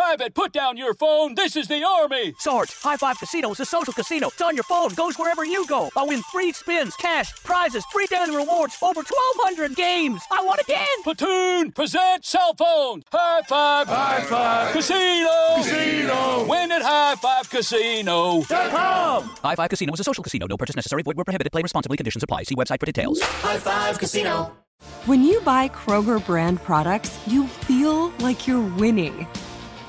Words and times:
Private, 0.00 0.34
put 0.34 0.52
down 0.54 0.78
your 0.78 0.94
phone. 0.94 1.34
This 1.34 1.56
is 1.56 1.68
the 1.68 1.84
Army. 1.84 2.32
Sarge, 2.38 2.72
High 2.80 2.96
Five 2.96 3.18
Casino 3.18 3.50
is 3.50 3.60
a 3.60 3.66
social 3.66 3.92
casino. 3.92 4.28
It's 4.28 4.40
on 4.40 4.56
your 4.56 4.64
phone, 4.64 4.94
goes 4.94 5.18
wherever 5.18 5.44
you 5.44 5.66
go. 5.66 5.90
I 5.94 6.04
win 6.04 6.22
free 6.32 6.52
spins, 6.52 6.96
cash, 6.96 7.34
prizes, 7.44 7.84
free 7.92 8.06
daily 8.06 8.34
rewards, 8.34 8.78
over 8.80 9.02
1,200 9.02 9.76
games. 9.76 10.22
I 10.32 10.42
won 10.42 10.58
again! 10.58 10.86
Platoon, 11.04 11.72
present 11.72 12.24
cell 12.24 12.54
phone. 12.54 13.02
High 13.12 13.42
Five. 13.46 13.88
High 13.88 14.22
Five. 14.22 14.72
Casino. 14.72 15.56
Casino. 15.56 16.46
Win 16.48 16.72
at 16.72 16.80
High 16.80 17.16
Five 17.16 17.50
Casino. 17.50 18.40
Com. 18.44 19.24
High 19.44 19.54
Five 19.54 19.68
Casino 19.68 19.92
is 19.92 20.00
a 20.00 20.04
social 20.04 20.24
casino. 20.24 20.46
No 20.46 20.56
purchase 20.56 20.76
necessary. 20.76 21.02
Void 21.02 21.16
where 21.16 21.26
prohibited. 21.26 21.52
Play 21.52 21.60
responsibly. 21.60 21.98
Conditions 21.98 22.22
apply. 22.22 22.44
See 22.44 22.54
website 22.54 22.80
for 22.80 22.86
details. 22.86 23.20
High 23.20 23.58
Five 23.58 23.98
Casino. 23.98 24.56
When 25.04 25.22
you 25.22 25.42
buy 25.42 25.68
Kroger 25.68 26.24
brand 26.24 26.62
products, 26.62 27.18
you 27.26 27.46
feel 27.46 28.08
like 28.20 28.46
you're 28.46 28.66
winning. 28.76 29.26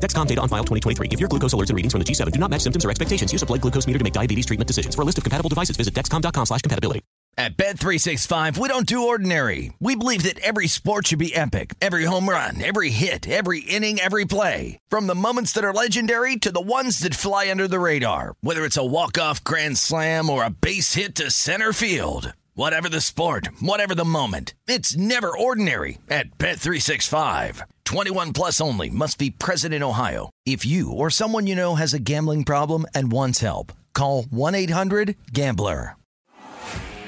Dexcom 0.00 0.26
data 0.26 0.40
on 0.40 0.48
file 0.48 0.64
2023. 0.64 1.08
If 1.10 1.20
your 1.20 1.28
glucose 1.28 1.54
alerts 1.54 1.70
and 1.70 1.76
readings 1.76 1.92
from 1.92 2.00
the 2.00 2.06
G7 2.06 2.32
do 2.32 2.38
not 2.38 2.50
match 2.50 2.62
symptoms 2.62 2.84
or 2.84 2.90
expectations, 2.90 3.32
use 3.32 3.42
a 3.42 3.46
blood 3.46 3.60
glucose 3.60 3.86
meter 3.86 3.98
to 3.98 4.04
make 4.04 4.12
diabetes 4.12 4.46
treatment 4.46 4.66
decisions. 4.68 4.94
For 4.94 5.02
a 5.02 5.04
list 5.04 5.18
of 5.18 5.24
compatible 5.24 5.48
devices, 5.48 5.76
visit 5.76 5.94
dexcom.com 5.94 6.46
slash 6.46 6.62
compatibility. 6.62 7.00
At 7.36 7.56
Bet365, 7.56 8.58
we 8.58 8.68
don't 8.68 8.86
do 8.86 9.08
ordinary. 9.08 9.72
We 9.80 9.96
believe 9.96 10.22
that 10.22 10.38
every 10.38 10.68
sport 10.68 11.08
should 11.08 11.18
be 11.18 11.34
epic. 11.34 11.74
Every 11.80 12.04
home 12.04 12.28
run, 12.28 12.62
every 12.62 12.90
hit, 12.90 13.28
every 13.28 13.58
inning, 13.60 13.98
every 13.98 14.24
play. 14.24 14.78
From 14.88 15.08
the 15.08 15.16
moments 15.16 15.50
that 15.52 15.64
are 15.64 15.74
legendary 15.74 16.36
to 16.36 16.52
the 16.52 16.60
ones 16.60 17.00
that 17.00 17.16
fly 17.16 17.50
under 17.50 17.66
the 17.66 17.80
radar. 17.80 18.36
Whether 18.40 18.64
it's 18.64 18.76
a 18.76 18.84
walk-off 18.84 19.42
grand 19.42 19.78
slam 19.78 20.30
or 20.30 20.44
a 20.44 20.50
base 20.50 20.94
hit 20.94 21.16
to 21.16 21.32
center 21.32 21.72
field. 21.72 22.32
Whatever 22.54 22.88
the 22.88 23.00
sport, 23.00 23.48
whatever 23.60 23.96
the 23.96 24.04
moment, 24.04 24.54
it's 24.68 24.96
never 24.96 25.36
ordinary 25.36 25.98
at 26.08 26.38
Bet365. 26.38 27.62
21 27.84 28.32
plus 28.32 28.60
only 28.60 28.90
must 28.90 29.18
be 29.18 29.30
present 29.30 29.74
in 29.74 29.82
Ohio. 29.82 30.30
If 30.46 30.64
you 30.64 30.92
or 30.92 31.10
someone 31.10 31.46
you 31.46 31.54
know 31.54 31.74
has 31.74 31.94
a 31.94 31.98
gambling 31.98 32.44
problem 32.44 32.86
and 32.94 33.12
wants 33.12 33.40
help, 33.40 33.72
call 33.92 34.24
1-800-GAMBLER. 34.24 35.96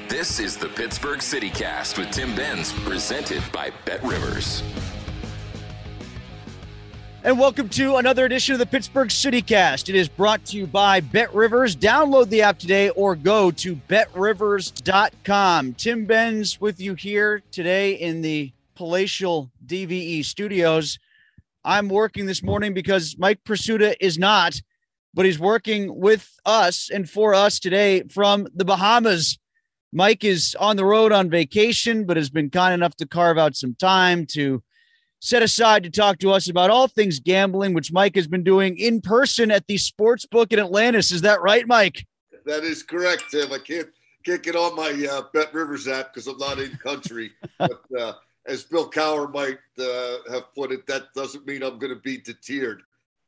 This 0.09 0.39
is 0.39 0.57
the 0.57 0.69
Pittsburgh 0.69 1.21
City 1.21 1.51
Cast 1.51 1.99
with 1.99 2.13
Tim 2.13 2.33
Benz, 2.37 2.73
presented 2.85 3.43
by 3.53 3.73
Bet 3.85 4.01
Rivers. 4.05 4.63
And 7.25 7.41
welcome 7.41 7.69
to 7.71 7.97
another 7.97 8.25
edition 8.25 8.53
of 8.53 8.61
the 8.61 8.67
Pittsburgh 8.67 9.09
CityCast. 9.09 9.89
It 9.89 9.97
is 9.97 10.09
brought 10.09 10.45
to 10.45 10.57
you 10.57 10.69
by 10.69 11.01
Bet 11.01 11.35
Rivers. 11.35 11.75
Download 11.75 12.29
the 12.29 12.43
app 12.43 12.61
today 12.61 12.91
or 12.91 13.17
go 13.17 13.51
to 13.51 13.75
betrivers.com. 13.75 15.75
Tim 15.75 16.05
Benz 16.05 16.61
with 16.61 16.81
you 16.81 16.95
here 16.95 17.43
today 17.51 17.95
in 17.95 18.23
the 18.23 18.53
palatial 18.77 19.51
DVE 19.67 20.25
studios. 20.25 20.99
I'm 21.65 21.89
working 21.89 22.27
this 22.27 22.43
morning 22.43 22.75
because 22.75 23.17
Mike 23.19 23.41
Prisuta 23.45 23.97
is 24.01 24.19
not, 24.19 24.61
but 25.15 25.25
he's 25.25 25.39
working 25.39 25.99
with 25.99 26.31
us 26.45 26.91
and 26.91 27.11
for 27.11 27.35
us 27.35 27.59
today 27.59 28.03
from 28.03 28.47
the 28.55 28.65
Bahamas. 28.65 29.39
Mike 29.93 30.23
is 30.23 30.55
on 30.61 30.77
the 30.77 30.85
road 30.85 31.11
on 31.11 31.31
vacation, 31.31 32.05
but 32.05 32.17
has 32.17 32.31
been 32.31 32.51
kind 32.51 32.75
enough 32.75 32.95
to 32.97 33.07
carve 33.07 33.39
out 33.39 33.57
some 33.57 33.75
time 33.75 34.27
to 34.27 34.63
set 35.21 35.43
aside 35.43 35.83
to 35.83 35.91
talk 35.91 36.19
to 36.19 36.31
us 36.31 36.49
about 36.49 36.71
all 36.71 36.87
things 36.87 37.19
gambling, 37.19 37.75
which 37.75 37.93
Mike 37.93 38.15
has 38.15 38.29
been 38.29 38.45
doing 38.45 38.79
in 38.79 39.01
person 39.01 39.51
at 39.51 39.67
the 39.67 39.79
sports 39.79 40.27
book 40.27 40.53
in 40.53 40.59
Atlantis. 40.59 41.11
Is 41.11 41.23
that 41.23 41.41
right, 41.41 41.67
Mike? 41.67 42.07
That 42.45 42.63
is 42.63 42.83
correct, 42.83 43.25
Tim. 43.31 43.53
I 43.53 43.59
can't 43.59 43.89
can't 44.25 44.43
get 44.43 44.57
on 44.57 44.75
my 44.75 45.07
uh, 45.11 45.23
Bet 45.33 45.55
Rivers 45.55 45.87
app 45.87 46.13
because 46.13 46.27
I'm 46.27 46.39
not 46.39 46.59
in 46.59 46.77
country. 46.79 47.31
but 47.59 47.81
uh, 47.99 48.13
as 48.47 48.65
Bill 48.65 48.91
Cowher 48.91 49.33
might 49.33 49.59
uh, 49.79 50.33
have 50.33 50.55
put 50.55 50.73
it, 50.73 50.87
that 50.87 51.13
doesn't 51.15 51.47
mean 51.47 51.63
I'm 51.63 51.79
going 51.79 51.95
to 51.95 52.01
be 52.01 52.19
deterred. 52.19 52.83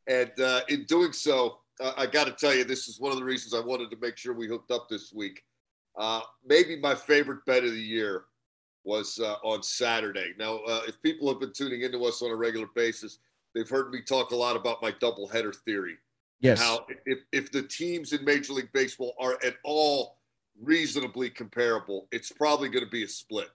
And 0.06 0.30
uh, 0.40 0.60
in 0.68 0.84
doing 0.84 1.12
so, 1.12 1.58
uh, 1.80 1.92
I 1.96 2.06
got 2.06 2.26
to 2.26 2.32
tell 2.32 2.54
you, 2.54 2.64
this 2.64 2.88
is 2.88 3.00
one 3.00 3.12
of 3.12 3.18
the 3.18 3.24
reasons 3.24 3.54
I 3.54 3.64
wanted 3.64 3.90
to 3.90 3.96
make 4.00 4.16
sure 4.16 4.32
we 4.32 4.48
hooked 4.48 4.70
up 4.70 4.88
this 4.88 5.12
week. 5.12 5.42
Uh, 5.96 6.20
maybe 6.46 6.78
my 6.78 6.94
favorite 6.94 7.44
bet 7.46 7.64
of 7.64 7.72
the 7.72 7.80
year 7.80 8.24
was 8.84 9.18
uh, 9.18 9.34
on 9.44 9.62
Saturday. 9.62 10.32
Now, 10.38 10.58
uh, 10.58 10.82
if 10.86 11.00
people 11.02 11.28
have 11.28 11.40
been 11.40 11.52
tuning 11.52 11.82
into 11.82 12.04
us 12.04 12.22
on 12.22 12.30
a 12.30 12.36
regular 12.36 12.68
basis, 12.74 13.18
they've 13.54 13.68
heard 13.68 13.90
me 13.90 14.00
talk 14.00 14.30
a 14.30 14.36
lot 14.36 14.56
about 14.56 14.80
my 14.80 14.92
doubleheader 14.92 15.54
theory. 15.64 15.96
Yes. 16.40 16.60
How 16.60 16.86
if, 17.04 17.18
if 17.32 17.50
the 17.50 17.62
teams 17.62 18.12
in 18.12 18.24
Major 18.24 18.52
League 18.52 18.72
Baseball 18.72 19.14
are 19.18 19.38
at 19.44 19.56
all 19.64 20.18
reasonably 20.62 21.30
comparable, 21.30 22.06
it's 22.12 22.30
probably 22.30 22.68
going 22.68 22.84
to 22.84 22.90
be 22.90 23.02
a 23.02 23.08
split. 23.08 23.50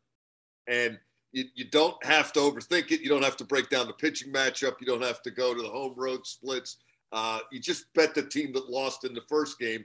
And 0.68 1.00
you, 1.34 1.46
you 1.56 1.66
don't 1.66 2.04
have 2.06 2.32
to 2.34 2.40
overthink 2.40 2.92
it. 2.92 3.02
You 3.02 3.10
don't 3.10 3.24
have 3.24 3.38
to 3.38 3.44
break 3.44 3.70
down 3.70 3.88
the 3.88 3.94
pitching 3.94 4.32
matchup. 4.32 4.80
You 4.80 4.88
don't 4.88 5.04
have 5.04 5.22
to 5.24 5.32
go 5.32 5.54
to 5.54 5.62
the 5.62 5.68
home 5.68 5.94
road 5.98 6.26
splits. 6.26 6.78
Uh, 7.12 7.40
you 7.52 7.60
just 7.60 7.92
bet 7.94 8.16
the 8.16 8.24
team 8.24 8.54
that 8.54 8.70
lost 8.70 9.04
in 9.04 9.14
the 9.14 9.24
first 9.28 9.60
game 9.60 9.84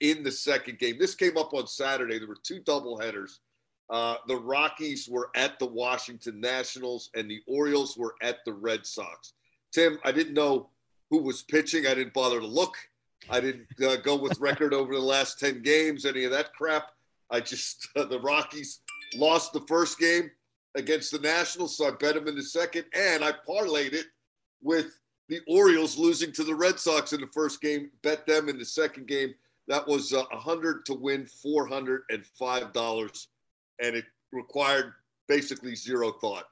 in 0.00 0.22
the 0.22 0.30
second 0.30 0.78
game. 0.78 0.96
This 0.98 1.14
came 1.14 1.36
up 1.36 1.54
on 1.54 1.66
Saturday. 1.66 2.18
There 2.18 2.28
were 2.28 2.36
two 2.42 2.60
doubleheaders. 2.60 3.38
Uh, 3.90 4.16
the 4.26 4.36
Rockies 4.36 5.08
were 5.08 5.30
at 5.34 5.58
the 5.58 5.66
Washington 5.66 6.40
Nationals, 6.40 7.10
and 7.14 7.30
the 7.30 7.42
Orioles 7.46 7.96
were 7.96 8.14
at 8.22 8.38
the 8.44 8.52
Red 8.52 8.86
Sox. 8.86 9.32
Tim, 9.72 9.98
I 10.04 10.12
didn't 10.12 10.34
know 10.34 10.68
who 11.10 11.18
was 11.22 11.42
pitching. 11.42 11.86
I 11.86 11.94
didn't 11.94 12.14
bother 12.14 12.40
to 12.40 12.46
look. 12.46 12.76
I 13.30 13.40
didn't 13.40 13.66
uh, 13.84 13.96
go 13.96 14.16
with 14.16 14.38
record 14.40 14.74
over 14.74 14.94
the 14.94 15.00
last 15.00 15.38
10 15.38 15.62
games, 15.62 16.04
any 16.04 16.24
of 16.24 16.30
that 16.32 16.54
crap. 16.54 16.92
I 17.30 17.40
just, 17.40 17.88
uh, 17.96 18.04
the 18.10 18.20
Rockies 18.20 18.80
lost 19.14 19.52
the 19.52 19.60
first 19.62 19.98
game 19.98 20.30
against 20.74 21.12
the 21.12 21.18
Nationals, 21.18 21.76
so 21.76 21.88
I 21.88 21.90
bet 21.92 22.14
them 22.14 22.28
in 22.28 22.34
the 22.34 22.42
second, 22.42 22.84
and 22.94 23.24
I 23.24 23.32
parlayed 23.46 23.92
it 23.92 24.06
with 24.62 24.98
the 25.28 25.40
Orioles 25.46 25.98
losing 25.98 26.32
to 26.32 26.44
the 26.44 26.54
Red 26.54 26.78
Sox 26.78 27.12
in 27.12 27.20
the 27.20 27.26
first 27.28 27.60
game, 27.60 27.90
bet 28.02 28.26
them 28.26 28.48
in 28.48 28.58
the 28.58 28.64
second 28.64 29.06
game. 29.06 29.34
That 29.68 29.86
was 29.86 30.12
uh, 30.12 30.24
100 30.30 30.84
to 30.86 30.94
win 30.94 31.26
$405, 31.44 33.26
and 33.80 33.96
it 33.96 34.04
required 34.32 34.92
basically 35.28 35.74
zero 35.74 36.12
thought. 36.12 36.44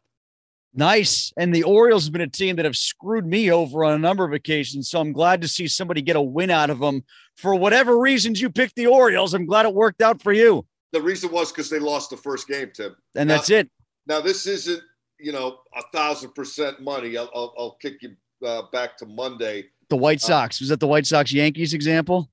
Nice. 0.73 1.33
And 1.37 1.53
the 1.55 1.65
Orioles 1.65 2.05
have 2.05 2.13
been 2.13 2.23
a 2.23 2.29
team 2.29 2.57
that 2.57 2.65
have 2.65 2.77
screwed 2.77 3.27
me 3.27 3.51
over 3.51 3.85
on 3.85 3.95
a 3.95 3.99
number 3.99 4.25
of 4.25 4.33
occasions. 4.33 4.89
So 4.89 5.01
I'm 5.01 5.13
glad 5.13 5.43
to 5.43 5.49
see 5.49 5.67
somebody 5.67 6.01
get 6.01 6.15
a 6.15 6.23
win 6.23 6.51
out 6.51 6.71
of 6.71 6.79
them. 6.79 7.03
For 7.37 7.55
whatever 7.57 7.99
reasons 7.99 8.41
you 8.41 8.51
picked 8.51 8.77
the 8.77 8.87
Orioles, 8.87 9.35
I'm 9.35 9.47
glad 9.47 9.67
it 9.67 9.75
worked 9.75 10.01
out 10.01 10.23
for 10.23 10.33
you. 10.33 10.65
The 10.93 11.03
reason 11.03 11.33
was 11.33 11.51
because 11.51 11.71
they 11.71 11.79
lost 11.79 12.11
the 12.11 12.17
first 12.17 12.47
game, 12.47 12.71
Tim. 12.73 12.95
And 13.15 13.29
now, 13.29 13.37
that's 13.37 13.51
it. 13.51 13.69
Now, 14.11 14.21
this 14.21 14.45
isn't, 14.49 14.83
you 15.21 15.31
know, 15.31 15.59
a 15.77 15.83
thousand 15.95 16.35
percent 16.35 16.81
money. 16.81 17.17
I'll, 17.17 17.31
I'll, 17.33 17.55
I'll 17.57 17.77
kick 17.81 18.03
you 18.03 18.17
uh, 18.45 18.63
back 18.73 18.99
to 18.99 19.07
Monday. 19.07 19.67
The 19.89 19.97
White 19.97 20.21
Sox. 20.21 20.57
Uh, 20.57 20.63
was 20.63 20.69
that 20.71 20.81
the 20.81 20.89
White 20.89 21.07
Sox 21.07 21.33
Yankees 21.33 21.75
example? 21.75 22.29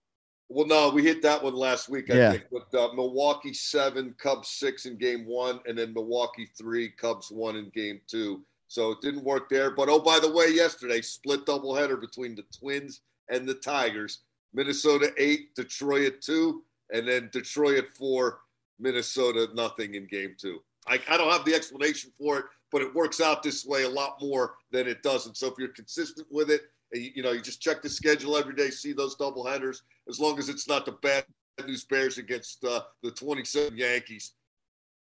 Well, 0.50 0.66
no, 0.66 0.90
we 0.90 1.04
hit 1.04 1.22
that 1.22 1.44
one 1.44 1.54
last 1.54 1.88
week, 1.88 2.10
I 2.10 2.16
Yeah. 2.16 2.32
think, 2.32 2.46
with 2.50 2.74
uh, 2.74 2.94
Milwaukee 2.96 3.54
seven, 3.54 4.16
Cubs 4.18 4.48
six 4.48 4.88
in 4.88 4.98
game 4.98 5.28
one, 5.28 5.60
and 5.68 5.78
then 5.78 5.94
Milwaukee 5.94 6.50
three, 6.58 6.90
Cubs 6.90 7.30
one 7.30 7.58
in 7.58 7.70
game 7.76 8.02
two. 8.08 8.44
So 8.70 8.90
it 8.90 9.02
didn't 9.02 9.24
work 9.24 9.48
there. 9.48 9.70
But 9.70 9.88
oh, 9.88 10.00
by 10.00 10.18
the 10.20 10.32
way, 10.32 10.48
yesterday, 10.48 11.02
split 11.02 11.46
doubleheader 11.46 12.02
between 12.02 12.34
the 12.34 12.46
Twins 12.58 13.02
and 13.30 13.48
the 13.48 13.54
Tigers. 13.54 14.22
Minnesota 14.52 15.14
eight, 15.18 15.54
Detroit 15.54 16.08
at 16.08 16.22
two, 16.22 16.64
and 16.92 17.08
then 17.08 17.30
Detroit 17.32 17.78
at 17.78 17.96
four, 17.96 18.40
Minnesota 18.80 19.50
nothing 19.54 19.94
in 19.94 20.08
game 20.08 20.36
two. 20.40 20.60
I, 20.88 21.00
I 21.10 21.18
don't 21.18 21.32
have 21.32 21.46
the 21.46 21.54
explanation 21.54 22.12
for 22.18 22.40
it, 22.40 22.46
but 22.72 22.82
it 22.82 22.94
works 22.94 23.22
out 23.22 23.44
this 23.44 23.66
way 23.66 23.84
a 23.84 23.90
lot 23.90 24.18
more 24.22 24.56
than 24.72 24.88
it 24.88 25.04
doesn't. 25.04 25.38
So 25.38 25.48
if 25.48 25.54
you're 25.58 25.70
consistent 25.70 26.28
with 26.32 26.50
it, 26.50 26.62
and 26.94 27.04
you, 27.04 27.12
you 27.16 27.24
know, 27.24 27.32
you 27.32 27.42
just 27.42 27.62
check 27.62 27.82
the 27.82 27.90
schedule 27.90 28.38
every 28.38 28.56
day, 28.56 28.70
see 28.70 28.94
those 28.94 29.16
double 29.16 29.46
headers. 29.46 29.84
As 30.08 30.20
long 30.20 30.40
as 30.40 30.50
it's 30.50 30.68
not 30.68 30.86
the 30.86 30.94
bad 30.94 31.26
news 31.66 31.86
Bears 31.86 32.18
against 32.18 32.64
uh, 32.64 32.82
the 33.02 33.12
27 33.12 33.78
Yankees. 33.78 34.34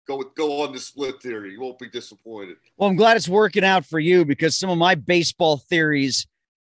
Go 0.07 0.17
with, 0.17 0.35
go 0.35 0.63
on 0.63 0.73
the 0.73 0.81
split 0.81 1.23
theory. 1.23 1.53
You 1.53 1.61
won't 1.61 1.79
be 1.79 1.89
disappointed. 1.89 2.57
Well, 2.77 2.91
I'm 2.91 2.97
glad 2.97 3.17
it's 3.17 3.29
working 3.29 3.65
out 3.65 3.87
for 3.87 4.01
you 4.01 4.25
because 4.25 4.59
some 4.59 4.69
of 4.69 4.79
my 4.79 4.97
baseball 4.97 5.59
theories 5.59 6.27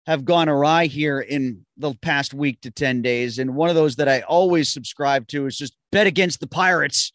have 0.07 0.25
gone 0.25 0.49
awry 0.49 0.87
here 0.87 1.21
in 1.21 1.65
the 1.77 1.95
past 2.03 2.35
week 2.35 2.61
to 2.61 2.71
10 2.71 3.03
days. 3.03 3.39
And 3.39 3.55
one 3.55 3.71
of 3.71 3.75
those 3.75 3.97
that 3.97 4.09
I 4.09 4.21
always 4.21 4.71
subscribe 4.71 5.29
to 5.29 5.47
is 5.47 5.57
just 5.57 5.75
bet 5.91 6.07
against 6.07 6.41
the 6.41 6.47
Pirates. 6.47 7.13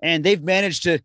And 0.00 0.22
they've 0.22 0.42
managed 0.42 0.84
to 0.84 1.00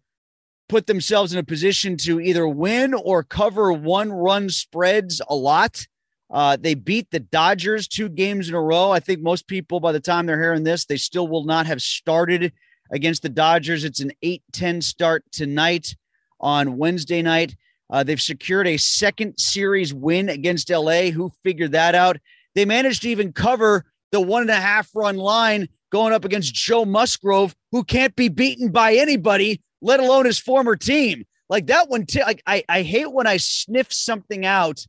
put 0.71 0.87
themselves 0.87 1.33
in 1.33 1.39
a 1.39 1.43
position 1.43 1.97
to 1.97 2.21
either 2.21 2.47
win 2.47 2.93
or 2.93 3.23
cover 3.23 3.73
one 3.73 4.09
run 4.09 4.49
spreads 4.49 5.21
a 5.27 5.35
lot. 5.35 5.85
Uh, 6.29 6.55
they 6.57 6.75
beat 6.75 7.11
the 7.11 7.19
Dodgers 7.19 7.89
two 7.89 8.07
games 8.07 8.47
in 8.47 8.55
a 8.55 8.61
row. 8.61 8.89
I 8.89 9.01
think 9.01 9.19
most 9.19 9.47
people, 9.47 9.81
by 9.81 9.91
the 9.91 9.99
time 9.99 10.25
they're 10.25 10.41
hearing 10.41 10.63
this, 10.63 10.85
they 10.85 10.95
still 10.95 11.27
will 11.27 11.43
not 11.43 11.65
have 11.65 11.81
started 11.81 12.53
against 12.89 13.21
the 13.21 13.27
Dodgers. 13.27 13.83
It's 13.83 13.99
an 13.99 14.13
8 14.21 14.43
10 14.53 14.81
start 14.81 15.25
tonight 15.33 15.93
on 16.39 16.77
Wednesday 16.77 17.21
night. 17.21 17.53
Uh, 17.89 18.03
they've 18.03 18.21
secured 18.21 18.65
a 18.65 18.77
second 18.77 19.37
series 19.37 19.93
win 19.93 20.29
against 20.29 20.69
LA. 20.69 21.09
Who 21.09 21.33
figured 21.43 21.73
that 21.73 21.95
out? 21.95 22.15
They 22.55 22.63
managed 22.63 23.01
to 23.01 23.09
even 23.09 23.33
cover 23.33 23.83
the 24.13 24.21
one 24.21 24.43
and 24.43 24.51
a 24.51 24.55
half 24.55 24.89
run 24.95 25.17
line 25.17 25.67
going 25.91 26.13
up 26.13 26.23
against 26.23 26.53
Joe 26.53 26.85
Musgrove, 26.85 27.53
who 27.73 27.83
can't 27.83 28.15
be 28.15 28.29
beaten 28.29 28.71
by 28.71 28.93
anybody, 28.93 29.61
let 29.81 29.99
alone 29.99 30.25
his 30.25 30.39
former 30.39 30.75
team. 30.75 31.25
Like 31.49 31.67
that 31.67 31.89
one, 31.89 32.05
t- 32.05 32.21
like 32.21 32.41
I, 32.47 32.63
I 32.69 32.81
hate 32.81 33.11
when 33.11 33.27
I 33.27 33.37
sniff 33.37 33.91
something 33.91 34.45
out 34.45 34.85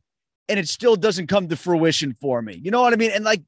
and 0.47 0.59
it 0.59 0.67
still 0.67 0.95
doesn't 0.95 1.27
come 1.27 1.49
to 1.49 1.55
fruition 1.55 2.15
for 2.21 2.41
me. 2.41 2.59
You 2.61 2.71
know 2.71 2.81
what 2.81 2.93
I 2.93 2.95
mean? 2.95 3.11
And 3.11 3.25
like 3.25 3.43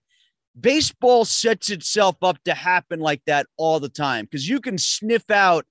baseball 0.59 1.25
sets 1.25 1.69
itself 1.69 2.15
up 2.21 2.44
to 2.45 2.53
happen 2.53 3.00
like 3.00 3.21
that 3.25 3.47
all 3.57 3.80
the 3.80 3.89
time 3.89 4.25
because 4.25 4.47
you 4.47 4.59
can 4.59 4.77
sniff 4.77 5.30
out 5.30 5.65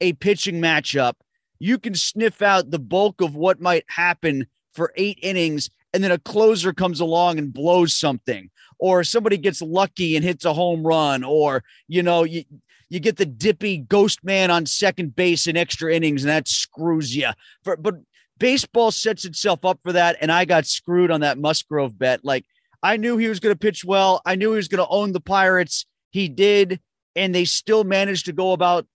a 0.00 0.12
pitching 0.14 0.60
matchup 0.60 1.14
you 1.60 1.78
can 1.78 1.94
sniff 1.94 2.42
out 2.42 2.70
the 2.70 2.78
bulk 2.78 3.20
of 3.20 3.36
what 3.36 3.60
might 3.60 3.84
happen 3.88 4.46
for 4.72 4.92
eight 4.96 5.18
innings 5.22 5.70
and 5.92 6.02
then 6.02 6.10
a 6.10 6.18
closer 6.18 6.72
comes 6.72 7.00
along 7.00 7.38
and 7.38 7.52
blows 7.52 7.92
something 7.92 8.50
or 8.78 9.04
somebody 9.04 9.36
gets 9.36 9.60
lucky 9.60 10.16
and 10.16 10.24
hits 10.24 10.44
a 10.44 10.52
home 10.52 10.84
run 10.84 11.22
or 11.22 11.62
you 11.86 12.02
know 12.02 12.24
you 12.24 12.44
you 12.90 13.00
get 13.00 13.16
the 13.16 13.26
dippy 13.26 13.78
ghost 13.78 14.22
man 14.22 14.50
on 14.50 14.66
second 14.66 15.16
base 15.16 15.46
in 15.46 15.56
extra 15.56 15.94
innings 15.94 16.22
and 16.22 16.30
that 16.30 16.48
screws 16.48 17.16
you 17.16 17.30
for, 17.64 17.76
but 17.76 17.96
baseball 18.38 18.90
sets 18.90 19.24
itself 19.24 19.64
up 19.64 19.78
for 19.82 19.92
that 19.92 20.16
and 20.20 20.30
i 20.30 20.44
got 20.44 20.66
screwed 20.66 21.10
on 21.10 21.20
that 21.20 21.38
musgrove 21.38 21.98
bet 21.98 22.24
like 22.24 22.44
i 22.82 22.96
knew 22.96 23.16
he 23.16 23.28
was 23.28 23.40
going 23.40 23.54
to 23.54 23.58
pitch 23.58 23.84
well 23.84 24.20
i 24.26 24.34
knew 24.34 24.50
he 24.50 24.56
was 24.56 24.68
going 24.68 24.84
to 24.84 24.90
own 24.90 25.12
the 25.12 25.20
pirates 25.20 25.86
he 26.10 26.28
did 26.28 26.80
and 27.16 27.34
they 27.34 27.44
still 27.44 27.84
managed 27.84 28.26
to 28.26 28.32
go 28.32 28.52
about 28.52 28.86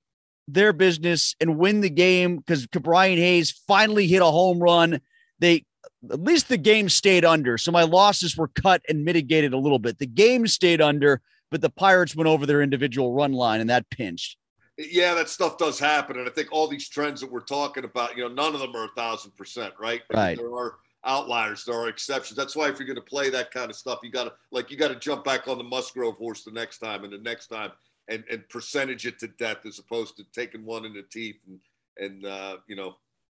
their 0.47 0.73
business 0.73 1.35
and 1.39 1.57
win 1.57 1.81
the 1.81 1.89
game 1.89 2.37
because 2.37 2.67
Brian 2.67 3.17
Hayes 3.17 3.51
finally 3.67 4.07
hit 4.07 4.21
a 4.21 4.25
home 4.25 4.59
run. 4.59 5.01
They 5.39 5.65
at 6.11 6.21
least 6.21 6.49
the 6.49 6.57
game 6.57 6.89
stayed 6.89 7.25
under. 7.25 7.57
So 7.57 7.71
my 7.71 7.83
losses 7.83 8.37
were 8.37 8.47
cut 8.47 8.81
and 8.87 9.03
mitigated 9.03 9.53
a 9.53 9.57
little 9.57 9.79
bit. 9.79 9.97
The 9.97 10.05
game 10.05 10.47
stayed 10.47 10.81
under, 10.81 11.21
but 11.51 11.61
the 11.61 11.69
Pirates 11.69 12.15
went 12.15 12.27
over 12.27 12.45
their 12.45 12.61
individual 12.61 13.13
run 13.13 13.33
line 13.33 13.61
and 13.61 13.69
that 13.69 13.89
pinched. 13.89 14.37
Yeah, 14.77 15.13
that 15.13 15.29
stuff 15.29 15.57
does 15.57 15.79
happen. 15.79 16.19
And 16.19 16.27
I 16.27 16.31
think 16.31 16.49
all 16.51 16.67
these 16.67 16.89
trends 16.89 17.21
that 17.21 17.31
we're 17.31 17.39
talking 17.39 17.85
about, 17.85 18.17
you 18.17 18.23
know, 18.23 18.33
none 18.33 18.53
of 18.53 18.59
them 18.59 18.75
are 18.75 18.85
a 18.85 18.95
thousand 18.95 19.35
percent, 19.35 19.73
right? 19.79 20.01
Right. 20.13 20.37
There 20.37 20.53
are 20.53 20.75
outliers, 21.05 21.63
there 21.63 21.75
are 21.75 21.87
exceptions. 21.87 22.35
That's 22.35 22.55
why 22.55 22.67
if 22.67 22.77
you're 22.77 22.87
going 22.87 22.95
to 22.97 23.01
play 23.01 23.29
that 23.29 23.51
kind 23.51 23.69
of 23.69 23.77
stuff, 23.77 23.99
you 24.03 24.11
got 24.11 24.25
to 24.25 24.33
like 24.51 24.71
you 24.71 24.77
got 24.77 24.89
to 24.89 24.95
jump 24.95 25.23
back 25.23 25.47
on 25.47 25.57
the 25.57 25.63
Musgrove 25.63 26.17
horse 26.17 26.43
the 26.43 26.51
next 26.51 26.79
time 26.79 27.03
and 27.03 27.13
the 27.13 27.19
next 27.19 27.47
time 27.47 27.71
and, 28.09 28.23
and 28.29 28.47
percentage 28.49 29.05
it 29.05 29.17
to 29.19 29.27
death 29.27 29.65
as 29.65 29.79
opposed 29.79 30.17
to 30.17 30.23
taking 30.33 30.65
one 30.65 30.85
in 30.85 30.93
the 30.93 31.03
teeth 31.03 31.37
and, 31.47 31.59
and 31.97 32.25
uh, 32.25 32.57
you 32.67 32.75
know, 32.75 32.95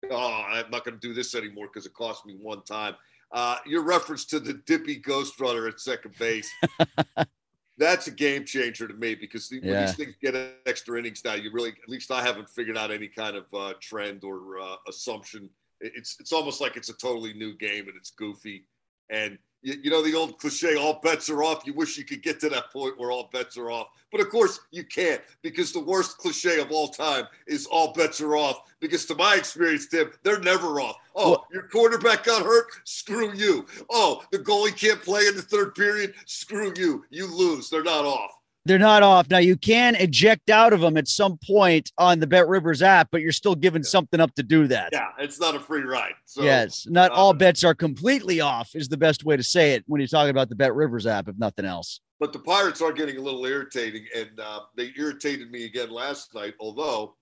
oh, 0.10 0.46
I'm 0.48 0.70
not 0.72 0.86
going 0.86 1.00
to 1.00 1.08
do 1.08 1.14
this 1.14 1.36
anymore 1.36 1.68
because 1.68 1.86
it 1.86 1.94
cost 1.94 2.26
me 2.26 2.38
one 2.42 2.64
time. 2.64 2.96
Uh, 3.32 3.58
your 3.66 3.84
reference 3.84 4.26
to 4.26 4.40
the 4.40 4.54
dippy 4.66 4.96
ghost 4.96 5.40
runner 5.40 5.68
at 5.68 5.80
second 5.80 6.16
base. 6.18 6.50
that's 7.78 8.08
a 8.08 8.12
game 8.12 8.44
changer 8.46 8.88
to 8.88 8.94
me 8.94 9.16
because 9.16 9.50
the, 9.50 9.60
yeah. 9.62 9.72
when 9.72 9.86
these 9.86 9.96
things 9.96 10.16
get 10.22 10.36
extra 10.66 10.98
innings 10.98 11.24
now, 11.24 11.36
you 11.36 11.52
really, 11.52 11.70
at 11.70 11.90
least 11.90 12.12
I 12.12 12.22
haven't 12.22 12.50
figured 12.50 12.78
out 12.78 12.92
any 12.92 13.08
kind 13.08 13.36
of 13.36 13.46
uh, 13.54 13.74
trend 13.80 14.24
or 14.24 14.60
uh, 14.60 14.76
assumption. 14.88 15.50
It's 15.80 16.18
it's 16.20 16.34
almost 16.34 16.60
like 16.60 16.76
it's 16.76 16.90
a 16.90 16.98
totally 16.98 17.34
new 17.34 17.56
game 17.56 17.88
and 17.88 17.96
it's 17.96 18.12
goofy. 18.12 18.66
And 19.10 19.38
you, 19.62 19.76
you, 19.84 19.90
know 19.90 20.02
the 20.02 20.16
old 20.16 20.38
cliche 20.40 20.76
all 20.76 21.00
bets 21.02 21.30
are 21.30 21.44
off. 21.44 21.66
You 21.66 21.74
wish 21.74 21.98
you 21.98 22.06
could 22.06 22.22
get 22.22 22.40
to 22.42 22.50
that 22.50 22.72
point 22.72 22.98
where 22.98 23.12
all 23.12 23.30
bets 23.32 23.58
are 23.58 23.70
off. 23.70 23.88
But 24.12 24.22
of 24.22 24.30
course 24.30 24.60
you 24.72 24.84
can't 24.84 25.22
because 25.42 25.72
the 25.72 25.84
worst 25.84 26.18
cliche 26.18 26.60
of 26.60 26.72
all 26.72 26.88
time 26.88 27.26
is 27.48 27.66
all 27.66 27.94
bets 27.94 28.22
are 28.22 28.36
off. 28.36 28.62
Because 28.80 29.06
to 29.06 29.16
my 29.16 29.36
experience 29.36 29.88
tim 29.88 30.12
they're 30.24 30.40
never 30.40 30.80
off. 30.80 30.98
Oh 31.16 31.32
well, 31.32 31.48
your 31.52 31.64
quarterback 31.64 32.24
got 32.24 32.44
hurt? 32.44 32.68
Screw 32.84 33.34
you. 33.34 33.66
Oh 33.90 34.24
the 34.32 34.40
goalie 34.40 34.76
can't 34.76 35.02
play 35.02 35.28
in 35.28 35.36
the 35.36 35.42
third 35.42 35.76
period? 35.76 36.14
Screw 36.26 36.74
you. 36.78 37.06
You 37.10 37.28
lose. 37.28 37.70
They're 37.70 37.84
not 37.84 38.06
off 38.06 38.32
they're 38.68 38.80
not 38.80 39.04
off. 39.04 39.30
Now 39.30 39.38
you 39.38 39.56
can 39.56 39.96
eject 39.96 40.50
out 40.50 40.74
of 40.74 40.82
them 40.82 40.98
at 40.98 41.08
some 41.08 41.38
point 41.46 41.92
on 41.98 42.20
the 42.20 42.28
Bet 42.28 42.48
Rivers 42.48 42.82
app, 42.82 43.10
but 43.12 43.22
you're 43.22 43.32
still 43.32 43.56
giving 43.56 43.84
yeah. 43.84 43.90
something 43.90 44.20
up 44.20 44.34
to 44.36 44.44
do 44.44 44.68
that. 44.68 44.90
Yeah, 44.94 45.10
it's 45.20 45.40
not 45.40 45.56
a 45.56 45.60
free 45.60 45.82
ride. 45.82 46.14
So, 46.26 46.44
yes, 46.44 46.88
not 46.90 47.12
uh, 47.12 47.16
all 47.16 47.34
bets 47.34 47.64
are 47.64 47.74
completely 47.76 48.42
off 48.42 48.76
is 48.76 48.88
the 48.90 48.98
best 48.98 49.24
way 49.24 49.38
to 49.38 49.44
say 49.44 49.72
it 49.72 49.84
when 49.88 50.02
you're 50.02 50.08
talking 50.08 50.32
about 50.32 50.50
the 50.50 50.56
Bet 50.56 50.76
Rivers 50.76 51.08
app, 51.08 51.28
if 51.28 51.38
nothing 51.38 51.66
else. 51.66 52.02
But 52.20 52.34
the 52.34 52.40
Pirates 52.40 52.82
are 52.82 52.92
getting 52.92 53.18
a 53.18 53.22
little 53.22 53.46
irritating, 53.46 54.06
and 54.16 54.40
uh, 54.40 54.62
they 54.76 54.92
irritated 54.98 55.52
me 55.52 55.66
again 55.66 55.92
last 55.92 56.34
night. 56.34 56.56
Although 56.60 57.16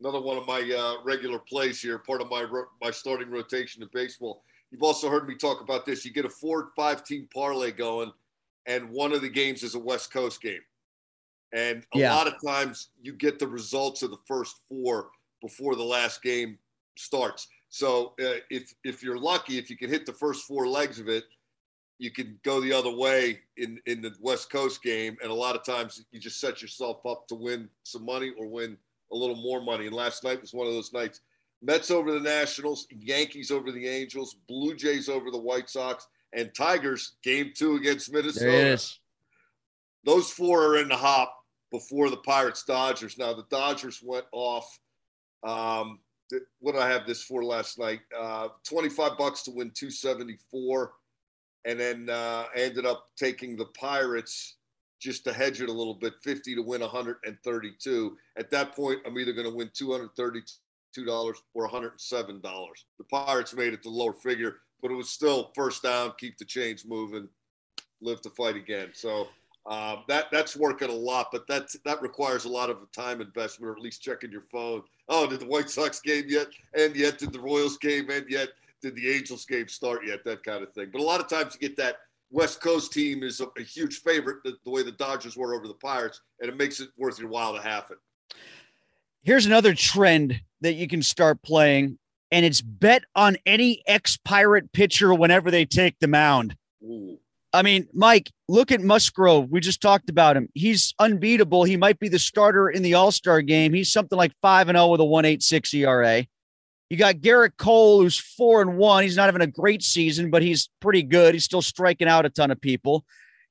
another 0.00 0.20
one 0.20 0.36
of 0.36 0.46
my 0.46 0.60
uh, 0.60 1.02
regular 1.04 1.38
plays 1.38 1.80
here, 1.80 1.98
part 1.98 2.20
of 2.20 2.30
my 2.30 2.46
my 2.80 2.90
starting 2.90 3.30
rotation 3.30 3.82
in 3.82 3.88
baseball. 3.92 4.42
You've 4.70 4.82
also 4.82 5.10
heard 5.10 5.28
me 5.28 5.34
talk 5.34 5.60
about 5.60 5.84
this. 5.84 6.04
You 6.04 6.12
get 6.12 6.24
a 6.24 6.30
four 6.30 6.70
five 6.74 7.04
team 7.04 7.28
parlay 7.32 7.72
going, 7.72 8.10
and 8.66 8.88
one 8.88 9.12
of 9.12 9.20
the 9.20 9.28
games 9.28 9.62
is 9.62 9.74
a 9.74 9.78
West 9.78 10.12
Coast 10.12 10.40
game. 10.40 10.62
And 11.52 11.84
a 11.94 11.98
yeah. 11.98 12.14
lot 12.14 12.26
of 12.26 12.34
times 12.44 12.88
you 13.02 13.12
get 13.12 13.38
the 13.38 13.46
results 13.46 14.02
of 14.02 14.10
the 14.10 14.18
first 14.26 14.60
four 14.68 15.10
before 15.42 15.76
the 15.76 15.84
last 15.84 16.22
game 16.22 16.58
starts. 16.96 17.48
So 17.68 18.14
uh, 18.22 18.40
if 18.50 18.74
if 18.84 19.02
you're 19.02 19.18
lucky, 19.18 19.58
if 19.58 19.70
you 19.70 19.76
can 19.76 19.90
hit 19.90 20.06
the 20.06 20.12
first 20.12 20.46
four 20.46 20.66
legs 20.66 20.98
of 20.98 21.08
it, 21.08 21.24
you 21.98 22.10
can 22.10 22.38
go 22.42 22.60
the 22.60 22.72
other 22.72 22.94
way 22.94 23.40
in 23.56 23.80
in 23.86 24.00
the 24.00 24.14
West 24.20 24.50
Coast 24.50 24.82
game. 24.82 25.16
And 25.22 25.30
a 25.30 25.34
lot 25.34 25.56
of 25.56 25.64
times 25.64 26.04
you 26.10 26.20
just 26.20 26.40
set 26.40 26.62
yourself 26.62 27.04
up 27.06 27.28
to 27.28 27.34
win 27.34 27.68
some 27.82 28.04
money 28.04 28.32
or 28.38 28.46
win 28.46 28.76
a 29.12 29.16
little 29.16 29.36
more 29.36 29.60
money. 29.60 29.86
And 29.86 29.94
last 29.94 30.24
night 30.24 30.40
was 30.40 30.54
one 30.54 30.66
of 30.66 30.72
those 30.72 30.92
nights. 30.92 31.20
Mets 31.62 31.90
over 31.90 32.12
the 32.12 32.20
Nationals, 32.20 32.88
Yankees 32.90 33.50
over 33.50 33.70
the 33.70 33.86
Angels, 33.86 34.36
Blue 34.48 34.74
Jays 34.74 35.08
over 35.08 35.30
the 35.30 35.38
White 35.38 35.70
Sox, 35.70 36.08
and 36.32 36.52
Tigers 36.54 37.12
game 37.22 37.52
two 37.54 37.76
against 37.76 38.12
Minnesota. 38.12 38.82
Those 40.04 40.30
four 40.30 40.66
are 40.66 40.78
in 40.78 40.88
the 40.88 40.96
hop 40.96 41.41
before 41.72 42.10
the 42.10 42.18
Pirates 42.18 42.62
Dodgers. 42.62 43.18
Now 43.18 43.32
the 43.32 43.46
Dodgers 43.50 44.00
went 44.04 44.26
off. 44.30 44.78
Um, 45.42 45.98
what 46.60 46.72
did 46.72 46.82
I 46.82 46.88
have 46.88 47.06
this 47.06 47.24
for 47.24 47.42
last 47.42 47.78
night? 47.78 48.00
Uh, 48.16 48.48
25 48.68 49.18
bucks 49.18 49.42
to 49.42 49.50
win 49.50 49.72
274. 49.74 50.92
And 51.64 51.80
then 51.80 52.10
uh, 52.10 52.44
ended 52.54 52.86
up 52.86 53.08
taking 53.16 53.56
the 53.56 53.66
Pirates 53.66 54.56
just 55.00 55.24
to 55.24 55.32
hedge 55.32 55.60
it 55.60 55.68
a 55.68 55.72
little 55.72 55.94
bit, 55.94 56.14
50 56.22 56.54
to 56.54 56.62
win 56.62 56.80
132. 56.80 58.16
At 58.36 58.50
that 58.50 58.74
point, 58.74 59.00
I'm 59.04 59.18
either 59.18 59.32
going 59.32 59.50
to 59.50 59.54
win 59.54 59.68
$232 59.68 61.34
or 61.54 61.68
$107. 61.68 62.42
The 62.42 63.04
Pirates 63.10 63.54
made 63.54 63.72
it 63.72 63.82
the 63.82 63.88
lower 63.88 64.12
figure, 64.12 64.56
but 64.80 64.90
it 64.90 64.94
was 64.94 65.10
still 65.10 65.50
first 65.54 65.82
down, 65.82 66.12
keep 66.18 66.38
the 66.38 66.44
chains 66.44 66.84
moving, 66.84 67.28
live 68.00 68.20
to 68.22 68.30
fight 68.30 68.56
again. 68.56 68.90
So 68.92 69.28
um, 69.66 70.02
that 70.08 70.26
that's 70.32 70.56
working 70.56 70.90
a 70.90 70.92
lot, 70.92 71.28
but 71.30 71.46
that 71.46 71.68
that 71.84 72.02
requires 72.02 72.44
a 72.44 72.48
lot 72.48 72.68
of 72.68 72.78
time 72.92 73.20
investment, 73.20 73.70
or 73.70 73.76
at 73.76 73.82
least 73.82 74.02
checking 74.02 74.32
your 74.32 74.44
phone. 74.50 74.82
Oh, 75.08 75.26
did 75.28 75.40
the 75.40 75.46
White 75.46 75.70
Sox 75.70 76.00
game 76.00 76.24
yet? 76.28 76.48
And 76.74 76.96
yet, 76.96 77.18
did 77.18 77.32
the 77.32 77.40
Royals 77.40 77.76
game 77.78 78.10
end 78.10 78.26
yet? 78.28 78.48
Did 78.80 78.96
the 78.96 79.10
Angels 79.10 79.44
game 79.44 79.68
start 79.68 80.04
yet? 80.04 80.24
That 80.24 80.42
kind 80.42 80.64
of 80.64 80.72
thing. 80.72 80.88
But 80.92 81.00
a 81.00 81.04
lot 81.04 81.20
of 81.20 81.28
times, 81.28 81.54
you 81.54 81.68
get 81.68 81.76
that 81.76 81.98
West 82.32 82.60
Coast 82.60 82.92
team 82.92 83.22
is 83.22 83.40
a, 83.40 83.46
a 83.56 83.62
huge 83.62 84.00
favorite, 84.00 84.38
the, 84.42 84.56
the 84.64 84.70
way 84.70 84.82
the 84.82 84.92
Dodgers 84.92 85.36
were 85.36 85.54
over 85.54 85.68
the 85.68 85.74
Pirates, 85.74 86.20
and 86.40 86.48
it 86.48 86.56
makes 86.56 86.80
it 86.80 86.88
worth 86.96 87.20
your 87.20 87.28
while 87.28 87.54
to 87.54 87.62
have 87.62 87.88
it. 87.90 87.98
Here's 89.22 89.46
another 89.46 89.74
trend 89.74 90.40
that 90.62 90.74
you 90.74 90.88
can 90.88 91.02
start 91.02 91.40
playing, 91.42 91.98
and 92.32 92.44
it's 92.44 92.60
bet 92.60 93.04
on 93.14 93.36
any 93.46 93.82
ex 93.86 94.16
Pirate 94.16 94.72
pitcher 94.72 95.14
whenever 95.14 95.52
they 95.52 95.66
take 95.66 96.00
the 96.00 96.08
mound. 96.08 96.56
Ooh. 96.82 97.18
I 97.52 97.62
mean, 97.62 97.86
Mike, 97.92 98.30
look 98.48 98.72
at 98.72 98.80
Musgrove. 98.80 99.50
We 99.50 99.60
just 99.60 99.82
talked 99.82 100.08
about 100.08 100.36
him. 100.36 100.48
He's 100.54 100.94
unbeatable. 100.98 101.64
He 101.64 101.76
might 101.76 101.98
be 101.98 102.08
the 102.08 102.18
starter 102.18 102.70
in 102.70 102.82
the 102.82 102.94
All 102.94 103.12
Star 103.12 103.42
game. 103.42 103.74
He's 103.74 103.92
something 103.92 104.16
like 104.16 104.32
5 104.40 104.68
and 104.68 104.76
0 104.76 104.88
with 104.88 105.00
a 105.00 105.04
186 105.04 105.74
ERA. 105.74 106.26
You 106.88 106.96
got 106.96 107.16
Gerrit 107.16 107.56
Cole, 107.58 108.02
who's 108.02 108.18
4 108.18 108.62
and 108.62 108.76
1. 108.76 109.02
He's 109.02 109.16
not 109.16 109.26
having 109.26 109.42
a 109.42 109.46
great 109.46 109.82
season, 109.82 110.30
but 110.30 110.42
he's 110.42 110.70
pretty 110.80 111.02
good. 111.02 111.34
He's 111.34 111.44
still 111.44 111.62
striking 111.62 112.08
out 112.08 112.26
a 112.26 112.30
ton 112.30 112.50
of 112.50 112.60
people. 112.60 113.04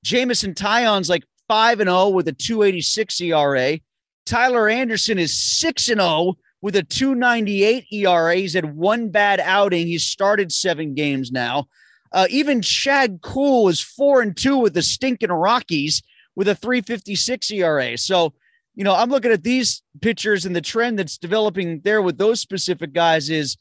Jameson 0.04 0.54
Taillon's 0.54 1.10
like 1.10 1.24
5 1.48 1.82
and 1.82 1.90
0 1.90 2.10
with 2.10 2.28
a 2.28 2.34
286 2.34 3.22
ERA. 3.22 3.80
Tyler 4.26 4.70
Anderson 4.70 5.20
is 5.20 5.40
6 5.40 5.90
and 5.90 6.02
0 6.02 6.36
with 6.62 6.76
a 6.76 6.84
298 6.84 7.86
ERA. 7.92 8.36
He's 8.36 8.54
had 8.54 8.76
one 8.76 9.10
bad 9.10 9.40
outing. 9.40 9.88
He's 9.88 10.06
started 10.06 10.52
seven 10.52 10.94
games 10.94 11.32
now. 11.32 11.68
Uh, 12.14 12.28
even 12.30 12.62
Chad 12.62 13.22
Kuhl 13.22 13.70
is 13.70 13.80
4 13.80 14.22
and 14.22 14.36
2 14.38 14.58
with 14.58 14.74
the 14.74 14.82
stinking 14.82 15.32
Rockies 15.32 16.02
with 16.36 16.48
a 16.48 16.56
356 16.56 17.52
ERA. 17.52 17.98
So, 17.98 18.34
you 18.76 18.84
know, 18.84 18.96
I'm 18.96 19.10
looking 19.10 19.32
at 19.32 19.44
these 19.44 19.82
pitchers 20.02 20.46
and 20.46 20.56
the 20.56 20.62
trend 20.62 21.00
that's 21.00 21.18
developing 21.18 21.82
there 21.82 22.02
with 22.02 22.18
those 22.18 22.40
specific 22.40 22.94
guys 22.94 23.30
is 23.30 23.58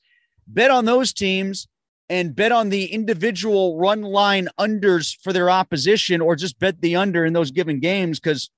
bet 0.46 0.70
on 0.70 0.84
those 0.84 1.12
teams 1.12 1.68
and 2.08 2.34
bet 2.34 2.50
on 2.50 2.70
the 2.70 2.86
individual 2.86 3.78
run 3.78 4.02
line 4.02 4.48
unders 4.58 5.16
for 5.22 5.32
their 5.32 5.48
opposition 5.48 6.20
or 6.20 6.34
just 6.34 6.58
bet 6.58 6.80
the 6.80 6.96
under 6.96 7.24
in 7.24 7.32
those 7.32 7.52
given 7.52 7.78
games. 7.78 8.18
Cause 8.18 8.50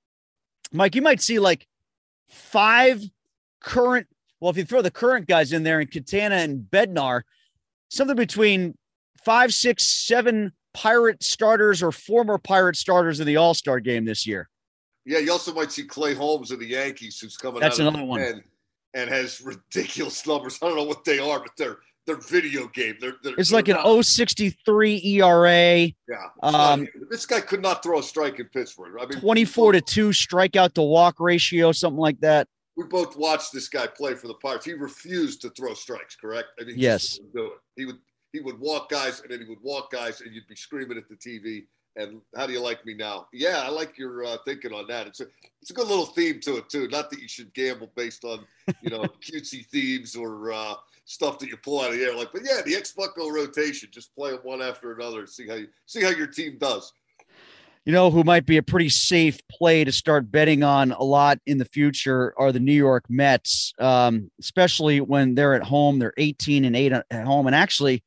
Mike, 0.71 0.95
you 0.95 1.03
might 1.03 1.21
see 1.21 1.37
like 1.37 1.67
five 2.29 3.03
current, 3.61 4.07
well, 4.39 4.49
if 4.49 4.57
you 4.57 4.65
throw 4.65 4.81
the 4.81 4.91
current 4.91 5.27
guys 5.27 5.53
in 5.53 5.61
there 5.61 5.79
and 5.79 5.91
Quintana 5.91 6.35
and 6.35 6.61
Bednar, 6.61 7.21
something 7.89 8.15
between 8.15 8.75
five, 9.25 9.53
six, 9.53 9.85
seven 9.85 10.51
pirate 10.73 11.21
starters 11.23 11.83
or 11.83 11.91
former 11.91 12.37
pirate 12.37 12.75
starters 12.75 13.19
in 13.19 13.27
the 13.27 13.37
All 13.37 13.53
Star 13.53 13.79
game 13.79 14.05
this 14.05 14.25
year. 14.25 14.49
Yeah, 15.05 15.19
you 15.19 15.31
also 15.31 15.53
might 15.53 15.71
see 15.71 15.83
Clay 15.83 16.13
Holmes 16.13 16.51
of 16.51 16.59
the 16.59 16.65
Yankees, 16.67 17.19
who's 17.19 17.35
coming 17.37 17.59
That's 17.59 17.79
out 17.79 17.87
another 17.87 18.05
one. 18.05 18.21
and, 18.21 18.43
and 18.93 19.09
has 19.09 19.41
ridiculous 19.41 20.25
numbers. 20.25 20.57
I 20.61 20.67
don't 20.67 20.77
know 20.77 20.83
what 20.83 21.03
they 21.03 21.19
are, 21.19 21.39
but 21.39 21.51
they're 21.57 21.77
they're 22.05 22.17
video 22.17 22.67
game. 22.67 22.95
They're, 22.99 23.13
they're 23.23 23.33
It's 23.37 23.49
they're 23.49 23.59
like 23.59 23.69
an 23.69 23.75
not- 23.77 24.03
063 24.05 25.01
ERA, 25.05 25.79
Yeah, 25.87 25.93
um, 26.41 26.85
this 27.09 27.25
guy 27.25 27.39
could 27.39 27.61
not 27.61 27.81
throw 27.81 27.99
a 27.99 28.03
strike 28.03 28.39
in 28.39 28.45
Pittsburgh. 28.47 28.95
I 29.01 29.05
mean, 29.05 29.21
24 29.21 29.71
to 29.73 29.81
2 29.81 30.09
strikeout 30.09 30.73
to 30.73 30.81
walk 30.81 31.21
ratio, 31.21 31.71
something 31.71 31.99
like 32.01 32.19
that. 32.19 32.47
we 32.75 32.83
both 32.85 33.15
watched 33.15 33.53
this 33.53 33.69
guy 33.69 33.87
play 33.87 34.15
for 34.15 34.27
the 34.27 34.33
Pirates. 34.35 34.65
He 34.65 34.73
refused 34.73 35.41
to 35.43 35.49
throw 35.51 35.73
strikes. 35.75 36.17
Correct? 36.17 36.47
I 36.59 36.65
mean, 36.65 36.75
he 36.75 36.81
Yes. 36.81 37.19
wouldn't 37.19 37.35
do 37.35 37.45
it. 37.45 37.59
He 37.77 37.85
would 37.85 37.99
he 38.33 38.41
would 38.41 38.59
walk 38.59 38.89
guys, 38.89 39.21
and 39.21 39.31
then 39.31 39.39
he 39.39 39.45
would 39.45 39.61
walk 39.61 39.91
guys, 39.91 40.19
and 40.19 40.33
you'd 40.33 40.47
be 40.47 40.55
screaming 40.55 40.97
at 40.97 41.07
the 41.07 41.15
TV. 41.15 41.65
And 41.95 42.21
how 42.35 42.47
do 42.47 42.53
you 42.53 42.59
like 42.59 42.83
me 42.85 42.95
now? 42.95 43.27
Yeah, 43.31 43.61
I 43.63 43.69
like 43.69 43.99
your 43.99 44.25
uh, 44.25 44.37
thinking 44.45 44.73
on 44.73 44.87
that. 44.87 45.05
It's 45.05 45.19
a 45.21 45.25
it's 45.61 45.69
a 45.69 45.75
good 45.75 45.87
little 45.87 46.07
theme 46.07 46.39
to 46.41 46.57
it 46.57 46.67
too. 46.67 46.87
Not 46.87 47.11
that 47.11 47.21
you 47.21 47.27
should 47.27 47.53
gamble 47.53 47.91
based 47.95 48.25
on 48.25 48.43
you 48.81 48.89
know 48.89 49.03
cutesy 49.23 49.63
themes 49.67 50.15
or 50.15 50.51
uh, 50.51 50.73
stuff 51.05 51.37
that 51.39 51.49
you 51.49 51.57
pull 51.57 51.81
out 51.81 51.91
of 51.91 51.99
the 51.99 52.03
air. 52.03 52.15
Like, 52.15 52.31
but 52.33 52.41
yeah, 52.43 52.61
the 52.65 52.75
X 52.75 52.93
Bucco 52.93 53.29
rotation, 53.29 53.89
just 53.91 54.13
play 54.15 54.31
them 54.31 54.39
one 54.41 54.61
after 54.61 54.91
another 54.91 55.19
and 55.19 55.29
see 55.29 55.47
how 55.47 55.53
you 55.53 55.67
see 55.85 56.01
how 56.01 56.09
your 56.09 56.27
team 56.27 56.57
does. 56.59 56.91
You 57.85 57.91
know 57.91 58.09
who 58.09 58.23
might 58.23 58.45
be 58.45 58.57
a 58.57 58.63
pretty 58.63 58.89
safe 58.89 59.37
play 59.51 59.83
to 59.83 59.91
start 59.91 60.31
betting 60.31 60.63
on 60.63 60.93
a 60.93 61.03
lot 61.03 61.39
in 61.45 61.57
the 61.57 61.65
future 61.65 62.33
are 62.37 62.53
the 62.53 62.59
New 62.59 62.71
York 62.71 63.03
Mets, 63.09 63.73
um, 63.77 64.31
especially 64.39 65.01
when 65.01 65.35
they're 65.35 65.53
at 65.53 65.63
home. 65.63 65.99
They're 65.99 66.13
18 66.17 66.63
and 66.63 66.75
8 66.77 66.93
at 66.93 67.25
home. 67.25 67.45
And 67.45 67.55
actually, 67.55 68.01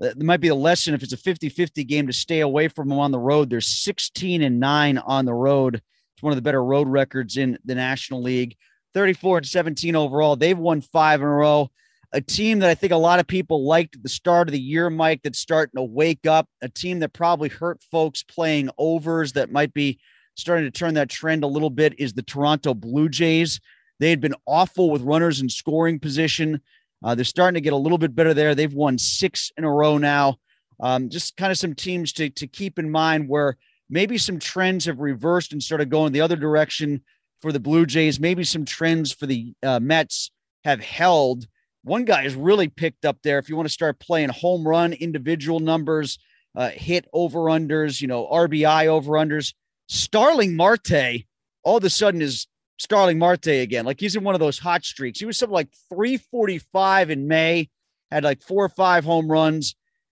that 0.00 0.20
might 0.20 0.40
be 0.40 0.48
a 0.48 0.54
lesson 0.54 0.94
if 0.94 1.02
it's 1.02 1.12
a 1.12 1.16
50 1.16 1.48
50 1.48 1.84
game 1.84 2.06
to 2.06 2.12
stay 2.12 2.40
away 2.40 2.68
from 2.68 2.88
them 2.88 2.98
on 2.98 3.12
the 3.12 3.18
road. 3.18 3.50
They're 3.50 3.60
16 3.60 4.42
and 4.42 4.60
9 4.60 4.98
on 4.98 5.24
the 5.24 5.34
road. 5.34 5.76
It's 5.76 6.22
one 6.22 6.32
of 6.32 6.36
the 6.36 6.42
better 6.42 6.64
road 6.64 6.88
records 6.88 7.36
in 7.36 7.58
the 7.64 7.74
National 7.74 8.22
League. 8.22 8.56
34 8.94 9.38
and 9.38 9.46
17 9.46 9.96
overall. 9.96 10.36
They've 10.36 10.58
won 10.58 10.80
five 10.80 11.20
in 11.20 11.26
a 11.26 11.30
row. 11.30 11.70
A 12.12 12.20
team 12.20 12.60
that 12.60 12.70
I 12.70 12.76
think 12.76 12.92
a 12.92 12.96
lot 12.96 13.18
of 13.18 13.26
people 13.26 13.66
liked 13.66 13.96
at 13.96 14.04
the 14.04 14.08
start 14.08 14.46
of 14.46 14.52
the 14.52 14.60
year, 14.60 14.88
Mike, 14.88 15.22
that's 15.24 15.40
starting 15.40 15.76
to 15.76 15.82
wake 15.82 16.26
up. 16.26 16.48
A 16.62 16.68
team 16.68 17.00
that 17.00 17.12
probably 17.12 17.48
hurt 17.48 17.82
folks 17.90 18.22
playing 18.22 18.70
overs 18.78 19.32
that 19.32 19.50
might 19.50 19.74
be 19.74 19.98
starting 20.36 20.64
to 20.64 20.70
turn 20.70 20.94
that 20.94 21.08
trend 21.08 21.42
a 21.42 21.48
little 21.48 21.70
bit 21.70 21.98
is 21.98 22.12
the 22.12 22.22
Toronto 22.22 22.72
Blue 22.72 23.08
Jays. 23.08 23.60
They 23.98 24.10
had 24.10 24.20
been 24.20 24.34
awful 24.46 24.90
with 24.90 25.02
runners 25.02 25.40
in 25.40 25.48
scoring 25.48 25.98
position. 25.98 26.60
Uh, 27.04 27.14
they're 27.14 27.24
starting 27.24 27.54
to 27.54 27.60
get 27.60 27.74
a 27.74 27.76
little 27.76 27.98
bit 27.98 28.14
better 28.14 28.32
there. 28.32 28.54
They've 28.54 28.72
won 28.72 28.96
six 28.98 29.52
in 29.58 29.64
a 29.64 29.70
row 29.70 29.98
now. 29.98 30.36
Um, 30.80 31.10
just 31.10 31.36
kind 31.36 31.52
of 31.52 31.58
some 31.58 31.74
teams 31.74 32.12
to, 32.14 32.30
to 32.30 32.46
keep 32.46 32.78
in 32.78 32.90
mind 32.90 33.28
where 33.28 33.56
maybe 33.90 34.18
some 34.18 34.38
trends 34.38 34.86
have 34.86 34.98
reversed 34.98 35.52
and 35.52 35.62
started 35.62 35.90
going 35.90 36.12
the 36.12 36.22
other 36.22 36.36
direction 36.36 37.02
for 37.42 37.52
the 37.52 37.60
Blue 37.60 37.86
Jays. 37.86 38.18
Maybe 38.18 38.42
some 38.42 38.64
trends 38.64 39.12
for 39.12 39.26
the 39.26 39.52
uh, 39.62 39.80
Mets 39.80 40.30
have 40.64 40.80
held. 40.80 41.46
One 41.82 42.06
guy 42.06 42.24
is 42.24 42.34
really 42.34 42.68
picked 42.68 43.04
up 43.04 43.18
there. 43.22 43.38
If 43.38 43.50
you 43.50 43.56
want 43.56 43.68
to 43.68 43.72
start 43.72 44.00
playing 44.00 44.30
home 44.30 44.66
run 44.66 44.94
individual 44.94 45.60
numbers, 45.60 46.18
uh, 46.56 46.70
hit 46.70 47.06
over 47.12 47.40
unders, 47.40 48.00
you 48.00 48.08
know, 48.08 48.26
RBI 48.26 48.86
over 48.86 49.12
unders, 49.12 49.52
Starling 49.88 50.56
Marte 50.56 51.26
all 51.64 51.78
of 51.78 51.84
a 51.84 51.90
sudden 51.90 52.22
is 52.22 52.46
Starling 52.78 53.18
Marte 53.18 53.46
again. 53.46 53.84
Like 53.84 54.00
he's 54.00 54.16
in 54.16 54.24
one 54.24 54.34
of 54.34 54.40
those 54.40 54.58
hot 54.58 54.84
streaks. 54.84 55.20
He 55.20 55.26
was 55.26 55.38
something 55.38 55.54
like 55.54 55.68
345 55.90 57.10
in 57.10 57.28
May, 57.28 57.68
had 58.10 58.24
like 58.24 58.42
four 58.42 58.64
or 58.64 58.68
five 58.68 59.04
home 59.04 59.30
runs. 59.30 59.76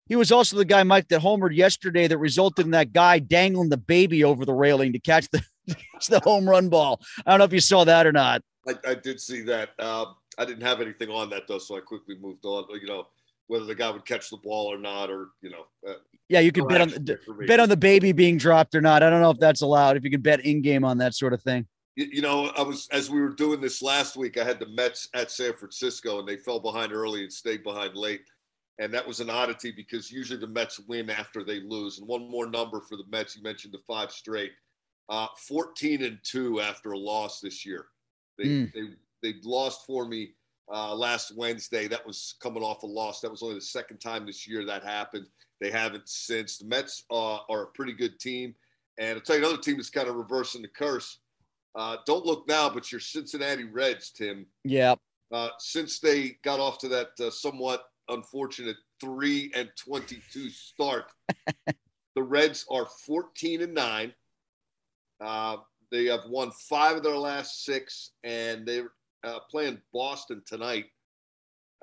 He 0.06 0.16
was 0.16 0.30
also 0.30 0.56
the 0.56 0.64
guy, 0.64 0.82
Mike, 0.82 1.08
that 1.08 1.22
homered 1.22 1.56
yesterday 1.56 2.06
that 2.06 2.18
resulted 2.18 2.66
in 2.66 2.72
that 2.72 2.92
guy 2.92 3.18
dangling 3.18 3.70
the 3.70 3.78
baby 3.78 4.22
over 4.22 4.44
the 4.44 4.52
railing 4.52 4.92
to 4.92 4.98
catch 4.98 5.28
the, 5.30 5.42
the 6.08 6.20
home 6.20 6.48
run 6.48 6.68
ball. 6.68 7.00
I 7.24 7.30
don't 7.30 7.38
know 7.38 7.46
if 7.46 7.52
you 7.52 7.60
saw 7.60 7.84
that 7.84 8.06
or 8.06 8.12
not. 8.12 8.42
I, 8.68 8.74
I 8.86 8.94
did 8.94 9.20
see 9.20 9.42
that. 9.42 9.70
Um, 9.80 10.14
I 10.38 10.44
didn't 10.44 10.62
have 10.62 10.80
anything 10.80 11.10
on 11.10 11.30
that 11.30 11.48
though, 11.48 11.58
so 11.58 11.76
I 11.76 11.80
quickly 11.80 12.16
moved 12.20 12.44
on. 12.44 12.64
You 12.80 12.86
know, 12.86 13.06
whether 13.46 13.64
the 13.64 13.74
guy 13.74 13.90
would 13.90 14.04
catch 14.04 14.30
the 14.30 14.36
ball 14.36 14.72
or 14.72 14.78
not, 14.78 15.10
or 15.10 15.28
you 15.42 15.50
know, 15.50 15.66
uh, 15.88 15.94
Yeah, 16.28 16.40
you 16.40 16.52
could 16.52 16.68
bet 16.68 16.80
on 16.80 16.90
the 16.90 17.18
bet 17.46 17.60
on 17.60 17.68
the 17.68 17.76
baby 17.76 18.12
being 18.12 18.36
dropped 18.36 18.74
or 18.74 18.80
not. 18.80 19.02
I 19.02 19.10
don't 19.10 19.20
know 19.20 19.30
if 19.30 19.38
that's 19.38 19.62
allowed. 19.62 19.96
If 19.96 20.04
you 20.04 20.10
can 20.10 20.20
bet 20.20 20.40
in 20.40 20.62
game 20.62 20.84
on 20.84 20.98
that 20.98 21.14
sort 21.14 21.32
of 21.32 21.42
thing. 21.42 21.66
You, 21.96 22.22
know, 22.22 22.46
I 22.56 22.62
was 22.62 22.88
as 22.90 23.08
we 23.08 23.20
were 23.20 23.28
doing 23.28 23.60
this 23.60 23.80
last 23.80 24.16
week. 24.16 24.36
I 24.36 24.44
had 24.44 24.58
the 24.58 24.68
Mets 24.68 25.08
at 25.14 25.30
San 25.30 25.52
Francisco, 25.54 26.18
and 26.18 26.26
they 26.26 26.36
fell 26.36 26.58
behind 26.58 26.92
early 26.92 27.22
and 27.22 27.32
stayed 27.32 27.62
behind 27.62 27.94
late. 27.94 28.22
And 28.80 28.92
that 28.92 29.06
was 29.06 29.20
an 29.20 29.30
oddity 29.30 29.70
because 29.70 30.10
usually 30.10 30.40
the 30.40 30.48
Mets 30.48 30.80
win 30.80 31.08
after 31.08 31.44
they 31.44 31.60
lose. 31.60 31.98
And 31.98 32.08
one 32.08 32.28
more 32.28 32.46
number 32.50 32.80
for 32.80 32.96
the 32.96 33.06
Mets. 33.08 33.36
You 33.36 33.42
mentioned 33.42 33.72
the 33.72 33.78
five 33.86 34.10
straight, 34.10 34.50
uh, 35.08 35.28
fourteen 35.38 36.02
and 36.02 36.18
two 36.24 36.60
after 36.60 36.92
a 36.92 36.98
loss 36.98 37.40
this 37.40 37.64
year. 37.64 37.86
They 38.38 38.44
Mm. 38.44 38.72
they 38.72 38.82
they 39.22 39.38
lost 39.44 39.86
for 39.86 40.06
me 40.06 40.34
uh, 40.72 40.94
last 40.96 41.36
Wednesday. 41.36 41.86
That 41.86 42.04
was 42.04 42.34
coming 42.42 42.64
off 42.64 42.82
a 42.82 42.86
loss. 42.86 43.20
That 43.20 43.30
was 43.30 43.42
only 43.42 43.54
the 43.54 43.60
second 43.60 43.98
time 43.98 44.26
this 44.26 44.48
year 44.48 44.66
that 44.66 44.82
happened. 44.82 45.26
They 45.60 45.70
haven't 45.70 46.08
since. 46.08 46.58
The 46.58 46.66
Mets 46.66 47.04
uh, 47.12 47.38
are 47.48 47.62
a 47.62 47.66
pretty 47.68 47.92
good 47.92 48.18
team. 48.18 48.56
And 48.98 49.16
I'll 49.16 49.20
tell 49.20 49.36
you 49.36 49.42
another 49.42 49.62
team 49.62 49.76
that's 49.76 49.90
kind 49.90 50.08
of 50.08 50.16
reversing 50.16 50.62
the 50.62 50.68
curse. 50.68 51.20
Uh, 51.74 51.96
don't 52.06 52.24
look 52.24 52.46
now, 52.46 52.70
but 52.70 52.90
your 52.92 53.00
Cincinnati 53.00 53.64
Reds, 53.64 54.10
Tim, 54.10 54.46
Yeah. 54.64 54.94
uh, 55.32 55.48
since 55.58 55.98
they 55.98 56.36
got 56.42 56.60
off 56.60 56.78
to 56.78 56.88
that 56.88 57.08
uh, 57.20 57.30
somewhat 57.30 57.84
unfortunate 58.08 58.76
three 59.00 59.50
and 59.56 59.70
twenty-two 59.76 60.50
start, 60.50 61.10
the 62.14 62.22
Reds 62.22 62.64
are 62.70 62.86
fourteen 63.06 63.62
and 63.62 63.74
nine. 63.74 64.14
Uh, 65.20 65.56
they 65.90 66.04
have 66.06 66.24
won 66.28 66.50
five 66.52 66.96
of 66.96 67.02
their 67.02 67.16
last 67.16 67.64
six, 67.64 68.12
and 68.22 68.66
they're 68.66 68.92
uh, 69.24 69.40
playing 69.50 69.80
Boston 69.92 70.42
tonight. 70.46 70.86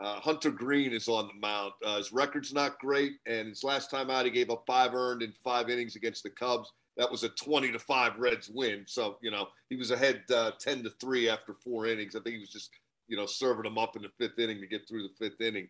Uh, 0.02 0.20
Hunter 0.20 0.52
Greene 0.52 0.94
is 0.94 1.08
on 1.08 1.28
the 1.28 1.40
mound. 1.40 1.74
Uh, 1.86 1.98
his 1.98 2.12
record's 2.12 2.54
not 2.54 2.80
great, 2.80 3.14
and 3.26 3.50
his 3.50 3.64
last 3.64 3.92
time 3.92 4.10
out, 4.10 4.26
he 4.26 4.32
gave 4.32 4.50
up 4.50 4.64
five 4.66 4.94
earned 4.96 5.22
in 5.22 5.32
five 5.44 5.70
innings 5.70 5.96
against 5.96 6.24
the 6.24 6.30
Cubs. 6.30 6.72
That 6.98 7.10
was 7.10 7.24
a 7.24 7.30
20 7.30 7.72
to 7.72 7.80
5 7.80 8.20
Reds 8.20 8.50
win. 8.50 8.84
So, 8.86 9.18
you 9.22 9.32
know, 9.32 9.48
he 9.70 9.76
was 9.76 9.92
ahead 9.92 10.24
uh, 10.34 10.52
10 10.60 10.84
to 10.84 10.90
3 10.90 11.30
after 11.30 11.54
four 11.54 11.88
innings. 11.88 12.16
I 12.16 12.20
think 12.20 12.36
he 12.36 12.42
was 12.42 12.52
just, 12.52 12.72
you 13.08 13.16
know, 13.16 13.26
serving 13.26 13.64
them 13.64 13.78
up 13.78 13.96
in 13.96 14.02
the 14.02 14.12
fifth 14.20 14.40
inning 14.40 14.60
to 14.60 14.68
get 14.68 14.88
through 14.88 15.04
the 15.04 15.14
fifth 15.18 15.42
inning. 15.42 15.70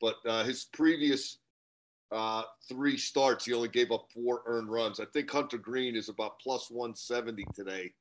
But 0.00 0.16
uh, 0.26 0.44
his 0.44 0.64
previous 0.64 1.38
uh, 2.10 2.42
three 2.68 2.96
starts, 2.96 3.44
he 3.44 3.54
only 3.54 3.68
gave 3.68 3.92
up 3.92 4.06
four 4.12 4.42
earned 4.46 4.70
runs. 4.70 4.98
I 5.00 5.04
think 5.06 5.30
Hunter 5.30 5.58
Greene 5.58 5.96
is 5.96 6.08
about 6.08 6.40
plus 6.40 6.70
170 6.70 7.44
today 7.54 7.92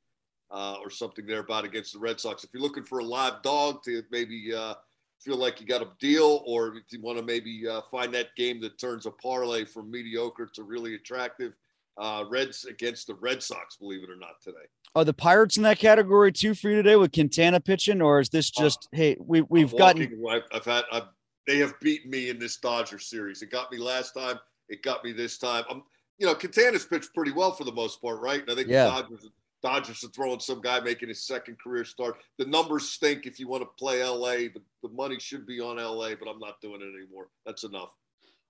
uh, 0.52 0.76
or 0.84 0.90
something 0.90 1.26
there 1.26 1.40
about 1.40 1.66
against 1.66 1.94
the 1.94 2.00
Red 2.00 2.20
Sox. 2.20 2.44
If 2.44 2.50
you're 2.54 2.64
looking 2.64 2.84
for 2.84 3.00
a 3.00 3.06
live 3.06 3.42
dog 3.42 3.84
to 3.84 4.04
maybe 4.12 4.54
uh, 4.54 4.76
feel 5.20 5.38
like 5.38 5.62
you 5.62 5.68
got 5.68 5.82
a 5.82 5.90
deal, 6.00 6.44
or 6.46 6.76
if 6.76 6.84
you 6.92 7.02
want 7.02 7.18
to 7.18 7.24
maybe 7.24 7.68
uh, 7.68 7.82
find 7.90 8.14
that 8.14 8.36
game 8.36 8.60
that 8.62 8.80
turns 8.80 9.06
a 9.06 9.12
parlay 9.12 9.64
from 9.64 9.90
mediocre 9.90 10.50
to 10.56 10.64
really 10.64 10.96
attractive, 10.96 11.54
uh, 11.98 12.26
Reds 12.30 12.66
against 12.66 13.08
the 13.08 13.16
Red 13.16 13.44
Sox, 13.44 13.76
believe 13.78 14.04
it 14.04 14.10
or 14.10 14.16
not, 14.16 14.42
today. 14.42 14.58
Are 14.96 15.06
the 15.06 15.14
Pirates 15.14 15.58
in 15.58 15.64
that 15.64 15.80
category 15.80 16.32
too 16.32 16.54
for 16.54 16.70
you 16.70 16.76
today 16.78 16.96
with 16.96 17.12
Quintana 17.14 17.60
pitching, 17.60 18.02
or 18.02 18.20
is 18.20 18.30
this 18.30 18.50
just 18.50 18.90
hey 18.92 19.16
we 19.20 19.42
we've 19.42 19.72
I'm 19.74 19.78
gotten 19.78 20.26
I've, 20.30 20.44
I've 20.52 20.66
had 20.66 20.84
I've, 20.92 21.04
they 21.48 21.58
have 21.60 21.80
beaten 21.80 22.12
me 22.12 22.30
in 22.30 22.40
this 22.40 22.58
Dodger 22.58 23.00
series. 23.00 23.42
It 23.42 23.52
got 23.52 23.72
me 23.72 23.78
last 23.78 24.14
time. 24.14 24.40
It 24.70 24.84
got 24.84 25.04
me 25.04 25.12
this 25.14 25.38
time. 25.38 25.64
I'm 25.70 25.84
you 26.18 26.28
know 26.28 26.36
Quintana's 26.36 26.86
pitched 26.86 27.14
pretty 27.16 27.32
well 27.32 27.52
for 27.52 27.64
the 27.64 27.72
most 27.72 28.02
part, 28.02 28.20
right? 28.20 28.42
And 28.42 28.52
I 28.52 28.56
think 28.56 28.68
Yeah. 28.68 28.86
the 28.86 28.92
Dodgers 28.92 29.30
Dodgers 29.62 30.04
are 30.04 30.10
throwing 30.10 30.40
some 30.40 30.60
guy 30.60 30.80
making 30.80 31.10
his 31.10 31.24
second 31.24 31.60
career 31.60 31.86
start. 31.86 32.18
The 32.38 32.46
numbers 32.46 32.90
stink 32.90 33.26
if 33.26 33.40
you 33.40 33.48
want 33.48 33.62
to 33.62 33.70
play 33.78 34.04
LA. 34.04 34.50
The, 34.50 34.62
the 34.82 34.90
money 34.90 35.20
should 35.20 35.46
be 35.46 35.60
on 35.60 35.78
LA, 35.78 36.16
but 36.16 36.28
I'm 36.28 36.40
not 36.40 36.60
doing 36.62 36.82
it 36.82 37.00
anymore. 37.00 37.30
That's 37.46 37.64
enough. 37.64 37.96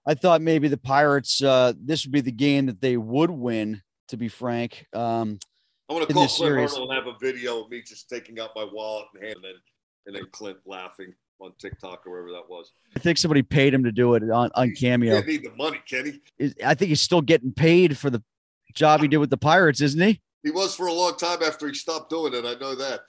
I 0.05 0.13
thought 0.15 0.41
maybe 0.41 0.67
the 0.67 0.77
Pirates 0.77 1.41
uh 1.43 1.73
this 1.79 2.05
would 2.05 2.11
be 2.11 2.21
the 2.21 2.31
game 2.31 2.65
that 2.67 2.81
they 2.81 2.97
would 2.97 3.31
win, 3.31 3.81
to 4.09 4.17
be 4.17 4.27
frank. 4.27 4.85
Um 4.93 5.39
I'm 5.89 5.97
going 5.97 6.07
to 6.07 6.13
call 6.13 6.27
Clint 6.27 6.31
series. 6.31 6.73
Arnold 6.73 6.91
and 6.91 7.05
have 7.05 7.13
a 7.13 7.17
video 7.19 7.63
of 7.63 7.69
me 7.69 7.81
just 7.85 8.07
taking 8.07 8.39
out 8.39 8.51
my 8.55 8.65
wallet 8.71 9.07
and 9.13 9.23
hand 9.23 9.35
and 9.35 9.43
then 9.43 9.53
and 10.07 10.15
then 10.15 10.23
Clint 10.31 10.57
laughing 10.65 11.13
on 11.39 11.51
TikTok 11.59 12.05
or 12.07 12.11
wherever 12.11 12.31
that 12.31 12.49
was. 12.49 12.71
I 12.95 12.99
think 12.99 13.17
somebody 13.17 13.41
paid 13.41 13.73
him 13.73 13.83
to 13.83 13.91
do 13.91 14.13
it 14.15 14.23
on, 14.29 14.51
on 14.55 14.69
He 14.69 14.75
Cameo. 14.75 15.15
didn't 15.15 15.27
need 15.27 15.43
the 15.43 15.55
money, 15.57 15.81
Kenny. 15.89 16.21
I 16.65 16.75
think 16.75 16.89
he's 16.89 17.01
still 17.01 17.21
getting 17.21 17.51
paid 17.51 17.97
for 17.97 18.09
the 18.09 18.23
job 18.73 19.01
he 19.01 19.07
did 19.07 19.17
with 19.17 19.29
the 19.31 19.37
Pirates, 19.37 19.81
isn't 19.81 20.01
he? 20.01 20.21
He 20.43 20.51
was 20.51 20.75
for 20.75 20.87
a 20.87 20.93
long 20.93 21.17
time 21.17 21.39
after 21.43 21.67
he 21.67 21.73
stopped 21.73 22.09
doing 22.09 22.33
it. 22.33 22.45
I 22.45 22.53
know 22.59 22.73
that. 22.75 23.01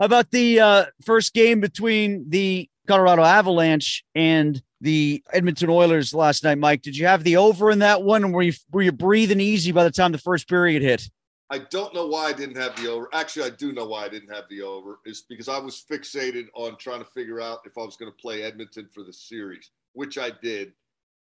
How 0.00 0.06
about 0.06 0.30
the 0.30 0.60
uh, 0.60 0.84
first 1.04 1.34
game 1.34 1.60
between 1.60 2.30
the 2.30 2.68
Colorado 2.88 3.22
Avalanche 3.22 4.02
and 4.14 4.60
the 4.82 5.22
Edmonton 5.32 5.70
Oilers 5.70 6.12
last 6.12 6.42
night, 6.44 6.58
Mike? 6.58 6.82
Did 6.82 6.96
you 6.96 7.06
have 7.06 7.24
the 7.24 7.36
over 7.36 7.70
in 7.70 7.78
that 7.78 8.02
one? 8.02 8.32
Were 8.32 8.42
you 8.42 8.52
were 8.72 8.82
you 8.82 8.92
breathing 8.92 9.40
easy 9.40 9.72
by 9.72 9.84
the 9.84 9.90
time 9.90 10.12
the 10.12 10.18
first 10.18 10.48
period 10.48 10.82
hit? 10.82 11.08
I 11.50 11.58
don't 11.58 11.94
know 11.94 12.06
why 12.06 12.26
I 12.26 12.32
didn't 12.32 12.56
have 12.56 12.74
the 12.76 12.90
over. 12.90 13.08
Actually, 13.12 13.46
I 13.46 13.50
do 13.50 13.72
know 13.72 13.86
why 13.86 14.04
I 14.04 14.08
didn't 14.08 14.34
have 14.34 14.44
the 14.50 14.62
over. 14.62 14.98
Is 15.06 15.22
because 15.28 15.48
I 15.48 15.58
was 15.58 15.84
fixated 15.90 16.46
on 16.54 16.76
trying 16.78 16.98
to 16.98 17.10
figure 17.10 17.40
out 17.40 17.60
if 17.64 17.78
I 17.78 17.82
was 17.82 17.96
going 17.96 18.10
to 18.10 18.16
play 18.16 18.42
Edmonton 18.42 18.88
for 18.92 19.04
the 19.04 19.12
series, 19.12 19.70
which 19.92 20.18
I 20.18 20.32
did, 20.42 20.72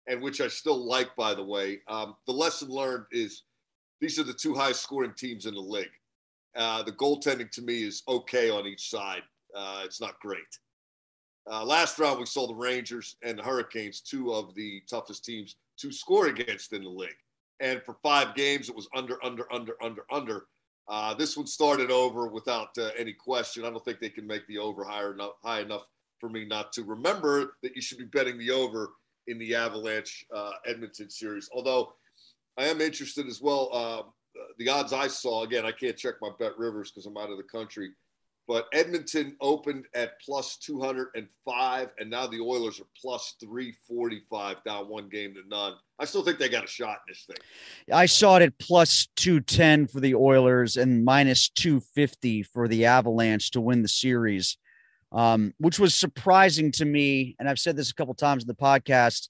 and 0.07 0.21
which 0.21 0.41
I 0.41 0.47
still 0.47 0.83
like, 0.87 1.15
by 1.15 1.35
the 1.35 1.43
way. 1.43 1.81
Um, 1.87 2.15
the 2.25 2.33
lesson 2.33 2.69
learned 2.69 3.05
is 3.11 3.43
these 3.99 4.17
are 4.19 4.23
the 4.23 4.33
two 4.33 4.55
highest 4.55 4.81
scoring 4.81 5.13
teams 5.15 5.45
in 5.45 5.53
the 5.53 5.59
league. 5.61 5.87
Uh, 6.55 6.81
the 6.81 6.91
goaltending 6.93 7.51
to 7.51 7.61
me 7.61 7.83
is 7.83 8.01
okay 8.07 8.49
on 8.49 8.65
each 8.65 8.89
side. 8.89 9.21
Uh, 9.55 9.81
it's 9.85 10.01
not 10.01 10.19
great. 10.19 10.39
Uh, 11.50 11.65
last 11.65 11.98
round, 11.98 12.19
we 12.19 12.25
saw 12.25 12.48
the 12.48 12.55
Rangers 12.55 13.15
and 13.24 13.38
the 13.38 13.43
Hurricanes, 13.43 14.01
two 14.01 14.33
of 14.33 14.53
the 14.55 14.81
toughest 14.89 15.25
teams 15.25 15.55
to 15.77 15.91
score 15.91 16.27
against 16.27 16.74
in 16.74 16.83
the 16.83 16.89
league. 16.89 17.10
And 17.60 17.81
for 17.83 17.95
five 18.03 18.36
games, 18.36 18.69
it 18.69 18.75
was 18.75 18.88
under, 18.95 19.24
under, 19.24 19.51
under, 19.51 19.74
under, 19.81 20.03
under. 20.12 20.45
Uh, 20.88 21.13
this 21.13 21.38
one 21.38 21.48
started 21.48 21.91
over 21.91 22.27
without 22.27 22.69
uh, 22.77 22.89
any 22.98 23.13
question. 23.13 23.65
I 23.65 23.69
don't 23.69 23.83
think 23.83 24.00
they 24.00 24.10
can 24.10 24.27
make 24.27 24.45
the 24.48 24.57
over 24.57 24.83
higher 24.83 25.13
enough, 25.13 25.33
high 25.43 25.62
enough 25.62 25.83
for 26.19 26.29
me 26.29 26.45
not 26.45 26.74
to 26.74 26.83
remember 26.83 27.53
that 27.63 27.75
you 27.75 27.81
should 27.81 27.98
be 27.98 28.05
betting 28.05 28.38
the 28.38 28.51
over 28.51 28.91
in 29.27 29.38
the 29.39 29.55
Avalanche 29.55 30.25
uh, 30.36 30.51
Edmonton 30.65 31.10
series. 31.10 31.50
Although 31.53 31.93
I 32.57 32.65
am 32.65 32.81
interested 32.81 33.27
as 33.27 33.41
well. 33.41 33.69
Uh, 33.71 34.01
the 34.57 34.69
odds 34.69 34.93
I 34.93 35.07
saw 35.07 35.43
again, 35.43 35.65
I 35.65 35.71
can't 35.71 35.98
check 35.98 36.15
my 36.21 36.29
bet 36.39 36.57
rivers 36.57 36.91
because 36.91 37.05
I'm 37.05 37.17
out 37.17 37.31
of 37.31 37.38
the 37.38 37.43
country. 37.43 37.91
But 38.48 38.65
Edmonton 38.74 39.36
opened 39.39 39.86
at 39.93 40.19
plus 40.19 40.57
205, 40.57 41.89
and 42.00 42.10
now 42.10 42.27
the 42.27 42.41
Oilers 42.41 42.79
are 42.79 42.88
plus 43.00 43.36
345, 43.39 44.63
down 44.65 44.89
one 44.89 45.10
game 45.10 45.33
to 45.36 45.41
none. 45.48 45.75
I 46.00 46.05
still 46.05 46.24
think 46.24 46.39
they 46.39 46.50
got 46.50 46.63
a 46.63 46.67
shot 46.67 47.00
in 47.07 47.13
this 47.13 47.25
thing. 47.27 47.38
I 47.93 48.07
saw 48.07 48.38
it 48.38 48.41
at 48.41 48.57
plus 48.60 49.07
210 49.15 49.88
for 49.88 50.00
the 50.00 50.15
Oilers 50.15 50.75
and 50.75 51.05
minus 51.05 51.50
250 51.50 52.43
for 52.43 52.67
the 52.67 52.86
Avalanche 52.86 53.51
to 53.51 53.62
win 53.62 53.83
the 53.83 53.88
series, 53.88 54.57
um, 55.12 55.53
which 55.60 55.79
was 55.79 55.93
surprising 55.93 56.71
to 56.74 56.86
me. 56.86 57.36
And 57.39 57.48
I've 57.48 57.60
said 57.60 57.77
this 57.77 57.91
a 57.91 57.95
couple 57.95 58.15
times 58.15 58.43
in 58.43 58.48
the 58.48 58.55
podcast. 58.55 59.29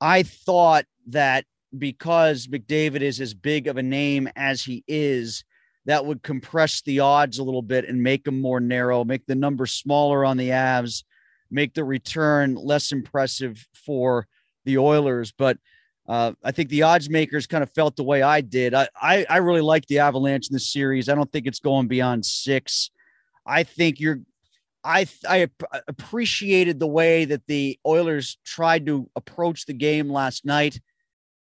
I 0.00 0.22
thought 0.22 0.84
that 1.08 1.44
because 1.76 2.46
McDavid 2.46 3.00
is 3.00 3.20
as 3.20 3.34
big 3.34 3.66
of 3.66 3.76
a 3.76 3.82
name 3.82 4.28
as 4.36 4.62
he 4.62 4.84
is, 4.86 5.44
that 5.90 6.06
would 6.06 6.22
compress 6.22 6.82
the 6.82 7.00
odds 7.00 7.38
a 7.38 7.42
little 7.42 7.62
bit 7.62 7.88
and 7.88 8.00
make 8.00 8.22
them 8.22 8.40
more 8.40 8.60
narrow, 8.60 9.04
make 9.04 9.26
the 9.26 9.34
number 9.34 9.66
smaller 9.66 10.24
on 10.24 10.36
the 10.36 10.50
Avs, 10.50 11.02
make 11.50 11.74
the 11.74 11.82
return 11.82 12.54
less 12.54 12.92
impressive 12.92 13.66
for 13.74 14.28
the 14.64 14.78
Oilers. 14.78 15.32
But 15.36 15.58
uh, 16.08 16.32
I 16.44 16.52
think 16.52 16.68
the 16.68 16.84
odds 16.84 17.10
makers 17.10 17.48
kind 17.48 17.64
of 17.64 17.74
felt 17.74 17.96
the 17.96 18.04
way 18.04 18.22
I 18.22 18.40
did. 18.40 18.72
I, 18.72 18.88
I, 18.94 19.26
I 19.28 19.36
really 19.38 19.62
like 19.62 19.84
the 19.86 19.98
Avalanche 19.98 20.48
in 20.48 20.54
this 20.54 20.72
series. 20.72 21.08
I 21.08 21.16
don't 21.16 21.30
think 21.32 21.48
it's 21.48 21.58
going 21.58 21.88
beyond 21.88 22.24
six. 22.24 22.92
I 23.44 23.64
think 23.64 23.98
you're. 23.98 24.20
I 24.84 25.06
I 25.28 25.42
ap- 25.42 25.84
appreciated 25.88 26.78
the 26.78 26.86
way 26.86 27.26
that 27.26 27.46
the 27.48 27.78
Oilers 27.84 28.38
tried 28.46 28.86
to 28.86 29.10
approach 29.14 29.66
the 29.66 29.74
game 29.74 30.08
last 30.08 30.46
night. 30.46 30.80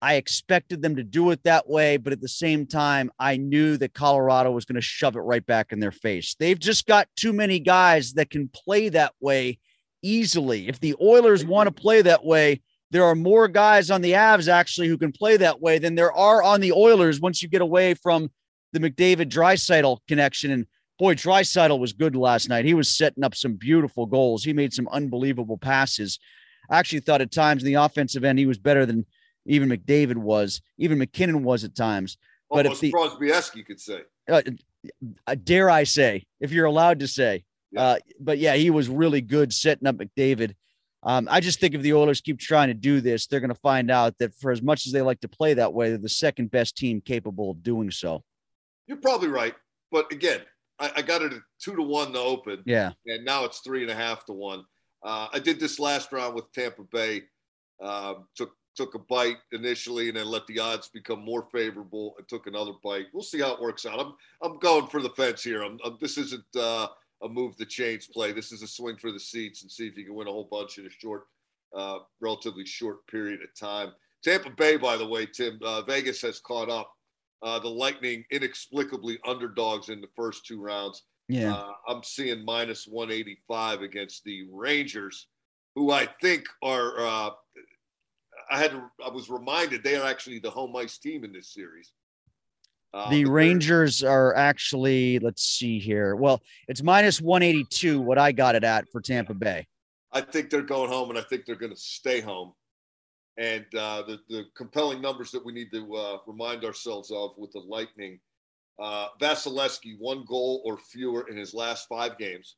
I 0.04 0.16
expected 0.16 0.82
them 0.82 0.98
to 0.98 1.04
do 1.04 1.32
it 1.32 1.42
that 1.44 1.70
way, 1.70 1.96
but 1.96 2.12
at 2.12 2.20
the 2.20 2.28
same 2.28 2.68
time, 2.68 3.10
I 3.20 3.38
knew 3.38 3.78
that 3.78 3.94
Colorado 3.94 4.52
was 4.52 4.66
going 4.66 4.76
to 4.76 4.82
shove 4.82 5.16
it 5.16 5.22
right 5.22 5.46
back 5.46 5.72
in 5.72 5.80
their 5.80 5.94
face. 5.94 6.36
They've 6.38 6.60
just 6.60 6.86
got 6.86 7.08
too 7.16 7.32
many 7.32 7.58
guys 7.58 8.12
that 8.16 8.30
can 8.30 8.50
play 8.50 8.90
that 8.90 9.14
way 9.22 9.60
easily. 10.02 10.68
If 10.68 10.82
the 10.82 10.94
Oilers 11.02 11.46
want 11.46 11.68
to 11.68 11.82
play 11.82 12.02
that 12.02 12.26
way, 12.26 12.62
there 12.92 13.06
are 13.06 13.16
more 13.16 13.48
guys 13.48 13.90
on 13.90 14.02
the 14.02 14.12
Avs 14.12 14.50
actually 14.50 14.90
who 14.90 14.98
can 14.98 15.14
play 15.14 15.38
that 15.38 15.62
way 15.62 15.80
than 15.80 15.96
there 15.96 16.12
are 16.12 16.44
on 16.44 16.60
the 16.60 16.74
Oilers 16.74 17.22
once 17.22 17.42
you 17.42 17.48
get 17.48 17.62
away 17.62 17.94
from 17.94 18.30
the 18.74 18.82
McDavid 18.82 19.30
Draisaitl 19.30 20.00
connection. 20.10 20.52
And 20.52 20.68
boy, 21.00 21.16
Draisaitl 21.16 21.80
was 21.80 21.94
good 21.94 22.18
last 22.18 22.50
night. 22.50 22.66
He 22.66 22.74
was 22.74 22.92
setting 22.92 23.24
up 23.24 23.36
some 23.36 23.54
beautiful 23.54 24.06
goals. 24.06 24.44
He 24.44 24.52
made 24.52 24.74
some 24.74 24.90
unbelievable 24.90 25.58
passes. 25.58 26.20
I 26.70 26.78
actually 26.78 27.00
thought 27.00 27.22
at 27.22 27.32
times 27.32 27.64
in 27.64 27.68
the 27.68 27.82
offensive 27.82 28.26
end 28.26 28.38
he 28.38 28.46
was 28.46 28.58
better 28.58 28.86
than 28.86 29.06
even 29.46 29.70
McDavid 29.70 30.16
was, 30.18 30.62
even 30.78 30.98
MacKinnon 30.98 31.44
was 31.44 31.64
at 31.64 31.76
times. 31.76 32.18
But 32.50 32.66
Almost 32.66 32.84
if 32.84 32.92
the 32.92 32.92
Crosby-esque, 32.92 33.56
you 33.56 33.64
could 33.64 33.80
say. 33.80 34.02
uh, 34.30 34.42
uh, 35.28 35.36
dare 35.44 35.70
I 35.70 35.84
say, 35.86 36.26
if 36.40 36.52
you're 36.52 36.66
allowed 36.66 37.00
to 37.00 37.08
say, 37.08 37.44
Yeah. 37.72 37.82
uh, 37.82 37.98
but 38.20 38.38
yeah, 38.38 38.56
he 38.56 38.70
was 38.70 38.90
really 38.90 39.22
good 39.22 39.54
setting 39.54 39.88
up 39.88 39.98
McDavid. 39.98 40.56
Um, 41.06 41.28
I 41.30 41.42
just 41.42 41.60
think 41.60 41.74
if 41.76 41.82
the 41.82 41.94
Oilers 41.94 42.22
keep 42.22 42.40
trying 42.40 42.70
to 42.70 42.74
do 42.74 43.02
this, 43.02 43.28
they're 43.28 43.42
going 43.42 43.50
to 43.50 43.60
find 43.60 43.92
out 43.92 44.18
that 44.20 44.34
for 44.36 44.52
as 44.52 44.62
much 44.62 44.86
as 44.86 44.94
they 44.94 45.02
like 45.02 45.20
to 45.22 45.28
play 45.28 45.54
that 45.56 45.74
way, 45.74 45.90
they're 45.90 45.98
the 45.98 46.08
second 46.08 46.50
best 46.52 46.78
team 46.78 47.02
capable 47.02 47.52
of 47.52 47.62
doing 47.64 47.92
so. 47.92 48.24
You're 48.88 48.98
probably 48.98 49.28
right. 49.28 49.54
But 49.92 50.12
again, 50.14 50.42
I, 50.80 50.92
I 50.98 51.02
got 51.02 51.22
it 51.22 51.34
at 51.34 51.42
two 51.62 51.76
to 51.76 51.82
one 51.82 52.14
to 52.14 52.20
open. 52.20 52.64
Yeah. 52.66 52.92
and 53.06 53.26
now 53.26 53.44
it's 53.46 53.60
three 53.60 53.82
and 53.82 53.92
a 53.92 53.96
half 53.96 54.26
to 54.28 54.34
one. 54.34 54.64
Uh, 55.04 55.28
I 55.34 55.40
did 55.40 55.60
this 55.60 55.78
last 55.80 56.12
round 56.14 56.36
with 56.36 56.50
Tampa 56.54 56.84
Bay. 56.92 57.24
Um, 57.82 58.28
took 58.38 58.52
took 58.76 58.96
a 58.96 59.00
bite 59.00 59.38
initially, 59.52 60.08
and 60.08 60.18
then 60.18 60.28
let 60.28 60.46
the 60.48 60.60
odds 60.60 60.88
become 60.88 61.24
more 61.24 61.48
favorable, 61.52 62.16
and 62.18 62.28
took 62.28 62.48
another 62.48 62.74
bite. 62.84 63.08
We'll 63.14 63.24
see 63.24 63.40
how 63.40 63.54
it 63.54 63.62
works 63.62 63.86
out. 63.86 64.00
I'm 64.00 64.14
I'm 64.42 64.60
going 64.60 64.88
for 64.88 65.02
the 65.02 65.10
fence 65.10 65.44
here. 65.44 65.64
I'm, 65.64 65.80
I'm 65.86 65.98
this 66.02 66.18
isn't 66.18 66.44
uh, 66.56 66.88
a 67.24 67.30
move 67.30 67.56
the 67.58 67.66
chains 67.66 68.08
play. 68.08 68.32
This 68.32 68.52
is 68.52 68.62
a 68.62 68.68
swing 68.68 68.98
for 68.98 69.12
the 69.12 69.20
seats 69.20 69.62
and 69.62 69.72
see 69.72 69.88
if 69.88 69.98
you 69.98 70.06
can 70.06 70.16
win 70.16 70.28
a 70.28 70.32
whole 70.32 70.48
bunch 70.52 70.78
in 70.78 70.86
a 70.86 70.90
short, 70.90 71.28
uh, 71.76 72.00
relatively 72.20 72.66
short 72.66 73.06
period 73.08 73.42
of 73.42 73.58
time. 73.58 73.94
Tampa 74.24 74.50
Bay, 74.50 74.78
by 74.78 74.98
the 74.98 75.08
way, 75.08 75.26
Tim 75.26 75.60
uh, 75.64 75.82
Vegas 75.84 76.22
has 76.22 76.40
caught 76.40 76.70
up. 76.70 76.92
Uh, 77.42 77.60
the 77.60 77.70
Lightning 77.70 78.24
inexplicably 78.32 79.20
underdogs 79.28 79.90
in 79.90 80.00
the 80.00 80.08
first 80.16 80.46
two 80.46 80.62
rounds. 80.62 81.04
Yeah. 81.28 81.54
Uh, 81.54 81.74
I'm 81.90 82.04
seeing 82.04 82.46
minus 82.46 82.88
185 82.88 83.82
against 83.82 84.24
the 84.24 84.48
Rangers, 84.50 85.28
who 85.76 85.92
I 85.92 86.06
think 86.22 86.46
are. 86.62 87.34
I 88.54 88.58
had. 88.58 88.72
To, 88.72 88.84
I 89.04 89.10
was 89.10 89.32
reminded 89.32 89.84
they 89.84 89.96
are 89.96 90.08
actually 90.08 90.38
the 90.38 90.52
home 90.52 90.76
ice 90.76 91.00
team 91.00 91.24
in 91.24 91.34
this 91.34 91.52
series. 91.52 91.92
Uh, 92.94 93.10
the 93.10 93.26
Rangers 93.26 94.04
are 94.04 94.36
actually, 94.36 95.18
let's 95.18 95.44
see 95.44 95.80
here. 95.80 96.16
Well, 96.16 96.44
it's 96.68 96.84
minus 96.84 97.20
182, 97.20 98.00
what 98.00 98.20
I 98.20 98.32
got 98.32 98.54
it 98.54 98.64
at 98.64 98.88
for 98.92 99.02
Tampa 99.02 99.34
Bay. 99.34 99.66
I 100.12 100.22
think 100.22 100.52
they're 100.52 100.62
going 100.62 100.92
home, 100.92 101.10
and 101.10 101.18
I 101.18 101.24
think 101.24 101.46
they're 101.46 101.56
going 101.56 101.74
to 101.74 101.80
stay 101.80 102.22
home. 102.22 102.54
And 103.38 103.66
uh, 103.76 104.04
the 104.04 104.20
the 104.30 104.44
compelling 104.56 105.02
numbers 105.02 105.32
that 105.32 105.44
we 105.44 105.52
need 105.52 105.72
to 105.72 105.96
uh, 105.96 106.18
remind 106.28 106.64
ourselves 106.64 107.10
of 107.10 107.32
with 107.36 107.52
the 107.54 107.62
Lightning, 107.62 108.20
uh, 108.80 109.08
Vasilevskiy 109.20 109.96
one 109.98 110.24
goal 110.28 110.62
or 110.64 110.78
fewer 110.78 111.28
in 111.28 111.36
his 111.36 111.56
last 111.56 111.88
five 111.88 112.20
games. 112.20 112.58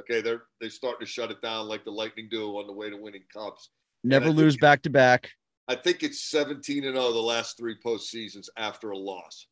Okay, 0.00 0.22
they're 0.22 0.44
they're 0.58 0.70
starting 0.70 1.04
to 1.04 1.12
shut 1.12 1.30
it 1.30 1.42
down 1.42 1.68
like 1.68 1.84
the 1.84 1.90
Lightning 1.90 2.28
do 2.30 2.52
on 2.52 2.66
the 2.66 2.72
way 2.72 2.88
to 2.88 2.96
winning 2.96 3.24
cups. 3.30 3.68
Never 4.04 4.30
lose 4.30 4.56
back 4.56 4.82
to 4.82 4.90
back. 4.90 5.30
I 5.66 5.74
think 5.74 6.02
it's 6.02 6.24
17 6.24 6.84
and 6.84 6.94
0 6.94 7.12
the 7.12 7.18
last 7.18 7.56
three 7.58 7.76
postseasons 7.84 8.48
after 8.56 8.90
a 8.90 8.96
loss. 8.98 9.46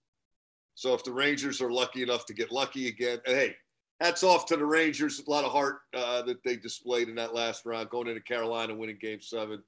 So 0.75 0.95
if 0.95 1.05
the 1.05 1.13
Rangers 1.13 1.61
are 1.61 1.71
lucky 1.71 2.03
enough 2.03 2.27
to 2.27 2.35
get 2.35 2.51
lucky 2.53 2.89
again, 2.89 3.19
and 3.27 3.37
hey, 3.37 3.57
hats 4.01 4.23
off 4.23 4.47
to 4.47 4.57
the 4.57 4.65
Rangers. 4.65 5.23
A 5.27 5.31
lot 5.31 5.45
of 5.45 5.53
heart 5.53 5.79
uh, 5.95 6.23
that 6.23 6.43
they 6.45 6.57
displayed 6.57 7.09
in 7.09 7.15
that 7.17 7.35
last 7.35 7.65
round, 7.67 7.91
going 7.91 8.09
into 8.09 8.21
Carolina, 8.21 8.75
winning 8.75 8.99
Game 9.01 9.21
Seven. 9.21 9.63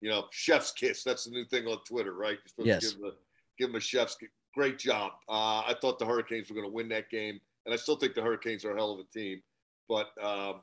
You 0.00 0.10
know, 0.10 0.26
chef's 0.30 0.72
kiss. 0.72 1.02
That's 1.04 1.24
the 1.24 1.30
new 1.30 1.44
thing 1.44 1.66
on 1.66 1.78
Twitter, 1.86 2.14
right? 2.14 2.38
You're 2.38 2.48
supposed 2.48 2.66
Yes. 2.68 2.80
to 2.80 2.88
give 2.88 3.00
them, 3.00 3.10
a, 3.10 3.12
give 3.58 3.68
them 3.68 3.76
a 3.76 3.80
chef's 3.80 4.14
kiss. 4.16 4.30
Great 4.54 4.78
job. 4.78 5.12
Uh, 5.28 5.60
I 5.66 5.74
thought 5.80 5.98
the 5.98 6.06
Hurricanes 6.06 6.48
were 6.48 6.54
going 6.54 6.66
to 6.66 6.72
win 6.72 6.88
that 6.88 7.10
game, 7.10 7.38
and 7.66 7.72
I 7.74 7.76
still 7.76 7.96
think 7.96 8.14
the 8.14 8.22
Hurricanes 8.22 8.64
are 8.64 8.72
a 8.72 8.76
hell 8.76 8.92
of 8.92 9.00
a 9.00 9.04
team. 9.18 9.42
But 9.88 10.08
um, 10.22 10.60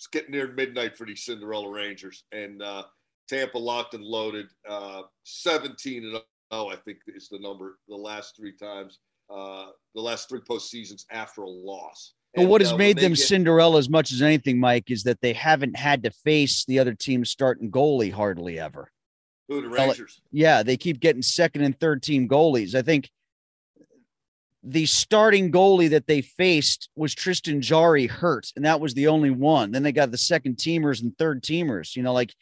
it's 0.00 0.06
getting 0.06 0.30
near 0.30 0.48
midnight 0.48 0.96
for 0.96 1.06
these 1.06 1.24
Cinderella 1.24 1.70
Rangers, 1.70 2.24
and 2.32 2.62
uh, 2.62 2.84
Tampa 3.28 3.58
locked 3.58 3.92
and 3.92 4.02
loaded. 4.02 4.46
Uh, 4.66 5.02
17 5.24 6.04
and 6.04 6.12
0, 6.54 6.68
I 6.70 6.76
think 6.76 7.00
is 7.06 7.28
the 7.28 7.38
number. 7.38 7.78
The 7.86 7.96
last 7.96 8.34
three 8.34 8.56
times, 8.56 8.98
uh, 9.28 9.66
the 9.94 10.00
last 10.00 10.30
three 10.30 10.40
postseasons 10.40 11.04
after 11.10 11.42
a 11.42 11.50
loss. 11.50 12.14
But 12.34 12.46
what 12.46 12.62
has 12.62 12.72
uh, 12.72 12.78
made 12.78 12.96
them 12.96 13.12
get- 13.12 13.18
Cinderella 13.18 13.76
as 13.76 13.90
much 13.90 14.10
as 14.10 14.22
anything, 14.22 14.58
Mike, 14.58 14.90
is 14.90 15.02
that 15.02 15.20
they 15.20 15.34
haven't 15.34 15.76
had 15.76 16.02
to 16.04 16.10
face 16.10 16.64
the 16.64 16.78
other 16.78 16.94
team's 16.94 17.28
starting 17.28 17.70
goalie 17.70 18.10
hardly 18.10 18.58
ever. 18.58 18.90
Who 19.50 19.60
the 19.60 19.68
Rangers? 19.68 20.22
Yeah, 20.32 20.62
they 20.62 20.78
keep 20.78 21.00
getting 21.00 21.20
second 21.20 21.60
and 21.60 21.78
third 21.78 22.02
team 22.02 22.26
goalies. 22.26 22.74
I 22.74 22.80
think 22.80 23.10
the 24.62 24.86
starting 24.86 25.50
goalie 25.50 25.90
that 25.90 26.06
they 26.06 26.20
faced 26.20 26.90
was 26.94 27.14
Tristan 27.14 27.62
Jarry 27.62 28.06
hurt, 28.06 28.52
and 28.56 28.64
that 28.64 28.80
was 28.80 28.94
the 28.94 29.08
only 29.08 29.30
one. 29.30 29.70
Then 29.70 29.82
they 29.82 29.92
got 29.92 30.10
the 30.10 30.18
second 30.18 30.56
teamers 30.56 31.02
and 31.02 31.16
third 31.16 31.42
teamers. 31.42 31.96
You 31.96 32.02
know, 32.02 32.12
like 32.12 32.34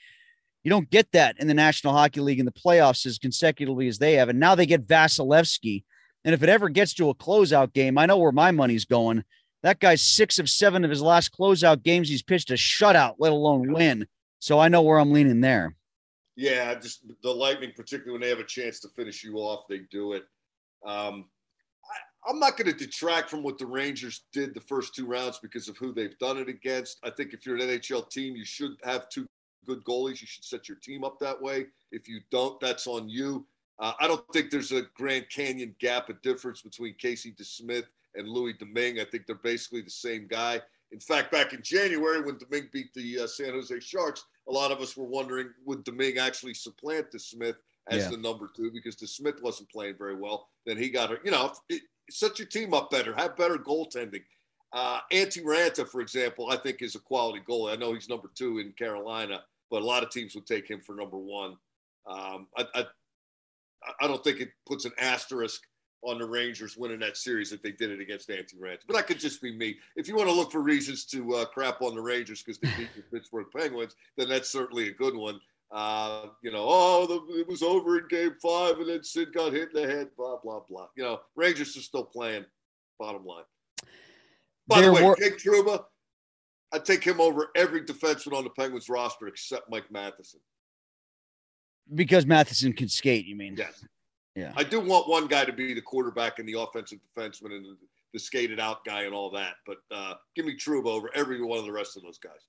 you 0.65 0.71
don't 0.71 0.91
get 0.91 1.11
that 1.13 1.37
in 1.39 1.47
the 1.47 1.55
National 1.55 1.93
Hockey 1.93 2.21
League 2.21 2.41
in 2.41 2.47
the 2.47 2.53
playoffs 2.53 3.07
as 3.07 3.19
consecutively 3.19 3.89
as 3.89 3.99
they 3.99 4.15
have. 4.15 4.29
And 4.29 4.41
now 4.41 4.55
they 4.55 4.67
get 4.67 4.87
Vasilevskiy. 4.87 5.85
And 6.25 6.35
if 6.35 6.43
it 6.43 6.49
ever 6.49 6.69
gets 6.69 6.95
to 6.95 7.11
a 7.11 7.15
closeout 7.15 7.73
game, 7.73 7.97
I 7.97 8.07
know 8.07 8.19
where 8.19 8.33
my 8.33 8.51
money's 8.51 8.85
going. 8.85 9.25
That 9.63 9.81
guy's 9.81 10.03
six 10.03 10.39
of 10.39 10.51
seven 10.51 10.85
of 10.85 10.91
his 10.91 11.03
last 11.03 11.33
closeout 11.33 11.83
games. 11.83 12.09
He's 12.09 12.23
pitched 12.23 12.51
a 12.51 12.55
shutout, 12.55 13.15
let 13.19 13.33
alone 13.33 13.73
win. 13.73 14.07
So 14.41 14.59
I 14.59 14.69
know 14.69 14.83
where 14.83 14.99
I'm 14.99 15.13
leaning 15.13 15.41
there. 15.41 15.75
Yeah, 16.37 16.75
just 16.75 17.03
the 17.23 17.31
Lightning, 17.31 17.73
particularly 17.75 18.13
when 18.13 18.21
they 18.21 18.29
have 18.29 18.39
a 18.39 18.45
chance 18.45 18.79
to 18.81 18.89
finish 18.89 19.25
you 19.25 19.37
off, 19.37 19.65
they 19.69 19.81
do 19.91 20.13
it. 20.13 20.25
Um, 20.87 21.25
I'm 22.27 22.39
not 22.39 22.57
going 22.57 22.71
to 22.71 22.77
detract 22.77 23.31
from 23.31 23.43
what 23.43 23.59
the 23.59 23.67
Rangers 23.67 24.23
did 24.33 24.55
the 24.55 24.61
first 24.61 24.95
two 24.95 25.07
rounds 25.07 25.39
because 25.39 25.69
of 25.69 25.77
who 25.77 25.93
they've 25.93 26.19
done 26.19 26.39
it 26.39 26.49
against. 26.49 26.99
I 27.03 27.11
think 27.11 27.33
if 27.33 27.47
you're 27.47 27.57
an 27.57 27.63
NHL 27.63 28.11
team, 28.11 28.37
you 28.37 28.45
should 28.45 28.77
have 28.83 29.09
two 29.09 29.27
good 29.67 29.85
goalies. 29.85 30.21
You 30.21 30.27
should 30.27 30.45
set 30.45 30.69
your 30.69 30.79
team 30.79 31.05
up 31.05 31.19
that 31.21 31.41
way. 31.41 31.67
If 31.93 32.09
you 32.09 32.21
don't, 32.31 32.59
that's 32.61 32.87
on 32.87 33.09
you. 33.09 33.47
Uh, 33.79 33.93
I 34.01 34.09
don't 34.09 34.25
think 34.33 34.51
there's 34.51 34.73
a 34.73 34.83
Grand 34.97 35.29
Canyon 35.31 35.75
gap 35.79 36.09
of 36.09 36.21
difference 36.23 36.63
between 36.63 36.95
Casey 36.95 37.33
DeSmith 37.33 37.87
and 38.17 38.29
Louis 38.29 38.55
Domingue. 38.55 38.99
I 39.01 39.05
think 39.05 39.27
they're 39.27 39.37
basically 39.37 39.83
the 39.83 39.91
same 39.91 40.27
guy. 40.29 40.61
In 40.91 41.01
fact, 41.01 41.31
back 41.31 41.53
in 41.53 41.63
January 41.63 42.21
when 42.23 42.39
Domingue 42.39 42.71
beat 42.73 42.93
the 42.95 43.21
uh, 43.21 43.27
San 43.27 43.51
Jose 43.51 43.79
Sharks, 43.81 44.25
a 44.49 44.53
lot 44.53 44.73
of 44.73 44.81
us 44.81 44.97
were 44.97 45.05
wondering 45.05 45.51
would 45.65 45.85
Domingue 45.85 46.19
actually 46.19 46.55
supplant 46.55 47.13
DeSmith 47.13 47.57
as 47.91 48.05
yeah. 48.05 48.11
the 48.11 48.17
number 48.17 48.51
two 48.55 48.71
because 48.73 48.97
DeSmith 48.97 49.43
wasn't 49.43 49.71
playing 49.71 49.97
very 49.97 50.17
well. 50.17 50.49
Then 50.67 50.77
he 50.77 50.89
got 50.89 51.11
her. 51.11 51.19
You 51.25 51.31
know, 51.31 51.53
it, 51.69 51.83
set 52.11 52.39
your 52.39 52.49
team 52.49 52.75
up 52.75 52.91
better, 52.91 53.15
have 53.15 53.37
better 53.37 53.57
goaltending. 53.57 54.23
Uh, 54.73 55.01
Antti 55.13 55.43
Raanta, 55.43 55.89
for 55.89 56.01
example, 56.01 56.51
I 56.51 56.57
think 56.57 56.83
is 56.83 56.95
a 56.95 57.01
quality 57.01 57.41
goalie. 57.49 57.73
I 57.73 57.77
know 57.77 57.95
he's 57.95 58.09
number 58.09 58.31
two 58.35 58.59
in 58.59 58.73
Carolina, 58.73 59.43
but 59.71 59.83
a 59.83 59.85
lot 59.85 60.03
of 60.03 60.11
teams 60.11 60.35
would 60.35 60.47
take 60.47 60.69
him 60.69 60.81
for 60.81 60.95
number 60.95 61.17
one. 61.17 61.57
Um, 62.07 62.49
I, 62.57 62.67
I, 62.75 62.85
I 64.01 64.07
don't 64.07 64.23
think 64.23 64.41
it 64.41 64.51
puts 64.67 64.85
an 64.85 64.93
asterisk 64.99 65.63
on 66.03 66.19
the 66.19 66.27
Rangers 66.27 66.77
winning 66.77 67.01
that 67.01 67.17
series 67.17 67.53
if 67.53 67.63
they 67.63 67.73
did 67.73 67.91
it 67.91 68.01
against 68.01 68.29
Antti 68.29 68.59
Raanta. 68.59 68.81
But 68.87 68.97
that 68.97 69.07
could 69.07 69.19
just 69.19 69.43
be 69.43 69.57
me. 69.57 69.77
If 69.97 70.07
you 70.07 70.17
want 70.17 70.29
to 70.29 70.35
look 70.35 70.53
for 70.53 70.61
reasons 70.61 71.05
to 71.07 71.35
uh, 71.35 71.45
crap 71.47 71.83
on 71.83 71.95
the 71.95 72.01
Rangers 72.01 72.43
because 72.43 72.59
they 72.59 72.69
beat 72.77 72.95
the 72.95 73.03
Pittsburgh 73.03 73.47
Penguins, 73.55 73.97
then 74.17 74.29
that's 74.29 74.49
certainly 74.49 74.89
a 74.89 74.93
good 74.93 75.17
one. 75.17 75.41
Uh, 75.71 76.27
you 76.43 76.51
know, 76.51 76.65
oh, 76.67 77.07
the, 77.07 77.41
it 77.41 77.47
was 77.47 77.63
over 77.63 77.99
in 77.99 78.09
game 78.09 78.35
five 78.43 78.79
and 78.79 78.89
then 78.89 79.03
Sid 79.05 79.35
got 79.35 79.53
hit 79.53 79.69
in 79.75 79.83
the 79.83 79.87
head, 79.87 80.09
blah, 80.17 80.39
blah, 80.43 80.61
blah. 80.69 80.89
You 80.97 81.05
know, 81.05 81.21
Rangers 81.37 81.77
are 81.77 81.83
still 81.83 82.05
playing, 82.05 82.47
bottom 82.99 83.25
line. 83.27 83.45
By 84.67 84.81
there 84.81 84.91
the 84.91 84.93
way, 84.95 85.03
were- 85.03 85.17
Jake 85.17 85.39
Trouba, 85.39 85.85
I'd 86.73 86.85
take 86.85 87.05
him 87.05 87.21
over 87.21 87.49
every 87.55 87.83
defenseman 87.83 88.37
on 88.37 88.45
the 88.45 88.51
Penguins 88.51 88.89
roster 88.89 89.27
except 89.29 89.71
Mike 89.71 89.91
Matheson. 89.91 90.41
Because 91.95 92.27
Matheson 92.27 92.73
can 92.73 92.89
skate, 92.89 93.27
you 93.27 93.37
mean? 93.37 93.55
Yes. 93.57 93.85
Yeah. 94.35 94.53
I 94.57 94.63
do 94.65 94.79
want 94.81 95.09
one 95.09 95.27
guy 95.27 95.45
to 95.45 95.53
be 95.53 95.75
the 95.75 95.81
quarterback 95.81 96.39
and 96.39 96.49
the 96.49 96.61
offensive 96.61 96.99
defenseman 97.17 97.57
and 97.57 97.65
the, 97.65 97.77
the 98.13 98.19
skated 98.19 98.61
out 98.61 98.85
guy 98.85 99.03
and 99.03 99.15
all 99.15 99.31
that. 99.31 99.55
But 99.67 99.79
uh, 99.91 100.15
give 100.37 100.47
me 100.47 100.57
Trouba 100.57 100.87
over 100.87 101.11
every 101.15 101.43
one 101.43 101.59
of 101.59 101.65
the 101.65 101.73
rest 101.73 101.97
of 101.97 102.03
those 102.03 102.19
guys. 102.19 102.47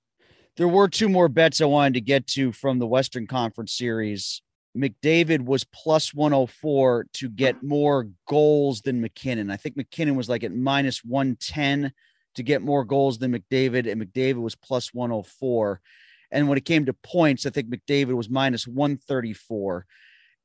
There 0.57 0.67
were 0.67 0.87
two 0.87 1.09
more 1.09 1.29
bets 1.29 1.61
I 1.61 1.65
wanted 1.65 1.93
to 1.95 2.01
get 2.01 2.27
to 2.27 2.51
from 2.51 2.79
the 2.79 2.87
Western 2.87 3.27
Conference 3.27 3.73
Series. 3.73 4.41
McDavid 4.77 5.45
was 5.45 5.63
plus 5.63 6.13
104 6.13 7.07
to 7.13 7.29
get 7.29 7.63
more 7.63 8.09
goals 8.27 8.81
than 8.81 9.01
MacKinnon. 9.01 9.49
I 9.49 9.57
think 9.57 9.77
MacKinnon 9.77 10.15
was 10.15 10.29
like 10.29 10.43
at 10.43 10.53
minus 10.53 11.03
110 11.03 11.91
to 12.35 12.43
get 12.43 12.61
more 12.61 12.85
goals 12.85 13.17
than 13.17 13.33
McDavid, 13.33 13.89
and 13.89 14.01
McDavid 14.01 14.41
was 14.41 14.55
plus 14.55 14.93
104. 14.93 15.81
And 16.31 16.47
when 16.47 16.57
it 16.57 16.65
came 16.65 16.85
to 16.85 16.93
points, 16.93 17.45
I 17.45 17.49
think 17.49 17.69
McDavid 17.69 18.15
was 18.15 18.29
minus 18.29 18.67
134. 18.67 19.85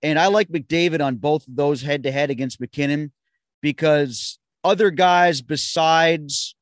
And 0.02 0.18
I 0.18 0.26
like 0.28 0.48
McDavid 0.48 1.04
on 1.04 1.16
both 1.16 1.46
of 1.46 1.56
those 1.56 1.82
head 1.82 2.02
to 2.04 2.12
head 2.12 2.30
against 2.30 2.60
MacKinnon 2.60 3.12
because 3.60 4.38
other 4.62 4.90
guys 4.90 5.42
besides 5.42 6.54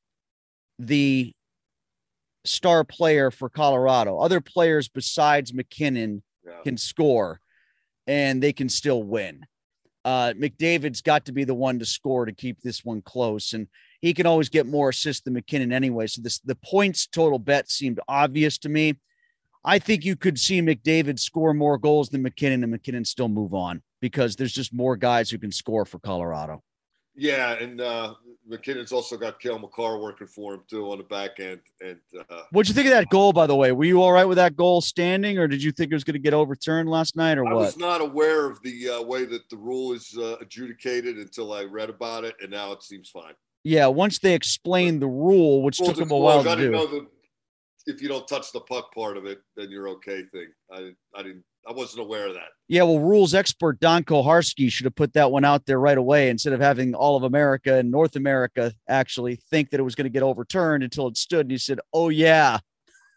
the 0.79 1.33
star 2.45 2.85
player 2.85 3.31
for 3.31 3.49
Colorado, 3.49 4.19
other 4.19 4.41
players 4.41 4.89
besides 4.89 5.55
MacKinnon 5.55 6.23
yeah. 6.45 6.63
can 6.65 6.77
score 6.77 7.41
and 8.07 8.43
they 8.43 8.53
can 8.53 8.69
still 8.69 9.03
win. 9.03 9.45
Uh, 10.05 10.33
McDavid's 10.37 11.01
got 11.01 11.27
to 11.27 11.33
be 11.33 11.45
the 11.45 11.55
one 11.55 11.79
to 11.79 11.87
score 11.87 12.27
to 12.27 12.33
keep 12.33 12.61
this 12.61 12.85
one 12.85 13.03
close. 13.03 13.53
And 13.53 13.69
he 14.01 14.13
can 14.13 14.27
always 14.27 14.49
get 14.49 14.67
more 14.67 14.89
assists 14.89 15.23
than 15.23 15.35
MacKinnon 15.35 15.73
anyway. 15.73 16.09
So 16.09 16.23
this 16.23 16.41
the 16.41 16.57
points 16.57 17.07
total 17.07 17.39
bet 17.39 17.71
seemed 17.71 18.01
obvious 18.09 18.59
to 18.59 18.69
me. 18.69 18.97
I 19.65 19.79
think 19.79 20.05
you 20.05 20.17
could 20.17 20.41
see 20.41 20.61
McDavid 20.61 21.21
score 21.21 21.55
more 21.55 21.79
goals 21.79 22.09
than 22.09 22.23
MacKinnon 22.23 22.65
and 22.65 22.73
MacKinnon 22.73 23.05
still 23.05 23.29
move 23.29 23.55
on 23.55 23.81
because 24.01 24.35
there's 24.35 24.53
just 24.53 24.75
more 24.75 24.97
guys 24.97 25.31
who 25.31 25.39
can 25.39 25.53
score 25.53 25.85
for 25.85 26.01
Colorado. 26.01 26.65
Yeah, 27.15 27.53
and 27.55 27.81
uh, 27.81 28.15
MacKinnon's 28.49 28.91
also 28.91 29.19
got 29.19 29.39
Cale 29.39 29.59
Makar 29.59 29.99
working 29.99 30.27
for 30.27 30.55
him 30.55 30.63
too 30.69 30.91
on 30.91 30.99
the 30.99 31.05
back 31.05 31.41
end. 31.41 31.61
And 31.83 31.99
uh, 32.31 32.43
what'd 32.53 32.69
you 32.69 32.75
think 32.75 32.87
of 32.87 32.95
that 32.95 33.11
goal, 33.11 33.35
by 33.35 33.47
the 33.47 33.55
way? 33.55 33.71
Were 33.73 33.85
you 33.85 34.03
all 34.03 34.13
right 34.13 34.25
with 34.25 34.37
that 34.37 34.57
goal 34.57 34.81
standing, 34.81 35.39
or 35.39 35.47
did 35.47 35.63
you 35.63 35.73
think 35.73 35.93
it 35.93 35.95
was 35.95 36.05
going 36.05 36.15
to 36.15 36.21
get 36.21 36.33
overturned 36.33 36.89
last 36.89 37.15
night, 37.15 37.37
or 37.37 37.47
I 37.47 37.53
what? 37.53 37.63
I 37.63 37.67
was 37.67 37.77
not 37.77 38.01
aware 38.01 38.47
of 38.47 38.63
the 38.63 38.89
uh, 38.89 39.03
way 39.03 39.27
that 39.27 39.49
the 39.51 39.57
rule 39.59 39.93
is 39.93 40.17
uh, 40.17 40.37
adjudicated 40.41 41.19
until 41.19 41.53
I 41.53 41.65
read 41.65 41.91
about 41.91 42.25
it, 42.25 42.35
and 42.41 42.51
now 42.51 42.73
it 42.73 42.83
seems 42.83 43.11
fine. 43.11 43.35
Yeah, 43.65 43.87
once 43.89 44.19
they 44.19 44.35
explained 44.35 45.03
the 45.03 45.07
rule, 45.07 45.63
which 45.63 45.79
took 45.79 45.97
them 45.97 46.11
a 46.11 46.17
while 46.17 46.43
to 46.43 46.57
do. 46.57 46.71
Know 46.71 46.87
the, 46.87 47.07
if 47.87 48.01
you 48.01 48.09
don't 48.09 48.27
touch 48.27 48.53
the 48.53 48.61
puck 48.61 48.93
part 48.95 49.17
of 49.17 49.27
it, 49.27 49.41
then 49.57 49.71
you're 49.71 49.89
okay 49.91 50.23
thing. 50.33 50.49
I 50.73 50.93
I 51.15 51.23
didn't 51.23 51.45
I 51.67 51.73
wasn't 51.73 52.05
aware 52.05 52.27
of 52.27 52.35
that. 52.35 52.49
Yeah, 52.69 52.83
well, 52.83 52.99
rules 52.99 53.35
expert 53.35 53.79
Don 53.79 54.03
Koharski 54.03 54.71
should 54.71 54.85
have 54.85 54.97
put 54.97 55.13
that 55.13 55.31
one 55.31 55.45
out 55.45 55.65
there 55.67 55.79
right 55.79 55.99
away 55.99 56.29
instead 56.29 56.53
of 56.53 56.61
having 56.61 56.95
all 56.95 57.17
of 57.17 57.23
America 57.23 57.77
and 57.77 57.91
North 57.91 58.17
America 58.17 58.73
actually 58.89 59.37
think 59.51 59.71
that 59.71 59.81
it 59.81 59.85
was 59.85 59.95
going 59.95 60.07
to 60.07 60.11
get 60.11 60.23
overturned 60.23 60.83
until 60.83 61.07
it 61.07 61.17
stood. 61.17 61.43
And 61.43 61.51
he 61.53 61.59
said, 61.59 61.79
"Oh 61.93 62.09
yeah, 62.09 62.59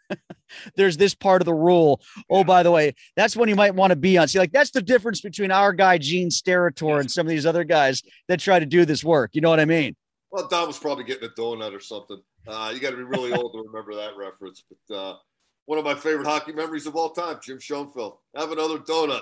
there's 0.76 0.98
this 0.98 1.16
part 1.16 1.42
of 1.42 1.46
the 1.46 1.54
rule. 1.54 2.02
Oh, 2.30 2.44
by 2.44 2.64
the 2.64 2.72
way, 2.72 2.94
that's 3.16 3.36
when 3.36 3.50
you 3.50 3.56
might 3.56 3.76
want 3.76 3.92
to 3.92 3.96
be 3.96 4.18
on. 4.18 4.28
See, 4.28 4.40
like 4.40 4.52
that's 4.52 4.72
the 4.72 4.82
difference 4.82 5.22
between 5.22 5.52
our 5.52 5.74
guy 5.74 5.98
Gene 5.98 6.30
Steratore 6.30 7.00
and 7.00 7.10
some 7.10 7.26
of 7.26 7.30
these 7.30 7.46
other 7.46 7.64
guys 7.64 8.04
that 8.28 8.40
try 8.40 8.60
to 8.60 8.66
do 8.66 8.86
this 8.86 9.04
work. 9.04 9.32
You 9.34 9.42
know 9.42 9.50
what 9.50 9.60
I 9.60 9.66
mean? 9.66 9.96
Well, 10.32 10.48
Don 10.48 10.68
was 10.68 10.80
probably 10.80 11.06
getting 11.06 11.30
a 11.30 11.40
donut 11.40 11.74
or 11.74 11.80
something. 11.80 12.22
Uh, 12.48 12.72
you 12.74 12.80
got 12.80 12.92
to 12.92 12.98
be 12.98 13.04
really 13.04 13.34
old 13.40 13.54
to 13.54 13.64
remember 13.68 13.96
that 13.96 14.18
reference. 14.18 14.64
But 14.70 14.96
uh, 14.96 15.16
one 15.66 15.80
of 15.80 15.86
my 15.86 15.96
favorite 15.96 16.28
hockey 16.28 16.54
memories 16.54 16.86
of 16.86 16.96
all 16.96 17.10
time, 17.10 17.40
Jim 17.44 17.60
Schoenfeld. 17.60 18.18
Have 18.36 18.52
another 18.52 18.80
donut. 18.80 19.22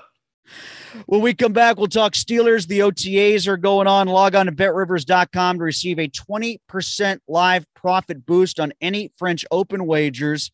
When 1.05 1.21
we 1.21 1.33
come 1.33 1.53
back, 1.53 1.77
we'll 1.77 1.87
talk 1.87 2.13
Steelers. 2.13 2.67
The 2.67 2.79
OTAs 2.79 3.47
are 3.47 3.57
going 3.57 3.87
on. 3.87 4.07
Log 4.07 4.35
on 4.35 4.47
to 4.47 4.51
betrivers.com 4.51 5.57
to 5.57 5.63
receive 5.63 5.99
a 5.99 6.09
20% 6.09 7.19
live 7.27 7.65
profit 7.73 8.25
boost 8.25 8.59
on 8.59 8.73
any 8.81 9.11
French 9.17 9.45
Open 9.51 9.85
wagers. 9.85 10.51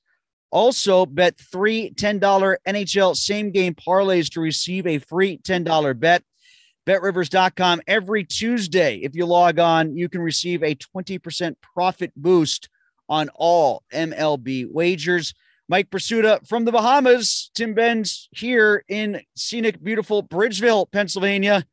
Also, 0.52 1.06
bet 1.06 1.39
three 1.39 1.91
$10 1.91 2.56
NHL 2.67 3.15
same 3.15 3.52
game 3.52 3.75
parlays 3.75 4.32
to 4.34 4.41
receive 4.41 4.88
a 4.88 4.99
free 4.99 5.38
$10 5.39 5.99
bet. 5.99 6.23
BetRivers.com 6.88 7.82
every 7.86 8.23
Tuesday. 8.23 8.97
If 8.97 9.15
you 9.15 9.25
log 9.28 9.60
on, 9.60 9.95
you 9.95 10.10
can 10.10 10.21
receive 10.21 10.63
a 10.63 10.75
20% 10.75 11.56
profit 11.62 12.12
boost 12.15 12.69
on 13.08 13.30
all 13.36 13.84
MLB 13.93 14.65
wagers. 14.71 15.34
Mike 15.69 15.91
Prisuta 15.91 16.45
from 16.47 16.65
the 16.65 16.71
Bahamas, 16.71 17.51
Tim 17.53 17.75
Benz 17.75 18.27
here 18.32 18.84
in 18.89 19.21
scenic, 19.36 19.84
beautiful 19.84 20.23
Bridgeville, 20.23 20.91
Pennsylvania. 20.91 21.63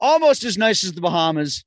Almost 0.00 0.42
as 0.42 0.58
nice 0.58 0.82
as 0.82 0.92
the 0.92 1.00
Bahamas 1.00 1.64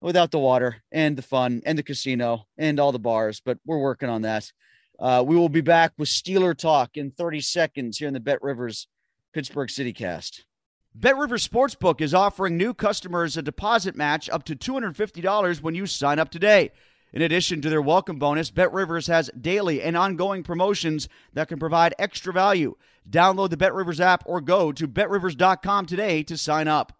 without 0.00 0.30
the 0.30 0.38
water 0.38 0.76
and 0.90 1.18
the 1.18 1.22
fun 1.22 1.60
and 1.66 1.76
the 1.76 1.82
casino 1.82 2.46
and 2.56 2.80
all 2.80 2.90
the 2.90 2.98
bars, 2.98 3.42
but 3.44 3.58
we're 3.66 3.78
working 3.78 4.08
on 4.08 4.22
that. 4.22 4.50
Uh, 4.98 5.22
we 5.26 5.36
will 5.36 5.50
be 5.50 5.60
back 5.60 5.92
with 5.98 6.08
Steeler 6.08 6.56
Talk 6.56 6.96
in 6.96 7.10
30 7.10 7.42
seconds 7.42 7.98
here 7.98 8.08
in 8.08 8.14
the 8.14 8.20
Bet 8.20 8.42
Rivers 8.42 8.88
Pittsburgh 9.34 9.68
City 9.68 9.92
Cast. 9.92 10.46
Bet 10.94 11.18
Rivers 11.18 11.46
Sportsbook 11.46 12.00
is 12.00 12.14
offering 12.14 12.56
new 12.56 12.72
customers 12.72 13.36
a 13.36 13.42
deposit 13.42 13.94
match 13.94 14.30
up 14.30 14.42
to 14.44 14.56
$250 14.56 15.60
when 15.60 15.74
you 15.74 15.86
sign 15.86 16.18
up 16.18 16.30
today. 16.30 16.70
In 17.12 17.22
addition 17.22 17.60
to 17.62 17.68
their 17.68 17.82
welcome 17.82 18.20
bonus, 18.20 18.50
Bet 18.50 18.72
Rivers 18.72 19.08
has 19.08 19.30
daily 19.38 19.82
and 19.82 19.96
ongoing 19.96 20.44
promotions 20.44 21.08
that 21.32 21.48
can 21.48 21.58
provide 21.58 21.92
extra 21.98 22.32
value. 22.32 22.76
Download 23.08 23.50
the 23.50 23.56
Bet 23.56 23.74
Rivers 23.74 24.00
app 24.00 24.22
or 24.26 24.40
go 24.40 24.70
to 24.70 24.86
betrivers.com 24.86 25.86
today 25.86 26.22
to 26.22 26.36
sign 26.36 26.68
up. 26.68 26.92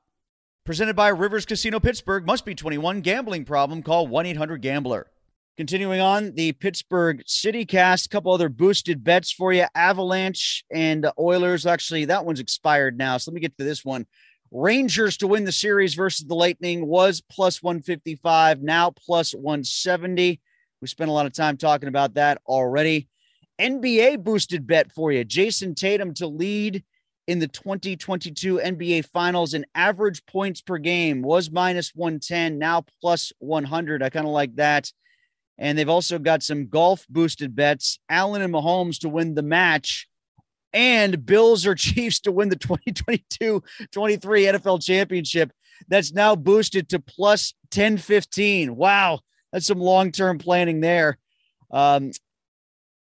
Presented 0.67 0.97
by 0.97 1.09
Rivers 1.09 1.47
Casino 1.47 1.79
Pittsburgh, 1.79 2.27
must 2.27 2.45
be 2.45 2.57
21. 2.57 3.03
Gambling 3.03 3.45
problem, 3.45 3.83
call 3.83 4.09
1 4.09 4.27
800 4.27 4.61
Gambler. 4.61 5.07
Continuing 5.57 6.01
on 6.01 6.33
the 6.35 6.53
Pittsburgh 6.53 7.23
City 7.27 7.65
Cast, 7.65 8.07
a 8.07 8.09
couple 8.09 8.33
other 8.33 8.49
boosted 8.49 9.05
bets 9.05 9.31
for 9.31 9.53
you. 9.53 9.67
Avalanche 9.75 10.65
and 10.73 11.09
Oilers. 11.19 11.67
Actually, 11.67 12.07
that 12.07 12.25
one's 12.25 12.41
expired 12.41 12.99
now. 12.99 13.17
So 13.17 13.31
let 13.31 13.35
me 13.35 13.41
get 13.41 13.57
to 13.59 13.65
this 13.65 13.85
one. 13.85 14.07
Rangers 14.53 15.17
to 15.19 15.29
win 15.29 15.45
the 15.45 15.53
series 15.53 15.95
versus 15.95 16.27
the 16.27 16.35
Lightning 16.35 16.87
was 16.87 17.23
plus 17.31 17.63
155, 17.63 18.63
now 18.63 18.91
plus 18.91 19.33
170. 19.33 20.41
We 20.81 20.89
spent 20.89 21.11
a 21.11 21.13
lot 21.13 21.27
of 21.27 21.33
time 21.33 21.57
talking 21.57 21.89
about 21.89 22.15
that 22.15 22.41
already. 22.47 23.09
NBA 23.61 24.25
boosted 24.25 24.67
bet 24.67 24.91
for 24.91 25.13
you. 25.13 25.25
Jayson 25.25 25.75
Tatum 25.75 26.15
to 26.15 26.27
lead 26.27 26.83
in 27.29 27.39
the 27.39 27.47
2022 27.47 28.57
NBA 28.57 29.07
Finals 29.07 29.55
in 29.55 29.65
average 29.75 30.27
points 30.27 30.63
per 30.63 30.79
game 30.79 31.23
was 31.23 31.51
minus 31.51 31.93
110, 31.95 32.59
now 32.59 32.85
plus 33.01 33.33
100. 33.39 34.03
I 34.03 34.11
kind 34.11 34.27
of 34.27 34.33
like 34.33 34.57
that. 34.57 34.91
And 35.59 35.79
they've 35.79 35.89
also 35.89 36.19
got 36.19 36.43
some 36.43 36.69
golf 36.69 37.07
boosted 37.09 37.55
bets. 37.55 38.01
Allen 38.09 38.43
and 38.43 38.53
Mahomes 38.53 38.99
to 39.01 39.09
win 39.09 39.35
the 39.35 39.43
match, 39.43 40.09
and 40.73 41.25
Bills 41.25 41.67
or 41.67 41.75
Chiefs 41.77 42.21
to 42.21 42.33
win 42.33 42.49
the 42.49 42.57
2022 42.57 43.63
23 43.93 44.45
NFL 44.45 44.83
championship. 44.85 45.53
That's 45.89 46.13
now 46.13 46.37
boosted 46.37 46.89
to 46.91 47.01
plus 47.01 47.55
1015. 47.75 48.77
Wow. 48.77 49.21
That's 49.53 49.67
some 49.67 49.81
long 49.81 50.13
term 50.13 50.39
planning 50.39 50.81
there. 50.81 51.19
Um, 51.71 52.13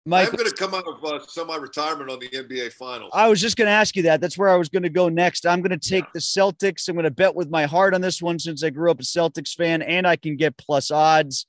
Mike, 0.04 0.30
I'm 0.30 0.34
going 0.34 0.50
to 0.50 0.56
come 0.56 0.74
out 0.74 0.84
of 0.88 1.04
uh, 1.04 1.24
semi-retirement 1.28 2.10
on 2.10 2.18
the 2.18 2.28
NBA 2.28 2.72
Finals. 2.72 3.12
I 3.14 3.28
was 3.28 3.40
just 3.40 3.56
going 3.56 3.66
to 3.66 3.72
ask 3.72 3.94
you 3.94 4.02
that. 4.02 4.20
That's 4.20 4.36
where 4.36 4.48
I 4.48 4.56
was 4.56 4.68
going 4.68 4.82
to 4.82 4.88
go 4.88 5.08
next. 5.08 5.46
I'm 5.46 5.62
going 5.62 5.78
to 5.78 5.88
take 5.88 6.04
the 6.12 6.18
Celtics. 6.18 6.88
I'm 6.88 6.96
going 6.96 7.04
to 7.04 7.10
bet 7.12 7.36
with 7.36 7.50
my 7.50 7.66
heart 7.66 7.94
on 7.94 8.00
this 8.00 8.20
one 8.20 8.40
since 8.40 8.64
I 8.64 8.70
grew 8.70 8.90
up 8.90 8.98
a 8.98 9.04
Celtics 9.04 9.54
fan, 9.54 9.80
and 9.80 10.04
I 10.04 10.16
can 10.16 10.36
get 10.36 10.56
plus 10.56 10.90
odds. 10.90 11.46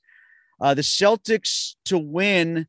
Uh, 0.60 0.72
the 0.72 0.82
Celtics 0.82 1.74
to 1.86 1.98
win 1.98 2.68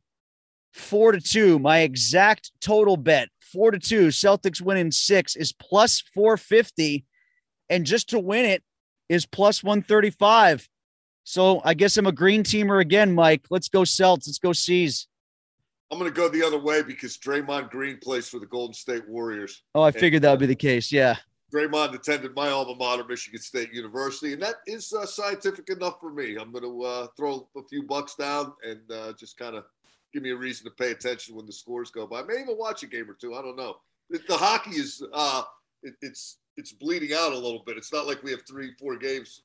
four 0.73 1.12
to 1.12 1.21
two. 1.21 1.60
My 1.60 1.79
exact 1.81 2.51
total 2.62 2.97
bet 2.97 3.29
four 3.45 3.71
to 3.71 3.79
two. 3.79 4.08
Celtics 4.08 4.62
winning 4.62 4.91
six 4.91 5.36
is 5.36 5.51
plus 5.51 6.01
450, 6.13 7.05
and 7.69 7.86
just 7.86 8.10
to 8.10 8.19
win 8.19 8.45
it 8.45 8.63
is 9.10 9.25
plus 9.25 9.63
135. 9.63 10.67
So 11.23 11.62
I 11.63 11.73
guess 11.73 11.97
I'm 11.97 12.05
a 12.05 12.12
green 12.12 12.43
teamer 12.43 12.81
again, 12.81 13.13
Mike. 13.13 13.45
Let's 13.49 13.69
go 13.69 13.84
Celts. 13.84 14.27
Let's 14.27 14.38
go 14.38 14.53
C's. 14.53 15.08
I'm 15.91 15.99
going 15.99 16.12
to 16.12 16.15
go 16.15 16.29
the 16.29 16.43
other 16.43 16.60
way 16.60 16.81
because 16.81 17.17
Draymond 17.17 17.69
Green 17.69 17.97
plays 18.01 18.27
for 18.27 18.39
the 18.39 18.45
Golden 18.47 18.73
State 18.73 19.08
Warriors. 19.08 19.63
Oh, 19.75 19.84
I 19.84 19.91
figured 19.91 20.23
that 20.23 20.31
would 20.31 20.39
be 20.39 20.45
the 20.45 20.55
case. 20.55 20.91
Yeah. 20.91 21.15
Draymond 21.53 21.93
attended 21.93 22.36
my 22.36 22.49
alma 22.49 22.75
mater, 22.75 23.05
Michigan 23.08 23.39
State 23.39 23.71
University, 23.71 24.34
and 24.34 24.41
that 24.41 24.55
is 24.65 24.91
uh, 24.91 25.05
scientific 25.05 25.69
enough 25.69 25.99
for 26.01 26.12
me. 26.12 26.38
I'm 26.38 26.51
going 26.51 26.63
to 26.63 26.84
uh, 26.84 27.08
throw 27.15 27.47
a 27.55 27.62
few 27.69 27.84
bucks 27.84 28.15
down 28.15 28.53
and 28.63 28.79
uh, 28.91 29.13
just 29.13 29.38
kind 29.38 29.55
of 29.55 29.63
give 30.15 30.23
me 30.23 30.32
a 30.32 30.36
reason 30.36 30.63
to 30.63 30.71
pay 30.71 30.91
attention 30.91 31.36
when 31.36 31.45
the 31.45 31.51
scores 31.51 31.91
go 31.91 32.08
by. 32.08 32.21
I 32.21 32.23
may 32.23 32.36
even 32.36 32.58
watch 32.58 32.84
a 32.84 32.88
game 32.88 33.10
or 33.10 33.13
two. 33.13 33.36
I 33.36 33.41
don't 33.41 33.58
know. 33.58 33.75
The, 34.10 34.38
hockey 34.38 34.71
is 34.71 35.04
uh, 35.13 35.43
it, 35.84 35.95
it's 36.01 36.38
it's 36.56 36.71
bleeding 36.71 37.12
out 37.13 37.34
a 37.34 37.36
little 37.36 37.63
bit. 37.65 37.75
It's 37.75 37.91
not 37.91 38.08
like 38.08 38.23
we 38.23 38.32
have 38.32 38.41
three, 38.47 38.71
four 38.80 38.95
games 38.95 39.41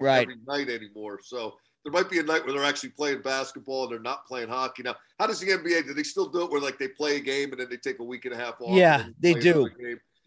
right. 0.00 0.22
every 0.22 0.36
night 0.48 0.68
anymore. 0.68 1.20
So 1.22 1.54
there 1.84 1.92
might 1.92 2.10
be 2.10 2.18
a 2.18 2.24
night 2.24 2.44
where 2.44 2.54
they're 2.54 2.64
actually 2.64 2.88
playing 2.90 3.22
basketball 3.22 3.84
and 3.84 3.92
they're 3.92 4.00
not 4.00 4.26
playing 4.26 4.48
hockey. 4.48 4.82
Now, 4.82 4.96
how 5.20 5.28
does 5.28 5.38
the 5.38 5.46
NBA 5.46 5.86
do 5.86 5.94
they 5.94 6.02
still 6.02 6.28
do 6.28 6.42
it 6.42 6.50
where 6.50 6.60
like 6.60 6.78
they 6.78 6.88
play 6.88 7.18
a 7.18 7.20
game 7.20 7.52
and 7.52 7.60
then 7.60 7.68
they 7.70 7.76
take 7.76 8.00
a 8.00 8.04
week 8.04 8.24
and 8.24 8.34
a 8.34 8.36
half 8.36 8.60
off? 8.60 8.76
Yeah, 8.76 9.06
they 9.20 9.34
do. 9.34 9.70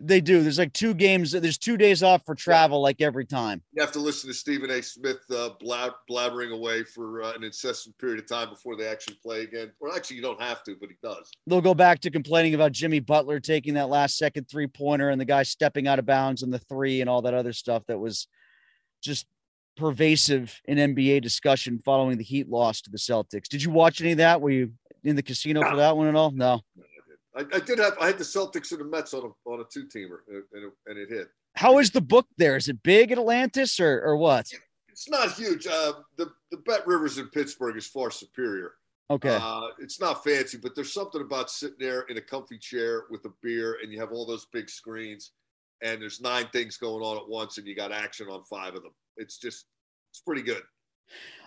They 0.06 0.20
do. 0.20 0.44
There's 0.44 0.60
like 0.60 0.74
two 0.74 0.94
games. 0.94 1.32
There's 1.32 1.58
two 1.58 1.78
days 1.78 2.04
off 2.04 2.26
for 2.26 2.36
travel, 2.36 2.82
like 2.82 3.02
every 3.02 3.26
time. 3.26 3.62
You 3.72 3.82
have 3.82 3.94
to 3.94 4.00
listen 4.00 4.30
to 4.30 4.34
Stephen 4.34 4.70
A. 4.70 4.82
Smith 4.82 5.22
uh, 5.34 5.52
blab- 5.62 5.94
blabbering 6.10 6.52
away 6.52 6.84
for 6.84 7.24
uh, 7.24 7.34
an 7.34 7.44
incessant 7.44 7.98
period 7.98 8.20
of 8.20 8.28
time 8.28 8.50
before 8.50 8.76
they 8.76 8.86
actually 8.86 9.18
play 9.24 9.42
again. 9.42 9.72
Or 9.80 9.96
actually, 9.96 10.18
you 10.18 10.22
don't 10.22 10.42
have 10.42 10.62
to, 10.64 10.76
but 10.80 10.90
he 10.90 10.96
does. 11.02 11.32
They'll 11.48 11.62
go 11.62 11.74
back 11.74 12.02
to 12.02 12.12
complaining 12.12 12.54
about 12.54 12.74
Jimmy 12.74 13.00
Butler 13.00 13.40
taking 13.40 13.76
that 13.76 13.88
last 13.88 14.18
second 14.18 14.50
three 14.50 14.68
pointer 14.68 15.10
and 15.10 15.22
the 15.22 15.26
guy 15.26 15.44
stepping 15.44 15.88
out 15.88 16.00
of 16.00 16.06
bounds 16.06 16.44
and 16.44 16.54
the 16.54 16.60
three 16.60 17.00
and 17.00 17.10
all 17.10 17.22
that 17.22 17.34
other 17.34 17.54
stuff 17.54 17.84
that 17.88 17.98
was 17.98 18.28
just 19.02 19.26
pervasive 19.78 20.62
in 20.66 20.78
NBA 20.78 21.22
discussion 21.22 21.80
following 21.80 22.18
the 22.18 22.24
Heat 22.24 22.50
loss 22.50 22.82
to 22.82 22.90
the 22.90 22.98
Celtics. 22.98 23.48
Did 23.48 23.64
you 23.64 23.72
watch 23.72 24.02
any 24.02 24.12
of 24.12 24.18
that? 24.18 24.42
Were 24.42 24.52
you 24.52 24.74
in 25.04 25.16
the 25.16 25.24
casino 25.24 25.62
no. 25.62 25.70
for 25.70 25.76
that 25.78 25.96
one 25.96 26.08
at 26.08 26.16
all? 26.16 26.32
No. 26.32 26.62
I, 27.36 27.42
I, 27.54 27.60
did 27.60 27.80
have 27.80 27.98
I 28.00 28.08
had 28.08 28.18
the 28.18 28.24
Celtics 28.24 28.72
and 28.72 28.80
the 28.80 28.86
Mets 28.86 29.14
on 29.14 29.24
a 29.24 29.50
on 29.50 29.60
a 29.60 29.64
two 29.64 29.86
teamer 29.86 30.20
and 30.28 30.44
it, 30.52 30.74
and 30.88 30.98
it 30.98 31.10
hit. 31.10 31.30
How 31.56 31.80
is 31.80 31.92
the 31.92 32.02
book 32.02 32.28
there? 32.38 32.56
Is 32.56 32.68
it 32.68 32.82
big 32.84 33.12
at 33.12 33.18
Atlantis 33.18 33.80
or 33.80 34.02
or 34.02 34.18
what? 34.18 34.52
It's 34.90 35.10
not 35.10 35.32
huge. 35.32 35.68
Uh, 35.68 35.94
the 36.18 36.32
the 36.52 36.58
Bet 36.58 36.86
Rivers 36.86 37.18
in 37.18 37.28
Pittsburgh 37.28 37.78
is 37.78 37.88
far 37.88 38.12
superior. 38.12 38.74
Okay. 39.10 39.38
Uh, 39.40 39.68
it's 39.80 40.00
not 40.00 40.24
fancy, 40.24 40.58
but 40.58 40.76
there's 40.76 40.94
something 40.94 41.22
about 41.22 41.50
sitting 41.50 41.78
there 41.80 42.02
in 42.04 42.18
a 42.18 42.22
comfy 42.22 42.58
chair 42.58 43.04
with 43.10 43.26
a 43.26 43.34
beer 43.42 43.78
and 43.84 43.92
you 43.92 44.00
have 44.00 44.12
all 44.12 44.26
those 44.26 44.48
big 44.54 44.70
screens 44.70 45.32
and 45.82 46.02
there's 46.02 46.22
nine 46.22 46.48
things 46.54 46.78
going 46.78 47.04
on 47.04 47.18
at 47.18 47.28
once 47.28 47.58
and 47.58 47.68
you 47.68 47.76
got 47.76 47.92
action 47.92 48.28
on 48.28 48.44
five 48.46 48.76
of 48.76 48.82
them. 48.82 48.94
It's 49.18 49.38
just 49.38 49.66
it's 50.12 50.22
pretty 50.22 50.42
good. 50.42 50.62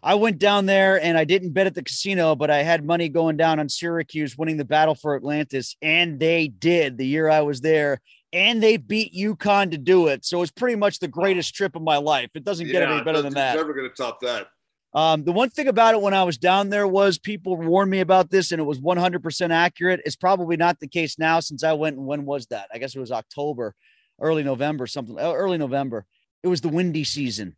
I 0.03 0.15
went 0.15 0.39
down 0.39 0.67
there 0.67 1.03
and 1.03 1.19
I 1.19 1.25
didn't 1.25 1.51
bet 1.51 1.67
at 1.67 1.75
the 1.75 1.83
casino, 1.83 2.37
but 2.37 2.51
I 2.51 2.63
had 2.63 2.85
money 2.85 3.09
going 3.09 3.37
down 3.37 3.59
on 3.59 3.69
Syracuse 3.69 4.39
winning 4.39 4.57
the 4.57 4.65
battle 4.65 4.95
for 4.95 5.17
Atlantis, 5.17 5.77
and 5.83 6.21
they 6.21 6.47
did 6.47 6.97
the 6.97 7.07
year 7.07 7.29
I 7.29 7.41
was 7.41 7.61
there, 7.61 8.01
and 8.33 8.63
they 8.63 8.77
beat 8.77 9.15
UConn 9.15 9.73
to 9.73 9.79
do 9.79 10.07
it. 10.07 10.25
So 10.25 10.43
it's 10.43 10.53
pretty 10.53 10.77
much 10.77 11.01
the 11.01 11.09
greatest 11.09 11.55
trip 11.55 11.75
of 11.75 11.83
my 11.83 11.97
life. 11.97 12.31
It 12.35 12.45
doesn't 12.45 12.69
get 12.69 12.89
any 12.89 13.03
better 13.03 13.21
than 13.21 13.35
that. 13.35 13.57
Never 13.57 13.75
going 13.75 13.91
to 13.91 13.97
top 13.97 14.21
that. 14.21 14.47
Um, 14.95 15.25
the 15.25 15.33
one 15.33 15.51
thing 15.51 15.67
about 15.67 15.95
it 15.95 16.01
when 16.01 16.15
I 16.15 16.23
was 16.23 16.39
down 16.39 16.71
there 16.71 16.87
was 16.87 17.19
people 17.19 17.57
warned 17.57 17.91
me 17.91 18.01
about 18.01 18.31
this, 18.31 18.53
and 18.53 18.61
it 18.61 18.65
was 18.65 18.79
100% 18.79 19.51
accurate. 19.51 20.03
It's 20.05 20.17
probably 20.17 20.57
not 20.57 20.79
the 20.79 20.89
case 20.89 21.19
now 21.19 21.41
since 21.41 21.65
I 21.65 21.73
went. 21.73 21.97
And 21.97 22.07
when 22.07 22.25
was 22.25 22.47
that? 22.47 22.69
I 22.73 22.79
guess 22.79 22.95
it 22.95 23.01
was 23.01 23.11
October, 23.11 23.75
early 24.21 24.45
November, 24.45 24.87
something. 24.87 25.19
Early 25.19 25.59
November. 25.59 26.07
It 26.45 26.49
was 26.49 26.61
the 26.61 26.69
windy 26.69 27.03
season 27.03 27.57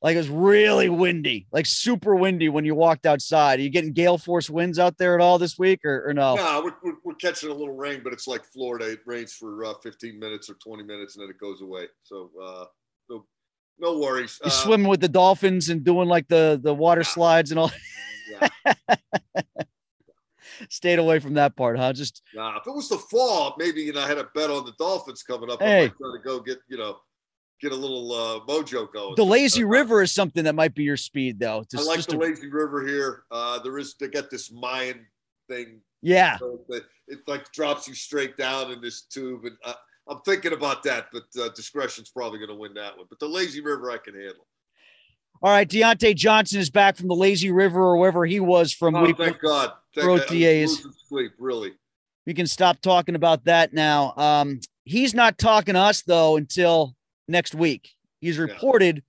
like 0.00 0.14
it 0.14 0.18
was 0.18 0.28
really 0.28 0.88
windy, 0.88 1.46
like 1.50 1.66
super 1.66 2.14
windy 2.14 2.48
when 2.48 2.64
you 2.64 2.74
walked 2.74 3.04
outside. 3.04 3.58
Are 3.58 3.62
you 3.62 3.70
getting 3.70 3.92
gale 3.92 4.16
force 4.16 4.48
winds 4.48 4.78
out 4.78 4.96
there 4.96 5.14
at 5.14 5.20
all 5.20 5.38
this 5.38 5.58
week 5.58 5.84
or, 5.84 6.08
or 6.08 6.14
no? 6.14 6.36
No, 6.36 6.62
we're, 6.64 6.74
we're, 6.84 6.98
we're, 7.04 7.14
catching 7.14 7.50
a 7.50 7.52
little 7.52 7.74
rain, 7.74 8.02
but 8.04 8.12
it's 8.12 8.28
like 8.28 8.44
Florida. 8.44 8.92
It 8.92 9.00
rains 9.06 9.32
for 9.32 9.64
uh, 9.64 9.74
15 9.82 10.18
minutes 10.18 10.48
or 10.48 10.54
20 10.54 10.84
minutes 10.84 11.16
and 11.16 11.24
then 11.24 11.30
it 11.30 11.40
goes 11.40 11.62
away. 11.62 11.86
So, 12.04 12.30
uh, 12.40 12.64
no, 13.10 13.26
no 13.80 13.98
worries. 13.98 14.38
You 14.44 14.48
uh, 14.48 14.50
swimming 14.50 14.86
with 14.88 15.00
the 15.00 15.08
dolphins 15.08 15.68
and 15.68 15.82
doing 15.82 16.08
like 16.08 16.28
the, 16.28 16.60
the 16.62 16.74
water 16.74 17.02
slides 17.02 17.50
and 17.50 17.58
all. 17.58 17.72
Yeah. 18.30 18.96
Stayed 20.68 20.98
away 20.98 21.18
from 21.18 21.34
that 21.34 21.56
part, 21.56 21.78
huh? 21.78 21.94
Just 21.94 22.22
nah, 22.34 22.58
if 22.58 22.66
it 22.66 22.74
was 22.74 22.90
the 22.90 22.98
fall, 22.98 23.54
maybe 23.58 23.80
you 23.80 23.94
know 23.94 24.00
I 24.00 24.06
had 24.06 24.18
a 24.18 24.28
bet 24.34 24.50
on 24.50 24.66
the 24.66 24.74
Dolphins 24.78 25.22
coming 25.22 25.50
up. 25.50 25.62
Hey. 25.62 25.78
I 25.78 25.80
might 25.84 25.96
try 25.96 26.12
to 26.12 26.22
go 26.22 26.40
get 26.40 26.58
you 26.68 26.76
know 26.76 26.98
get 27.60 27.72
a 27.72 27.76
little 27.76 28.12
uh, 28.12 28.40
mojo 28.46 28.92
going. 28.92 29.14
The 29.16 29.24
lazy 29.24 29.64
river 29.64 30.02
is 30.02 30.12
something 30.12 30.44
that 30.44 30.54
might 30.54 30.74
be 30.74 30.84
your 30.84 30.96
speed, 30.96 31.38
though. 31.38 31.64
Just, 31.70 31.88
I 31.88 31.94
like 31.94 32.06
the 32.06 32.16
a... 32.16 32.18
lazy 32.18 32.48
river 32.48 32.86
here. 32.86 33.24
Uh, 33.30 33.58
there 33.60 33.78
is 33.78 33.94
they 33.98 34.08
get 34.08 34.30
this 34.30 34.52
Mayan 34.52 35.06
thing. 35.48 35.80
Yeah, 36.02 36.38
so 36.38 36.60
it 37.08 37.18
like 37.26 37.50
drops 37.52 37.88
you 37.88 37.94
straight 37.94 38.36
down 38.36 38.70
in 38.70 38.80
this 38.80 39.02
tube, 39.02 39.44
and 39.44 39.56
uh, 39.64 39.74
I'm 40.08 40.20
thinking 40.20 40.52
about 40.52 40.82
that. 40.84 41.06
But 41.12 41.24
uh, 41.40 41.48
discretion's 41.54 42.10
probably 42.10 42.38
going 42.38 42.50
to 42.50 42.54
win 42.54 42.74
that 42.74 42.96
one. 42.96 43.06
But 43.08 43.18
the 43.18 43.28
lazy 43.28 43.60
river 43.60 43.90
I 43.90 43.98
can 43.98 44.14
handle. 44.14 44.46
All 45.40 45.50
right, 45.50 45.68
Diontae 45.68 46.16
Johnson 46.16 46.60
is 46.60 46.68
back 46.68 46.96
from 46.96 47.06
the 47.06 47.14
lazy 47.14 47.52
river 47.52 47.80
or 47.80 47.96
wherever 47.96 48.26
he 48.26 48.40
was 48.40 48.72
from. 48.72 48.96
Oh, 48.96 49.04
week 49.04 49.16
thank 49.16 49.40
God. 49.40 49.72
Thank. 49.94 50.28
Sleep, 51.08 51.32
really. 51.38 51.72
We 52.26 52.34
can 52.34 52.46
stop 52.46 52.80
talking 52.80 53.14
about 53.14 53.44
that 53.44 53.72
now. 53.72 54.14
Um, 54.16 54.60
he's 54.84 55.14
not 55.14 55.38
talking 55.38 55.74
to 55.74 55.80
us 55.80 56.02
though 56.02 56.36
until 56.36 56.94
next 57.28 57.54
week. 57.54 57.90
He's 58.20 58.38
reported, 58.38 58.96
yeah. 58.96 59.02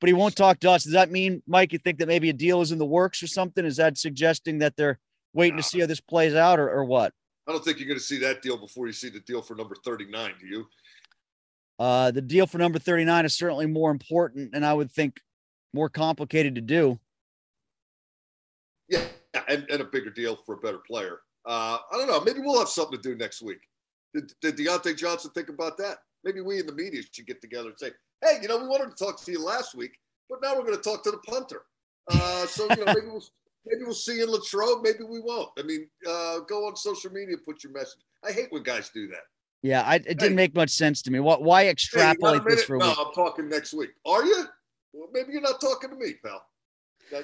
but 0.00 0.08
he 0.08 0.12
won't 0.12 0.34
talk 0.34 0.58
to 0.60 0.70
us. 0.70 0.84
Does 0.84 0.94
that 0.94 1.10
mean, 1.10 1.42
Mike, 1.46 1.72
you 1.72 1.78
think 1.78 1.98
that 1.98 2.08
maybe 2.08 2.30
a 2.30 2.32
deal 2.32 2.60
is 2.60 2.72
in 2.72 2.78
the 2.78 2.86
works 2.86 3.22
or 3.22 3.26
something? 3.26 3.64
Is 3.64 3.76
that 3.76 3.98
suggesting 3.98 4.58
that 4.58 4.76
they're 4.76 4.98
waiting 5.32 5.56
to 5.56 5.62
see 5.62 5.80
how 5.80 5.86
this 5.86 6.00
plays 6.00 6.34
out 6.34 6.58
or, 6.58 6.68
or 6.68 6.84
what? 6.84 7.12
I 7.46 7.52
don't 7.52 7.64
think 7.64 7.78
you're 7.78 7.86
going 7.86 7.98
to 7.98 8.04
see 8.04 8.18
that 8.20 8.42
deal 8.42 8.56
before 8.56 8.86
you 8.86 8.92
see 8.92 9.08
the 9.08 9.20
deal 9.20 9.42
for 9.42 9.54
number 9.54 9.76
39. 9.84 10.32
Do 10.40 10.46
you? 10.46 10.66
Uh, 11.78 12.10
the 12.10 12.22
deal 12.22 12.46
for 12.46 12.58
number 12.58 12.78
39 12.78 13.26
is 13.26 13.36
certainly 13.36 13.66
more 13.66 13.90
important 13.90 14.50
and 14.54 14.64
I 14.64 14.72
would 14.72 14.90
think 14.90 15.20
more 15.72 15.88
complicated 15.88 16.54
to 16.56 16.60
do. 16.60 16.98
Yeah, 18.88 19.04
and, 19.48 19.66
and 19.70 19.80
a 19.80 19.84
bigger 19.84 20.10
deal 20.10 20.36
for 20.46 20.54
a 20.54 20.58
better 20.58 20.78
player. 20.78 21.20
Uh, 21.44 21.78
I 21.92 21.96
don't 21.96 22.08
know. 22.08 22.20
Maybe 22.20 22.40
we'll 22.40 22.58
have 22.58 22.68
something 22.68 23.00
to 23.00 23.02
do 23.02 23.16
next 23.16 23.42
week. 23.42 23.60
Did, 24.14 24.32
did 24.40 24.56
Diontae 24.56 24.96
Johnson 24.96 25.30
think 25.34 25.48
about 25.48 25.76
that? 25.78 25.98
Maybe 26.26 26.40
we 26.40 26.58
in 26.58 26.66
the 26.66 26.74
media 26.74 27.02
should 27.10 27.26
get 27.26 27.40
together 27.40 27.68
and 27.68 27.78
say, 27.78 27.92
hey, 28.22 28.38
you 28.42 28.48
know, 28.48 28.58
we 28.58 28.66
wanted 28.66 28.94
to 28.94 29.04
talk 29.04 29.24
to 29.24 29.32
you 29.32 29.42
last 29.42 29.74
week, 29.74 29.92
but 30.28 30.40
now 30.42 30.54
we're 30.56 30.64
going 30.64 30.76
to 30.76 30.82
talk 30.82 31.02
to 31.04 31.12
the 31.12 31.18
punter. 31.18 31.62
Uh, 32.10 32.46
so, 32.46 32.68
you 32.70 32.84
know, 32.84 32.92
maybe 32.92 33.06
we'll. 33.06 33.24
Maybe 33.68 33.82
we'll 33.82 33.94
see 33.94 34.18
you 34.18 34.22
in 34.22 34.30
Latrobe. 34.30 34.84
Maybe 34.84 35.02
we 35.02 35.18
won't. 35.18 35.48
I 35.58 35.62
mean, 35.62 35.88
uh, 36.08 36.38
go 36.48 36.68
on 36.68 36.76
social 36.76 37.10
media, 37.10 37.34
put 37.44 37.64
your 37.64 37.72
message. 37.72 37.98
I 38.24 38.30
hate 38.30 38.46
when 38.50 38.62
guys 38.62 38.90
do 38.90 39.08
that. 39.08 39.24
Yeah, 39.62 39.82
I, 39.82 39.96
it 39.96 40.04
didn't 40.04 40.28
hey, 40.28 40.34
make 40.34 40.54
much 40.54 40.70
sense 40.70 41.02
to 41.02 41.10
me. 41.10 41.18
Why, 41.18 41.34
why 41.34 41.66
extrapolate 41.66 42.42
hey, 42.42 42.54
this 42.54 42.62
for 42.62 42.76
a 42.76 42.78
no, 42.78 42.86
week? 42.86 42.96
I'm 43.00 43.12
talking 43.12 43.48
next 43.48 43.74
week. 43.74 43.90
Are 44.06 44.24
you? 44.24 44.44
Well, 44.92 45.08
maybe 45.12 45.32
you're 45.32 45.42
not 45.42 45.60
talking 45.60 45.90
to 45.90 45.96
me, 45.96 46.14
pal. 46.24 46.46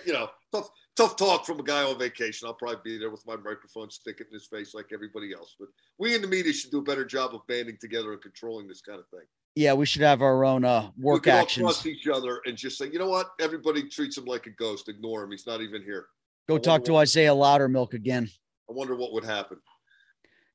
You 0.04 0.12
know, 0.12 0.28
tough, 0.52 0.70
tough 0.96 1.16
talk 1.16 1.46
from 1.46 1.60
a 1.60 1.62
guy 1.62 1.82
on 1.82 1.98
vacation. 1.98 2.46
I'll 2.46 2.54
probably 2.54 2.80
be 2.84 2.98
there 2.98 3.10
with 3.10 3.26
my 3.26 3.36
microphone 3.36 3.90
sticking 3.90 4.26
in 4.28 4.34
his 4.34 4.46
face 4.46 4.74
like 4.74 4.86
everybody 4.92 5.32
else. 5.32 5.56
But 5.58 5.68
we 5.98 6.14
in 6.14 6.22
the 6.22 6.28
media 6.28 6.52
should 6.52 6.70
do 6.70 6.78
a 6.78 6.82
better 6.82 7.04
job 7.04 7.34
of 7.34 7.46
banding 7.46 7.78
together 7.80 8.12
and 8.12 8.20
controlling 8.20 8.68
this 8.68 8.80
kind 8.80 8.98
of 8.98 9.08
thing. 9.08 9.26
Yeah, 9.54 9.74
we 9.74 9.84
should 9.84 10.02
have 10.02 10.22
our 10.22 10.44
own 10.44 10.64
uh, 10.64 10.90
we 10.96 11.04
work 11.04 11.24
can 11.24 11.34
all 11.34 11.40
actions. 11.40 11.64
trust 11.64 11.86
each 11.86 12.06
other 12.08 12.40
and 12.46 12.56
just 12.56 12.78
say, 12.78 12.88
you 12.90 12.98
know 12.98 13.08
what? 13.08 13.30
Everybody 13.40 13.88
treats 13.88 14.16
him 14.16 14.24
like 14.24 14.46
a 14.46 14.50
ghost. 14.50 14.88
Ignore 14.88 15.24
him. 15.24 15.30
He's 15.30 15.46
not 15.46 15.60
even 15.60 15.82
here. 15.82 16.06
Go 16.48 16.58
talk 16.58 16.84
to 16.86 16.96
Isaiah 16.96 17.30
Loudermilk 17.32 17.92
again 17.94 18.28
I 18.68 18.72
wonder 18.72 18.96
what 18.96 19.12
would 19.12 19.24
happen. 19.24 19.58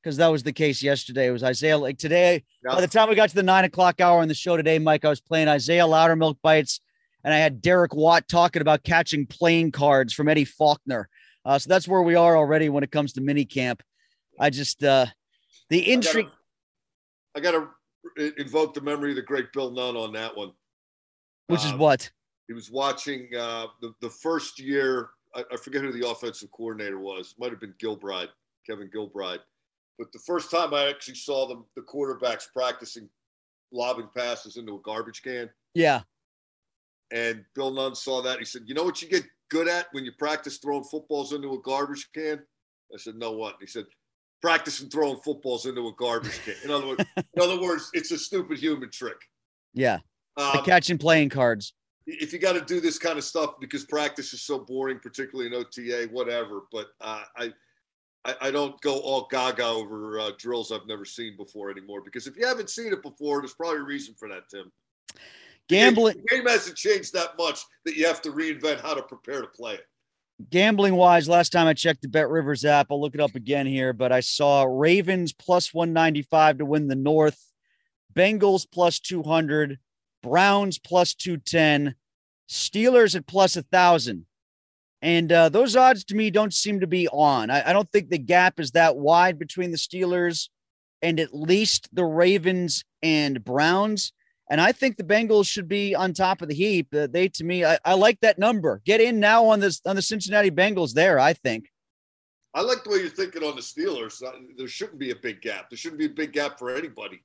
because 0.01 0.17
that 0.17 0.27
was 0.27 0.41
the 0.43 0.53
case 0.53 0.81
yesterday. 0.81 1.27
It 1.27 1.31
was 1.31 1.43
Isaiah 1.43 1.77
like 1.77 1.97
today. 1.97 2.43
Yeah. 2.65 2.75
By 2.75 2.81
the 2.81 2.87
time 2.87 3.09
we 3.09 3.15
got 3.15 3.29
to 3.29 3.35
the 3.35 3.43
nine 3.43 3.65
o'clock 3.65 4.01
hour 4.01 4.21
on 4.21 4.27
the 4.27 4.33
show 4.33 4.57
today, 4.57 4.79
Mike, 4.79 5.05
I 5.05 5.09
was 5.09 5.21
playing 5.21 5.47
Isaiah 5.47 5.83
Loudermilk 5.83 6.37
bites, 6.41 6.79
and 7.23 7.33
I 7.33 7.37
had 7.37 7.61
Derek 7.61 7.95
Watt 7.95 8.27
talking 8.27 8.61
about 8.61 8.83
catching 8.83 9.25
playing 9.25 9.71
cards 9.71 10.13
from 10.13 10.27
Eddie 10.29 10.45
Faulkner. 10.45 11.09
Uh, 11.45 11.57
so 11.59 11.67
that's 11.69 11.87
where 11.87 12.01
we 12.01 12.15
are 12.15 12.35
already 12.37 12.69
when 12.69 12.83
it 12.83 12.91
comes 12.91 13.13
to 13.13 13.21
mini 13.21 13.45
camp. 13.45 13.81
I 14.39 14.49
just 14.49 14.83
uh, 14.83 15.07
the 15.69 15.91
intrigue. 15.91 16.27
I 17.35 17.39
got 17.39 17.51
to 17.51 18.33
invoke 18.37 18.73
the 18.73 18.81
memory 18.81 19.11
of 19.11 19.15
the 19.15 19.21
great 19.21 19.53
Bill 19.53 19.71
Nunn 19.71 19.95
on 19.95 20.13
that 20.13 20.35
one. 20.35 20.51
Which 21.47 21.63
is 21.63 21.71
Um, 21.71 21.79
what? 21.79 22.09
He 22.47 22.53
was 22.53 22.71
watching 22.71 23.29
uh, 23.37 23.67
the, 23.81 23.93
the 24.01 24.09
first 24.09 24.59
year. 24.59 25.09
I, 25.35 25.43
I 25.51 25.57
forget 25.57 25.81
who 25.81 25.91
the 25.91 26.07
offensive 26.09 26.49
coordinator 26.51 26.99
was. 26.99 27.35
Might 27.37 27.51
have 27.51 27.59
been 27.59 27.73
Gilbride, 27.81 28.29
Kevin 28.65 28.89
Gilbride. 28.93 29.39
But 29.99 30.11
the 30.11 30.19
first 30.19 30.51
time 30.51 30.73
I 30.73 30.89
actually 30.89 31.15
saw 31.15 31.47
them, 31.47 31.65
the 31.75 31.81
quarterbacks 31.81 32.45
practicing 32.53 33.09
lobbing 33.71 34.09
passes 34.15 34.57
into 34.57 34.75
a 34.75 34.81
garbage 34.81 35.21
can. 35.21 35.49
Yeah. 35.73 36.01
And 37.11 37.45
Bill 37.55 37.71
Nunn 37.71 37.95
saw 37.95 38.21
that. 38.21 38.39
He 38.39 38.45
said, 38.45 38.63
"You 38.65 38.73
know 38.73 38.83
what 38.83 39.01
you 39.01 39.07
get 39.07 39.25
good 39.49 39.67
at 39.67 39.87
when 39.91 40.03
you 40.03 40.11
practice 40.17 40.57
throwing 40.57 40.83
footballs 40.83 41.33
into 41.33 41.53
a 41.53 41.61
garbage 41.61 42.09
can?" 42.13 42.43
I 42.93 42.97
said, 42.97 43.15
"No, 43.15 43.31
what?" 43.31 43.55
He 43.59 43.67
said, 43.67 43.85
"Practicing 44.41 44.89
throwing 44.89 45.19
footballs 45.21 45.65
into 45.65 45.87
a 45.87 45.93
garbage 45.93 46.39
can." 46.43 46.55
In 46.63 46.71
other 46.71 46.87
words, 46.87 47.05
in 47.17 47.41
other 47.41 47.59
words, 47.61 47.89
it's 47.93 48.11
a 48.11 48.17
stupid 48.17 48.57
human 48.57 48.91
trick. 48.91 49.17
Yeah. 49.73 49.99
the 50.35 50.59
Um, 50.59 50.65
catching 50.65 50.97
playing 50.97 51.29
cards. 51.29 51.73
if 52.05 52.31
you 52.31 52.39
got 52.39 52.53
to 52.53 52.61
do 52.61 52.79
this 52.79 52.97
kind 52.99 53.17
of 53.17 53.23
stuff 53.23 53.59
because 53.59 53.85
practice 53.85 54.33
is 54.33 54.41
so 54.41 54.59
boring, 54.59 54.99
particularly 54.99 55.47
in 55.47 55.53
OTA, 55.53 56.09
whatever. 56.11 56.61
But 56.71 56.87
uh, 57.01 57.23
I, 57.35 57.53
I, 58.25 58.35
I 58.41 58.51
don't 58.51 58.79
go 58.81 58.99
all 58.99 59.27
gaga 59.31 59.65
over 59.65 60.19
uh, 60.19 60.31
drills 60.37 60.71
I've 60.71 60.87
never 60.87 61.05
seen 61.05 61.37
before 61.37 61.71
anymore. 61.71 62.01
Because 62.01 62.27
if 62.27 62.37
you 62.37 62.45
haven't 62.45 62.69
seen 62.69 62.93
it 62.93 63.01
before, 63.01 63.41
there's 63.41 63.53
probably 63.53 63.79
a 63.79 63.83
reason 63.83 64.15
for 64.17 64.27
that, 64.29 64.49
Tim. 64.49 64.71
Gambling 65.67 66.15
The 66.29 66.35
game 66.35 66.45
hasn't 66.45 66.77
changed 66.77 67.13
that 67.13 67.37
much 67.37 67.59
that 67.85 67.95
you 67.95 68.07
have 68.07 68.21
to 68.21 68.31
reinvent 68.31 68.81
how 68.81 68.93
to 68.93 69.01
prepare 69.01 69.41
to 69.41 69.47
play 69.47 69.75
it. 69.75 69.85
gambling 70.49 70.95
wise, 70.95 71.27
last 71.27 71.51
time 71.51 71.67
I 71.67 71.73
checked 71.73 72.01
the 72.01 72.07
Bet 72.07 72.29
Rivers 72.29 72.63
app, 72.63 72.87
I'll 72.89 73.01
look 73.01 73.15
it 73.15 73.21
up 73.21 73.35
again 73.35 73.65
here, 73.65 73.91
but 73.93 74.11
I 74.11 74.21
saw 74.21 74.63
Ravens 74.63 75.33
plus 75.33 75.73
195 75.73 76.59
to 76.59 76.65
win 76.65 76.87
the 76.87 76.95
North, 76.95 77.43
Bengals 78.13 78.65
plus 78.71 78.99
200, 78.99 79.79
Browns 80.23 80.79
plus 80.79 81.13
210, 81.13 81.95
Steelers 82.49 83.15
at 83.15 83.27
plus 83.27 83.57
a 83.57 83.63
thousand. 83.63 84.25
And 85.01 85.31
uh, 85.31 85.49
those 85.49 85.75
odds 85.75 86.03
to 86.05 86.15
me 86.15 86.31
don't 86.31 86.53
seem 86.53 86.79
to 86.79 86.87
be 86.87 87.07
on. 87.09 87.49
I, 87.49 87.69
I 87.69 87.73
don't 87.73 87.91
think 87.91 88.09
the 88.09 88.17
gap 88.17 88.59
is 88.59 88.71
that 88.71 88.97
wide 88.97 89.37
between 89.37 89.71
the 89.71 89.77
Steelers 89.77 90.49
and 91.01 91.19
at 91.19 91.35
least 91.35 91.87
the 91.93 92.05
Ravens 92.05 92.83
and 93.03 93.43
Browns. 93.43 94.11
And 94.49 94.61
I 94.61 94.71
think 94.71 94.95
the 94.95 95.03
Bengals 95.03 95.47
should 95.47 95.67
be 95.67 95.93
on 95.93 96.13
top 96.13 96.41
of 96.41 96.47
the 96.47 96.55
heap. 96.55 96.93
Uh, 96.93 97.07
they, 97.07 97.27
to 97.29 97.43
me, 97.43 97.65
I, 97.65 97.77
I 97.83 97.95
like 97.95 98.19
that 98.21 98.39
number. 98.39 98.81
Get 98.85 99.01
in 99.01 99.19
now 99.19 99.45
on 99.45 99.59
this 99.59 99.81
on 99.85 99.95
the 99.95 100.01
Cincinnati 100.01 100.51
Bengals. 100.51 100.93
There, 100.93 101.19
I 101.19 101.33
think. 101.33 101.69
I 102.53 102.61
like 102.61 102.83
the 102.83 102.89
way 102.89 102.97
you're 102.99 103.09
thinking 103.09 103.43
on 103.43 103.55
the 103.55 103.61
Steelers. 103.61 104.23
Uh, 104.23 104.31
There 104.57 104.67
shouldn't 104.67 104.99
be 104.99 105.11
a 105.11 105.15
big 105.15 105.41
gap. 105.41 105.69
There 105.69 105.77
shouldn't 105.77 105.99
be 105.99 106.05
a 106.05 106.09
big 106.09 106.33
gap 106.33 106.57
for 106.57 106.73
anybody. 106.73 107.21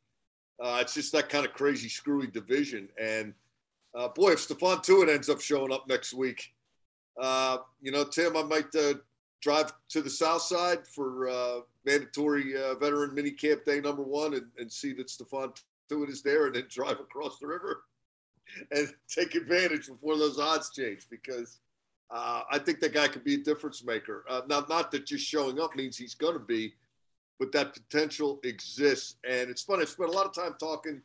Uh, 0.63 0.79
it's 0.81 0.95
just 0.95 1.13
that 1.13 1.29
kind 1.29 1.47
of 1.47 1.53
crazy, 1.53 1.89
screwy 1.89 2.27
division. 2.27 2.89
And 3.01 3.35
uh, 3.95 4.09
boy, 4.09 4.33
if 4.33 4.47
Stephon 4.47 4.85
Tuitt 4.85 5.09
ends 5.09 5.29
up 5.29 5.41
showing 5.41 5.73
up 5.73 5.89
next 5.89 6.13
week, 6.13 6.53
uh, 7.21 7.59
you 7.81 7.93
know, 7.93 8.05
Tim, 8.05 8.37
I 8.37 8.43
might 8.43 8.75
uh, 8.75 8.95
drive 9.41 9.73
to 9.91 10.03
the 10.03 10.11
South 10.11 10.43
Side 10.43 10.87
for 10.87 11.29
uh, 11.29 11.61
mandatory 11.85 12.53
veteran 12.81 13.15
mini 13.15 13.31
camp 13.31 13.65
day 13.65 13.81
number 13.81 14.03
one 14.03 14.35
and, 14.35 14.47
and 14.59 14.71
see 14.71 14.93
that 14.93 15.09
Stephon 15.91 16.05
Tuitt 16.05 16.11
is 16.11 16.23
there, 16.23 16.47
and 16.47 16.55
then 16.55 16.67
drive 16.69 17.01
across 17.01 17.39
the 17.39 17.47
river 17.47 17.85
and 18.71 18.93
take 19.09 19.35
advantage 19.35 19.89
before 19.89 20.17
those 20.17 20.39
odds 20.39 20.71
change 20.71 21.07
because 21.11 21.61
uh, 22.11 22.43
I 22.51 22.59
think 22.59 22.81
that 22.81 22.93
guy 22.93 23.09
could 23.09 23.25
be 23.25 23.35
a 23.35 23.39
difference 23.39 23.85
maker. 23.85 24.25
Uh, 24.29 24.43
now, 24.49 24.65
not 24.69 24.91
that 24.91 25.07
just 25.07 25.27
showing 25.27 25.61
up 25.61 25.75
means 25.77 25.97
he's 25.97 26.15
going 26.15 26.35
to 26.35 26.45
be, 26.45 26.75
but 27.39 27.53
that 27.53 27.73
potential 27.73 28.39
exists. 28.45 29.17
And 29.29 29.51
it's 29.51 29.63
funny. 29.63 29.83
I 29.83 29.87
spent 29.87 30.11
a 30.11 30.13
lot 30.13 30.27
of 30.27 30.35
time 30.35 30.55
talking 30.61 31.01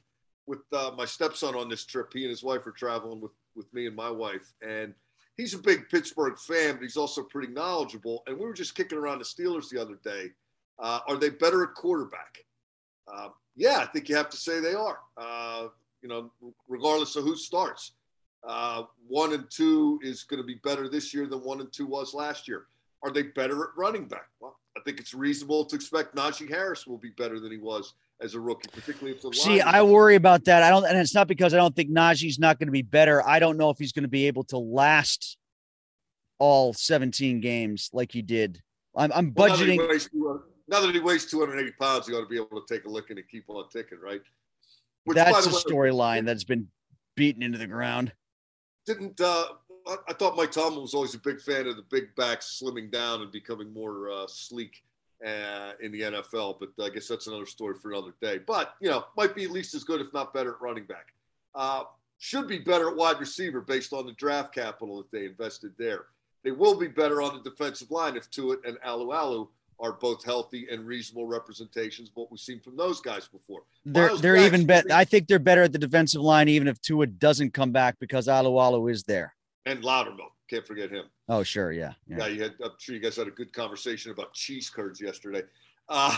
with 0.46 0.60
uh, 0.74 0.92
my 0.98 1.06
stepson 1.06 1.56
on 1.56 1.70
this 1.70 1.86
trip. 1.86 2.12
He 2.13 2.24
and 2.24 2.30
his 2.30 2.44
wife 2.44 2.66
are 2.68 2.72
traveling 2.72 3.22
with 3.22 3.32
with 3.56 3.74
me 3.74 3.88
and 3.88 3.96
my 3.96 4.12
wife, 4.12 4.54
and 4.62 4.94
he's 5.36 5.56
a 5.56 5.58
big 5.58 5.90
Pittsburgh 5.90 6.38
fan, 6.38 6.76
but 6.76 6.84
he's 6.84 6.96
also 6.96 7.24
pretty 7.24 7.52
knowledgeable. 7.52 8.22
And 8.28 8.38
we 8.38 8.46
were 8.46 8.54
just 8.54 8.76
kicking 8.76 9.00
around 9.00 9.18
the 9.18 9.26
Steelers 9.26 9.70
the 9.70 9.82
other 9.82 9.98
day. 10.04 10.28
Uh, 10.78 11.00
are 11.08 11.18
they 11.18 11.32
better 11.32 11.63
at 11.63 11.74
quarterback? 11.74 12.38
Yeah, 13.58 13.80
I 13.80 13.88
think 13.88 14.08
you 14.08 14.15
have 14.15 14.30
to 14.30 14.38
say 14.38 14.60
they 14.60 14.76
are. 14.76 15.00
Uh, 15.17 15.67
you 16.02 16.08
know, 16.08 16.32
regardless 16.67 17.15
of 17.15 17.24
who 17.24 17.36
starts. 17.36 17.93
Uh, 18.48 18.84
one 19.08 19.34
and 19.34 19.50
two 19.50 20.00
is 20.04 20.24
going 20.24 20.39
to 20.39 20.46
be 20.46 20.56
better 20.63 20.88
this 20.88 21.13
year 21.13 21.26
than 21.26 21.39
one 21.43 21.60
and 21.60 21.74
two 21.74 21.86
was 21.86 22.13
last 22.13 22.48
year. 22.48 22.67
Are 23.04 23.12
they 23.12 23.24
better 23.24 23.63
at 23.63 23.70
running 23.76 24.08
back? 24.08 24.28
Well, 24.39 24.58
I 24.78 24.80
think 24.86 25.00
it's 25.00 25.13
reasonable 25.13 25.65
to 25.65 25.76
expect 25.76 26.15
Najee 26.15 26.50
Harris 26.50 26.88
will 26.88 26.98
be 26.98 27.10
better 27.10 27.39
than 27.39 27.52
he 27.52 27.58
was 27.58 27.93
as 28.22 28.36
a 28.36 28.39
rookie, 28.39 28.70
particularly 28.72 29.15
if 29.15 29.22
the 29.22 29.34
See, 29.34 29.60
I 29.60 29.82
worry 29.82 30.15
about 30.15 30.46
that. 30.46 30.63
I 30.63 30.70
don't, 30.70 30.86
and 30.86 30.98
it's 30.98 31.13
not 31.13 31.28
because 31.28 31.54
I 31.54 31.58
don't 31.58 31.76
think 31.76 31.89
Najee's 31.89 32.39
not 32.39 32.60
going 32.60 32.67
to 32.67 32.72
be 32.72 32.84
better. 32.84 33.28
I 33.28 33.39
don't 33.39 33.58
know 33.58 33.70
if 33.70 33.78
he's 33.78 33.91
going 33.91 34.04
to 34.04 34.10
be 34.10 34.28
able 34.28 34.43
to 34.46 34.58
last 34.58 35.38
all 36.39 36.74
17 36.74 37.41
games 37.41 37.89
like 37.93 38.12
he 38.12 38.22
did. 38.22 38.62
I'm, 38.96 39.12
I'm 39.13 39.34
Well, 39.36 39.50
now 39.50 39.56
that 39.56 39.67
he 39.67 39.78
budgeting. 39.78 40.12
200 40.12 40.41
Now 40.68 40.82
that 40.82 40.94
he 40.94 41.00
weighs 41.00 41.26
280 41.26 41.72
pounds, 41.80 42.08
he 42.08 42.14
ought 42.14 42.22
to 42.22 42.28
be 42.28 42.36
able 42.36 42.62
to 42.62 42.74
take 42.74 42.86
a 42.86 42.90
licking 42.90 43.18
and 43.18 43.28
keep 43.30 43.46
on 43.50 43.70
ticking, 43.70 44.00
right? 44.00 44.22
Which, 45.06 45.16
That's 45.16 45.46
a 45.46 45.50
storyline 45.50 46.26
that's 46.26 46.44
been 46.44 46.68
beaten 47.16 47.42
into 47.42 47.58
the 47.58 47.68
ground. 47.68 48.12
didn't 48.86 49.20
uh, 49.22 49.46
I, 49.88 49.96
I 50.10 50.14
thought 50.14 50.36
Mike 50.36 50.52
Tomlin 50.52 50.82
was 50.82 50.94
always 50.94 51.16
a 51.16 51.20
big 51.20 51.42
fan 51.42 51.68
of 51.68 51.78
the 51.78 51.86
big 51.90 52.14
backs 52.16 52.62
slimming 52.62 52.92
down 52.92 53.22
and 53.22 53.32
becoming 53.32 53.74
more 53.74 54.10
uh, 54.10 54.28
sleek 54.28 54.84
uh, 55.26 55.72
in 55.82 55.92
the 55.92 56.02
NFL, 56.02 56.60
but 56.60 56.84
I 56.84 56.90
guess 56.90 57.08
that's 57.08 57.28
another 57.28 57.46
story 57.46 57.76
for 57.76 57.92
another 57.92 58.14
day. 58.22 58.38
But 58.38 58.76
you 58.82 58.90
know, 58.90 59.06
might 59.16 59.36
be 59.36 59.46
at 59.46 59.52
least 59.52 59.74
as 59.74 59.84
good, 59.84 60.02
if 60.02 60.14
not 60.14 60.34
better, 60.34 60.56
at 60.56 60.62
running 60.62 60.86
back. 60.86 61.14
Uh, 61.56 61.84
should 62.20 62.48
be 62.48 62.60
better 62.60 62.90
at 62.90 62.96
wide 62.96 63.20
receiver 63.20 63.62
based 63.62 63.94
on 63.94 64.06
the 64.06 64.12
draft 64.14 64.54
capital 64.54 64.98
that 64.98 65.12
they 65.12 65.26
invested 65.26 65.74
there. 65.78 66.06
They 66.44 66.52
will 66.52 66.78
be 66.78 66.88
better 66.88 67.22
on 67.22 67.36
the 67.36 67.50
defensive 67.50 67.92
line 67.92 68.16
if 68.16 68.30
Tuitt 68.30 68.66
and 68.66 68.78
Alualu 68.86 69.48
are 69.80 69.94
both 69.94 70.24
healthy 70.24 70.68
and 70.72 70.86
reasonable 70.86 71.26
representations 71.28 72.10
of 72.10 72.16
what 72.16 72.32
we've 72.32 72.40
seen 72.40 72.60
from 72.60 72.76
those 72.76 73.00
guys 73.02 73.28
before. 73.28 73.62
They're 73.86 74.08
Miles 74.08 74.22
they're 74.22 74.38
even 74.38 74.66
better. 74.66 74.88
I 74.92 75.06
think 75.06 75.28
they're 75.28 75.40
better 75.40 75.63
at 75.63 75.72
the 75.72 75.78
defensive 75.78 76.22
line, 76.22 76.48
even 76.50 76.68
if 76.68 76.82
Tua 76.82 77.08
doesn't 77.08 77.54
come 77.54 77.72
back 77.72 77.98
because 78.00 78.28
Alualu 78.28 78.92
is 78.92 79.04
there. 79.04 79.36
and 79.66 79.84
Loudermilk. 79.84 80.32
Can't 80.50 80.66
forget 80.66 80.90
him. 80.90 81.06
Oh, 81.28 81.44
sure, 81.44 81.74
yeah, 81.74 81.94
yeah. 82.08 82.20
Yeah, 82.20 82.28
you 82.28 82.42
had. 82.44 82.54
I'm 82.63 82.72
sure 82.80 82.96
you 82.96 83.02
guys 83.02 83.18
had 83.18 83.28
a 83.28 83.32
good 83.32 83.52
conversation 83.52 84.12
about 84.12 84.34
cheese 84.34 84.70
curds 84.70 85.02
yesterday. 85.02 85.44
Uh, 85.90 86.16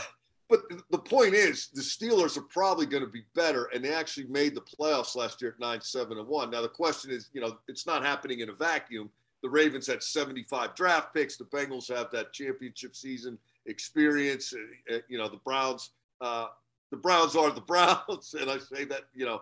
but 0.47 0.61
the 0.91 0.99
point 0.99 1.33
is, 1.33 1.69
the 1.73 1.81
Steelers 1.81 2.37
are 2.37 2.43
probably 2.43 2.85
going 2.85 3.03
to 3.03 3.09
be 3.09 3.23
better, 3.35 3.65
and 3.73 3.83
they 3.83 3.91
actually 3.93 4.27
made 4.27 4.53
the 4.55 4.61
playoffs 4.61 5.15
last 5.15 5.41
year 5.41 5.51
at 5.51 5.59
nine, 5.59 5.81
seven, 5.81 6.19
and 6.19 6.27
one. 6.27 6.51
Now 6.51 6.61
the 6.61 6.69
question 6.69 7.09
is, 7.09 7.29
you 7.33 7.41
know, 7.41 7.57
it's 7.67 7.87
not 7.87 8.05
happening 8.05 8.39
in 8.41 8.49
a 8.49 8.53
vacuum. 8.53 9.09
The 9.41 9.49
Ravens 9.49 9.87
had 9.87 10.03
75 10.03 10.75
draft 10.75 11.13
picks. 11.13 11.37
The 11.37 11.45
Bengals 11.45 11.93
have 11.95 12.11
that 12.11 12.33
championship 12.33 12.95
season 12.95 13.37
experience. 13.65 14.53
Uh, 14.53 14.95
uh, 14.95 14.99
you 15.07 15.17
know, 15.17 15.29
the 15.29 15.37
Browns. 15.37 15.91
Uh, 16.21 16.47
the 16.91 16.97
Browns 16.97 17.35
are 17.35 17.51
the 17.51 17.61
Browns, 17.67 18.35
and 18.39 18.49
I 18.49 18.57
say 18.57 18.83
that 18.85 19.03
you 19.13 19.25
know 19.25 19.41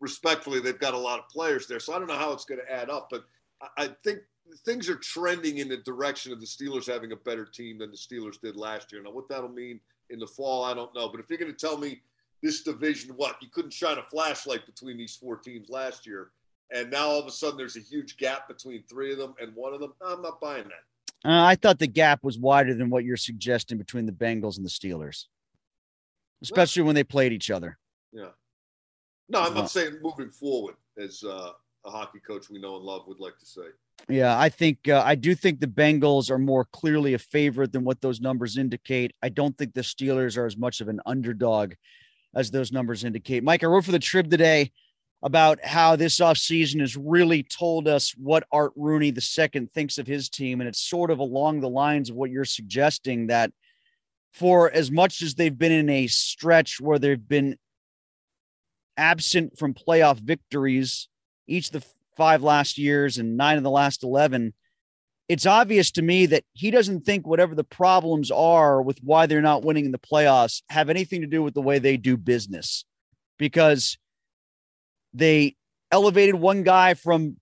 respectfully. 0.00 0.60
They've 0.60 0.78
got 0.78 0.94
a 0.94 0.98
lot 0.98 1.18
of 1.18 1.28
players 1.28 1.66
there, 1.66 1.80
so 1.80 1.94
I 1.94 1.98
don't 1.98 2.08
know 2.08 2.16
how 2.18 2.32
it's 2.32 2.44
going 2.44 2.60
to 2.60 2.72
add 2.72 2.90
up, 2.90 3.08
but 3.10 3.24
I- 3.62 3.84
I 3.84 3.88
think 4.04 4.20
things 4.64 4.88
are 4.90 4.96
trending 4.96 5.58
in 5.58 5.68
the 5.68 5.76
direction 5.78 6.32
of 6.32 6.40
the 6.40 6.46
Steelers 6.46 6.86
having 6.86 7.12
a 7.12 7.16
better 7.16 7.44
team 7.44 7.78
than 7.78 7.90
the 7.90 7.96
Steelers 7.96 8.40
did 8.40 8.56
last 8.56 8.90
year. 8.92 9.00
Now, 9.02 9.12
what 9.12 9.28
that'll 9.28 9.48
mean 9.48 9.78
in 10.10 10.18
the 10.18 10.26
fall, 10.26 10.64
I 10.64 10.74
don't 10.74 10.92
know. 10.94 11.08
But 11.08 11.20
if 11.20 11.26
you're 11.30 11.38
going 11.38 11.54
to 11.54 11.66
tell 11.66 11.76
me 11.76 12.02
this 12.42 12.62
division, 12.62 13.12
what 13.16 13.36
you 13.40 13.48
couldn't 13.48 13.72
shine 13.72 13.98
a 13.98 14.02
flashlight 14.02 14.66
between 14.66 14.96
these 14.96 15.14
four 15.14 15.36
teams 15.36 15.68
last 15.68 16.04
year, 16.06 16.30
and 16.74 16.90
now 16.90 17.08
all 17.08 17.20
of 17.20 17.26
a 17.26 17.30
sudden 17.30 17.56
there's 17.56 17.76
a 17.76 17.80
huge 17.80 18.16
gap 18.16 18.48
between 18.48 18.82
three 18.88 19.12
of 19.12 19.18
them 19.18 19.34
and 19.40 19.54
one 19.54 19.74
of 19.74 19.80
them, 19.80 19.92
I'm 20.04 20.22
not 20.22 20.40
buying 20.40 20.64
that. 20.64 21.28
Uh, 21.28 21.44
I 21.44 21.54
thought 21.54 21.78
the 21.78 21.86
gap 21.86 22.24
was 22.24 22.38
wider 22.38 22.74
than 22.74 22.88
what 22.88 23.04
you're 23.04 23.16
suggesting 23.16 23.76
between 23.76 24.06
the 24.06 24.12
Bengals 24.12 24.56
and 24.56 24.64
the 24.64 24.70
Steelers, 24.70 25.26
especially 26.42 26.82
when 26.82 26.94
they 26.94 27.04
played 27.04 27.32
each 27.32 27.50
other. 27.50 27.78
Yeah. 28.12 28.30
No, 29.28 29.42
I'm 29.42 29.54
not 29.54 29.70
saying 29.70 29.98
moving 30.02 30.30
forward, 30.30 30.76
as 30.98 31.22
uh, 31.22 31.52
a 31.84 31.90
hockey 31.90 32.20
coach 32.20 32.50
we 32.50 32.58
know 32.58 32.76
and 32.76 32.84
love 32.84 33.06
would 33.06 33.20
like 33.20 33.38
to 33.38 33.46
say. 33.46 33.62
Yeah, 34.08 34.38
I 34.38 34.48
think 34.48 34.88
uh, 34.88 35.02
I 35.04 35.14
do 35.14 35.34
think 35.34 35.60
the 35.60 35.66
Bengals 35.66 36.30
are 36.30 36.38
more 36.38 36.64
clearly 36.64 37.14
a 37.14 37.18
favorite 37.18 37.72
than 37.72 37.84
what 37.84 38.00
those 38.00 38.20
numbers 38.20 38.56
indicate. 38.56 39.12
I 39.22 39.28
don't 39.28 39.56
think 39.56 39.74
the 39.74 39.82
Steelers 39.82 40.36
are 40.36 40.46
as 40.46 40.56
much 40.56 40.80
of 40.80 40.88
an 40.88 41.00
underdog 41.06 41.74
as 42.34 42.50
those 42.50 42.72
numbers 42.72 43.04
indicate. 43.04 43.44
Mike, 43.44 43.62
I 43.62 43.66
wrote 43.66 43.84
for 43.84 43.92
the 43.92 43.98
Trib 43.98 44.30
today 44.30 44.72
about 45.22 45.62
how 45.64 45.96
this 45.96 46.18
offseason 46.18 46.80
has 46.80 46.96
really 46.96 47.42
told 47.42 47.86
us 47.86 48.14
what 48.16 48.46
Art 48.50 48.72
Rooney 48.74 49.08
II 49.08 49.68
thinks 49.74 49.98
of 49.98 50.06
his 50.06 50.28
team. 50.28 50.60
And 50.60 50.68
it's 50.68 50.80
sort 50.80 51.10
of 51.10 51.18
along 51.18 51.60
the 51.60 51.68
lines 51.68 52.08
of 52.08 52.16
what 52.16 52.30
you're 52.30 52.44
suggesting 52.44 53.26
that 53.26 53.52
for 54.32 54.70
as 54.70 54.90
much 54.90 55.22
as 55.22 55.34
they've 55.34 55.56
been 55.56 55.72
in 55.72 55.90
a 55.90 56.06
stretch 56.06 56.80
where 56.80 56.98
they've 56.98 57.28
been 57.28 57.58
absent 58.96 59.58
from 59.58 59.74
playoff 59.74 60.18
victories 60.18 61.08
each 61.46 61.66
of 61.66 61.82
the 61.82 61.86
five 62.16 62.42
last 62.42 62.78
years 62.78 63.18
and 63.18 63.36
nine 63.36 63.56
of 63.56 63.62
the 63.62 63.70
last 63.70 64.04
11, 64.04 64.54
it's 65.28 65.46
obvious 65.46 65.90
to 65.92 66.02
me 66.02 66.26
that 66.26 66.44
he 66.54 66.70
doesn't 66.70 67.04
think 67.04 67.26
whatever 67.26 67.54
the 67.54 67.64
problems 67.64 68.30
are 68.30 68.82
with 68.82 68.98
why 69.02 69.26
they're 69.26 69.40
not 69.40 69.64
winning 69.64 69.84
in 69.84 69.92
the 69.92 69.98
playoffs 69.98 70.62
have 70.70 70.88
anything 70.88 71.20
to 71.20 71.26
do 71.26 71.42
with 71.42 71.54
the 71.54 71.62
way 71.62 71.78
they 71.78 71.96
do 71.96 72.16
business 72.16 72.84
because 73.38 73.96
they 75.12 75.56
elevated 75.90 76.34
one 76.34 76.62
guy 76.62 76.94
from 76.94 77.36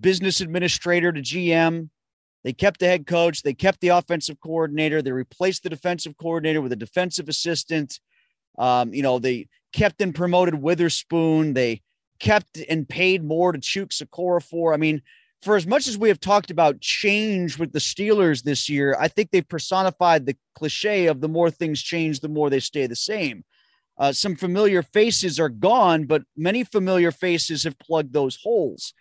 business 0.00 0.40
administrator 0.40 1.12
to 1.12 1.20
GM. 1.20 1.90
They 2.44 2.52
kept 2.52 2.80
the 2.80 2.86
head 2.86 3.06
coach. 3.06 3.42
They 3.42 3.54
kept 3.54 3.80
the 3.80 3.88
offensive 3.88 4.40
coordinator. 4.40 5.02
They 5.02 5.12
replaced 5.12 5.62
the 5.62 5.70
defensive 5.70 6.16
coordinator 6.16 6.60
with 6.60 6.72
a 6.72 6.76
defensive 6.76 7.28
assistant. 7.28 8.00
Um, 8.58 8.92
you 8.92 9.02
know, 9.02 9.18
they 9.18 9.46
kept 9.72 10.00
and 10.00 10.14
promoted 10.14 10.54
Witherspoon. 10.54 11.54
They 11.54 11.82
kept 12.18 12.58
and 12.68 12.88
paid 12.88 13.24
more 13.24 13.52
to 13.52 13.60
Chuk 13.60 13.92
for. 14.42 14.74
I 14.74 14.76
mean, 14.76 15.02
for 15.42 15.56
as 15.56 15.66
much 15.66 15.88
as 15.88 15.98
we 15.98 16.08
have 16.08 16.20
talked 16.20 16.50
about 16.50 16.80
change 16.80 17.58
with 17.58 17.72
the 17.72 17.80
Steelers 17.80 18.42
this 18.42 18.68
year, 18.68 18.96
I 18.98 19.08
think 19.08 19.30
they've 19.30 19.48
personified 19.48 20.24
the 20.24 20.36
cliche 20.54 21.06
of 21.06 21.20
the 21.20 21.28
more 21.28 21.50
things 21.50 21.82
change, 21.82 22.20
the 22.20 22.28
more 22.28 22.48
they 22.48 22.60
stay 22.60 22.86
the 22.86 22.96
same. 22.96 23.44
Uh, 23.98 24.12
some 24.12 24.36
familiar 24.36 24.82
faces 24.82 25.38
are 25.38 25.48
gone, 25.48 26.04
but 26.04 26.22
many 26.36 26.64
familiar 26.64 27.10
faces 27.10 27.64
have 27.64 27.78
plugged 27.78 28.12
those 28.12 28.38
holes. 28.42 28.94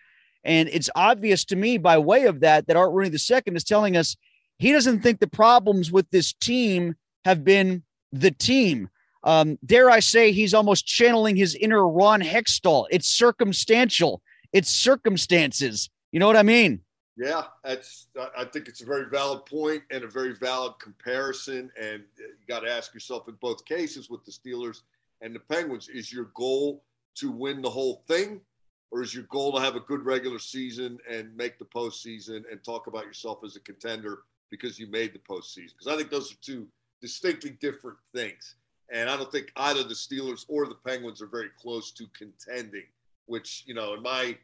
And 0.43 0.69
it's 0.69 0.89
obvious 0.95 1.45
to 1.45 1.55
me 1.55 1.77
by 1.77 1.97
way 1.97 2.25
of 2.25 2.41
that 2.41 2.67
that 2.67 2.75
Art 2.75 2.91
Rooney 2.91 3.09
II 3.09 3.41
is 3.55 3.63
telling 3.63 3.95
us 3.95 4.15
he 4.57 4.71
doesn't 4.71 5.01
think 5.01 5.19
the 5.19 5.27
problems 5.27 5.91
with 5.91 6.09
this 6.11 6.33
team 6.33 6.95
have 7.25 7.43
been 7.43 7.83
the 8.11 8.31
team. 8.31 8.89
Um, 9.23 9.57
dare 9.65 9.89
I 9.89 9.99
say, 9.99 10.31
he's 10.31 10.53
almost 10.53 10.85
channeling 10.85 11.35
his 11.35 11.55
inner 11.55 11.87
Ron 11.87 12.21
Hextall. 12.21 12.87
It's 12.89 13.07
circumstantial, 13.07 14.21
it's 14.51 14.69
circumstances. 14.69 15.89
You 16.11 16.19
know 16.19 16.27
what 16.27 16.37
I 16.37 16.43
mean? 16.43 16.81
Yeah, 17.21 17.43
that's. 17.63 18.07
I 18.35 18.45
think 18.45 18.67
it's 18.67 18.81
a 18.81 18.85
very 18.85 19.07
valid 19.07 19.45
point 19.45 19.83
and 19.91 20.03
a 20.03 20.07
very 20.07 20.33
valid 20.33 20.73
comparison. 20.79 21.69
And 21.79 22.01
you 22.17 22.47
got 22.47 22.61
to 22.61 22.71
ask 22.71 22.95
yourself 22.95 23.27
in 23.27 23.35
both 23.39 23.63
cases 23.65 24.09
with 24.09 24.25
the 24.25 24.31
Steelers 24.31 24.81
and 25.21 25.35
the 25.35 25.39
Penguins: 25.39 25.87
Is 25.87 26.11
your 26.11 26.31
goal 26.33 26.83
to 27.17 27.29
win 27.29 27.61
the 27.61 27.69
whole 27.69 28.03
thing, 28.07 28.41
or 28.89 29.03
is 29.03 29.13
your 29.13 29.25
goal 29.25 29.53
to 29.53 29.61
have 29.61 29.75
a 29.75 29.81
good 29.81 30.03
regular 30.03 30.39
season 30.39 30.97
and 31.07 31.37
make 31.37 31.59
the 31.59 31.65
postseason 31.65 32.43
and 32.51 32.63
talk 32.63 32.87
about 32.87 33.05
yourself 33.05 33.43
as 33.45 33.55
a 33.55 33.59
contender 33.59 34.23
because 34.49 34.79
you 34.79 34.87
made 34.87 35.13
the 35.13 35.19
postseason? 35.19 35.73
Because 35.77 35.93
I 35.93 35.97
think 35.97 36.09
those 36.09 36.31
are 36.31 36.37
two 36.41 36.65
distinctly 37.01 37.51
different 37.61 37.97
things. 38.15 38.55
And 38.91 39.11
I 39.11 39.15
don't 39.15 39.31
think 39.31 39.51
either 39.57 39.83
the 39.83 39.93
Steelers 39.93 40.45
or 40.47 40.65
the 40.65 40.75
Penguins 40.75 41.21
are 41.21 41.27
very 41.27 41.49
close 41.61 41.91
to 41.91 42.07
contending, 42.17 42.85
which, 43.27 43.63
you 43.67 43.75
know, 43.75 43.93
in 43.93 44.01
my 44.01 44.35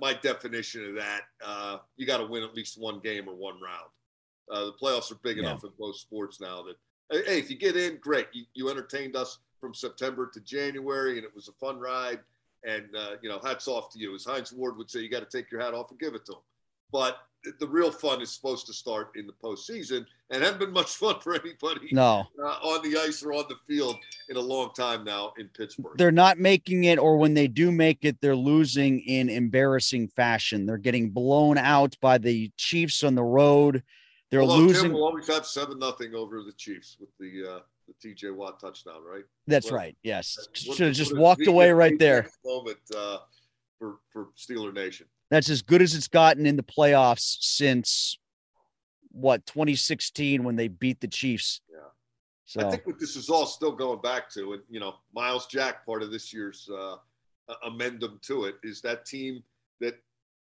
my 0.00 0.14
definition 0.14 0.88
of 0.88 0.94
that, 0.96 1.22
uh, 1.44 1.78
you 1.96 2.06
got 2.06 2.18
to 2.18 2.26
win 2.26 2.42
at 2.42 2.54
least 2.54 2.80
one 2.80 3.00
game 3.00 3.28
or 3.28 3.34
one 3.34 3.60
round. 3.60 3.90
Uh, 4.50 4.66
the 4.66 4.72
playoffs 4.72 5.10
are 5.10 5.18
big 5.22 5.36
yeah. 5.36 5.44
enough 5.44 5.64
in 5.64 5.70
both 5.78 5.96
sports 5.96 6.40
now 6.40 6.62
that, 6.62 6.76
hey, 7.26 7.38
if 7.38 7.50
you 7.50 7.56
get 7.56 7.76
in, 7.76 7.98
great. 7.98 8.26
You, 8.32 8.44
you 8.54 8.70
entertained 8.70 9.16
us 9.16 9.38
from 9.60 9.74
September 9.74 10.30
to 10.32 10.40
January, 10.40 11.16
and 11.16 11.24
it 11.24 11.34
was 11.34 11.48
a 11.48 11.52
fun 11.52 11.78
ride. 11.78 12.20
And, 12.66 12.86
uh, 12.96 13.16
you 13.22 13.28
know, 13.28 13.40
hats 13.44 13.68
off 13.68 13.92
to 13.92 13.98
you. 13.98 14.14
As 14.14 14.24
Hines 14.24 14.52
Ward 14.52 14.78
would 14.78 14.90
say, 14.90 15.00
you 15.00 15.10
got 15.10 15.28
to 15.28 15.36
take 15.38 15.50
your 15.50 15.60
hat 15.60 15.74
off 15.74 15.90
and 15.90 16.00
give 16.00 16.14
it 16.14 16.24
to 16.26 16.32
them. 16.32 16.40
But 16.92 17.18
the 17.60 17.68
real 17.68 17.90
fun 17.90 18.22
is 18.22 18.30
supposed 18.30 18.66
to 18.66 18.72
start 18.72 19.10
in 19.16 19.26
the 19.26 19.32
postseason, 19.32 20.06
and 20.30 20.42
hasn't 20.42 20.60
been 20.60 20.72
much 20.72 20.94
fun 20.96 21.20
for 21.20 21.34
anybody. 21.34 21.88
No, 21.92 22.26
uh, 22.42 22.46
on 22.46 22.82
the 22.88 22.98
ice 22.98 23.22
or 23.22 23.32
on 23.32 23.44
the 23.48 23.56
field 23.66 23.96
in 24.28 24.36
a 24.36 24.40
long 24.40 24.70
time 24.74 25.04
now 25.04 25.32
in 25.38 25.48
Pittsburgh. 25.48 25.96
They're 25.98 26.12
not 26.12 26.38
making 26.38 26.84
it, 26.84 26.98
or 26.98 27.18
when 27.18 27.34
they 27.34 27.48
do 27.48 27.70
make 27.70 28.04
it, 28.04 28.20
they're 28.20 28.36
losing 28.36 29.00
in 29.00 29.28
embarrassing 29.28 30.08
fashion. 30.08 30.66
They're 30.66 30.78
getting 30.78 31.10
blown 31.10 31.58
out 31.58 31.96
by 32.00 32.18
the 32.18 32.50
Chiefs 32.56 33.02
on 33.04 33.14
the 33.14 33.24
road. 33.24 33.82
They're 34.30 34.42
Although 34.42 34.56
losing. 34.56 34.82
Tim 34.84 34.92
will 34.94 35.04
always 35.04 35.26
have 35.28 35.46
seven 35.46 35.78
nothing 35.78 36.14
over 36.14 36.42
the 36.42 36.52
Chiefs 36.52 36.96
with 36.98 37.10
the 37.18 37.56
uh, 37.56 37.60
the 37.86 37.94
T.J. 38.00 38.30
Watt 38.30 38.58
touchdown, 38.58 39.02
right? 39.04 39.24
That's 39.46 39.70
right. 39.70 39.96
Yes, 40.02 40.38
should 40.54 40.78
have 40.78 40.94
just 40.94 41.16
walked 41.16 41.46
away 41.46 41.70
right 41.70 41.98
there. 41.98 42.30
Moment 42.44 42.78
uh, 42.96 43.18
for 43.78 43.98
for 44.08 44.28
Steeler 44.36 44.72
Nation. 44.72 45.06
That's 45.34 45.50
as 45.50 45.62
good 45.62 45.82
as 45.82 45.96
it's 45.96 46.06
gotten 46.06 46.46
in 46.46 46.54
the 46.54 46.62
playoffs 46.62 47.38
since 47.40 48.16
what 49.10 49.44
2016 49.46 50.44
when 50.44 50.54
they 50.54 50.68
beat 50.68 51.00
the 51.00 51.08
Chiefs. 51.08 51.60
Yeah. 51.68 51.78
So 52.44 52.60
I 52.60 52.70
think 52.70 52.86
what 52.86 53.00
this 53.00 53.16
is 53.16 53.28
all 53.28 53.44
still 53.44 53.72
going 53.72 54.00
back 54.00 54.30
to, 54.34 54.52
and 54.52 54.62
you 54.70 54.78
know, 54.78 54.94
Myles 55.12 55.46
Jack, 55.46 55.84
part 55.84 56.04
of 56.04 56.12
this 56.12 56.32
year's 56.32 56.70
uh, 56.72 56.98
amendum 57.64 58.20
to 58.22 58.44
it, 58.44 58.54
is 58.62 58.80
that 58.82 59.06
team 59.06 59.42
that 59.80 59.96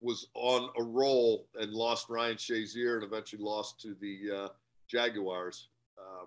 was 0.03 0.27
on 0.35 0.68
a 0.79 0.83
roll 0.83 1.49
and 1.59 1.72
lost 1.72 2.11
Ryan 2.11 2.37
Shazier 2.37 2.97
and 2.97 3.05
eventually 3.05 3.43
lost 3.43 3.81
to 3.81 3.97
the 3.99 4.31
uh, 4.31 4.49
Jaguars. 4.91 5.68
Um, 5.99 6.27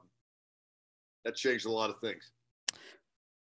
that 1.24 1.36
changed 1.36 1.68
a 1.68 1.72
lot 1.72 1.92
of 1.92 2.00
things. 2.00 2.32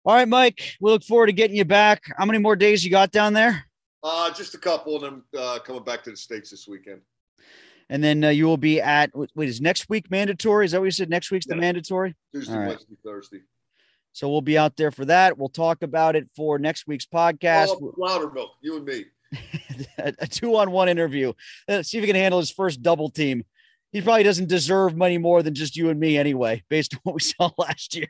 All 0.05 0.13
right, 0.13 0.27
Mike. 0.27 0.77
We 0.79 0.91
look 0.91 1.03
forward 1.03 1.27
to 1.27 1.33
getting 1.33 1.57
you 1.57 1.65
back. 1.65 2.03
How 2.15 2.25
many 2.25 2.37
more 2.37 2.55
days 2.55 2.85
you 2.85 2.91
got 2.91 3.09
down 3.09 3.33
there? 3.33 3.65
Uh, 4.01 4.31
just 4.33 4.53
a 4.53 4.57
couple, 4.57 5.03
and 5.03 5.05
I'm 5.05 5.39
uh, 5.39 5.59
coming 5.59 5.83
back 5.83 6.03
to 6.03 6.11
the 6.11 6.17
states 6.17 6.51
this 6.51 6.67
weekend. 6.67 7.01
And 7.89 8.03
then 8.03 8.23
uh, 8.23 8.29
you 8.29 8.45
will 8.45 8.57
be 8.57 8.79
at 8.79 9.11
wait, 9.15 9.49
is 9.49 9.61
next 9.61 9.89
week 9.89 10.11
mandatory? 10.11 10.65
Is 10.65 10.71
that 10.71 10.79
what 10.79 10.85
you 10.85 10.91
said? 10.91 11.09
Next 11.09 11.31
week's 11.31 11.47
yeah. 11.47 11.55
the 11.55 11.61
mandatory. 11.61 12.15
Tuesday, 12.33 12.57
right. 12.57 12.67
Wednesday, 12.69 12.95
Thursday. 13.03 13.39
So 14.13 14.29
we'll 14.29 14.41
be 14.41 14.57
out 14.57 14.77
there 14.77 14.91
for 14.91 15.05
that. 15.05 15.37
We'll 15.37 15.49
talk 15.49 15.81
about 15.81 16.15
it 16.15 16.29
for 16.35 16.59
next 16.59 16.87
week's 16.87 17.05
podcast. 17.05 17.69
Oh, 17.69 17.93
Loudermilk. 17.97 18.49
You 18.61 18.77
and 18.77 18.85
me. 18.85 19.05
a 19.97 20.27
two-on-one 20.27 20.89
interview. 20.89 21.33
Let's 21.67 21.89
see 21.89 21.97
if 21.97 22.03
he 22.03 22.07
can 22.07 22.15
handle 22.15 22.39
his 22.39 22.51
first 22.51 22.81
double 22.81 23.09
team. 23.09 23.43
He 23.91 24.01
probably 24.01 24.23
doesn't 24.23 24.49
deserve 24.49 24.95
money 24.95 25.17
more 25.17 25.41
than 25.41 25.55
just 25.55 25.75
you 25.75 25.89
and 25.89 25.99
me 25.99 26.17
anyway, 26.17 26.63
based 26.69 26.93
on 26.95 26.99
what 27.03 27.15
we 27.15 27.21
saw 27.21 27.51
last 27.57 27.95
year. 27.95 28.09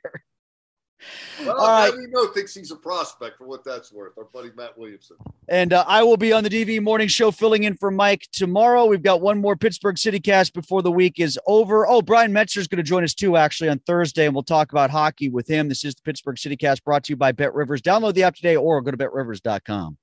Well, 1.45 1.58
All 1.58 1.68
right. 1.68 1.93
know 2.10 2.28
thinks 2.28 2.54
he's 2.54 2.72
a 2.72 2.76
prospect 2.76 3.38
for 3.38 3.47
what 3.47 3.64
that's 3.64 3.91
worth. 3.91 4.18
Our 4.18 4.26
buddy 4.26 4.52
Matt 4.56 4.78
Williamson. 4.78 5.18
And 5.47 5.74
uh, 5.74 5.86
I 5.88 6.04
will 6.04 6.18
be 6.18 6.34
on 6.34 6.43
the 6.43 6.50
DV 6.50 6.82
Morning 6.82 7.08
Show 7.08 7.32
filling 7.32 7.64
in 7.64 7.76
for 7.76 7.91
Mike 7.91 8.28
tomorrow. 8.32 8.86
We've 8.86 9.02
got 9.02 9.22
one 9.22 9.39
more 9.39 9.56
Pittsburgh 9.56 9.97
City 9.97 10.20
cast 10.20 10.54
before 10.54 10.82
the 10.82 10.91
week 10.91 11.20
is 11.20 11.39
over. 11.47 11.88
Oh, 11.88 12.02
Brian 12.02 12.32
Metzer 12.32 12.58
is 12.58 12.68
going 12.68 12.78
to 12.78 12.84
join 12.84 13.04
us 13.04 13.14
too, 13.14 13.38
actually, 13.38 13.70
on 13.70 13.80
Thursday, 13.80 14.26
and 14.26 14.34
we'll 14.34 14.43
talk 14.43 14.72
about 14.72 14.89
hockey 14.89 15.30
with 15.30 15.47
him. 15.47 15.70
This 15.70 15.86
is 15.86 15.95
the 15.95 16.02
Pittsburgh 16.02 16.38
City 16.38 16.58
cast 16.58 16.84
brought 16.84 17.04
to 17.06 17.14
you 17.14 17.18
by 17.18 17.32
Bet 17.32 17.54
Rivers. 17.54 17.82
Download 17.82 18.14
the 18.14 18.24
app 18.24 18.36
today 18.36 18.56
or 18.56 18.82
go 18.82 18.91
to 18.91 18.97
betrivers.com. 18.97 19.97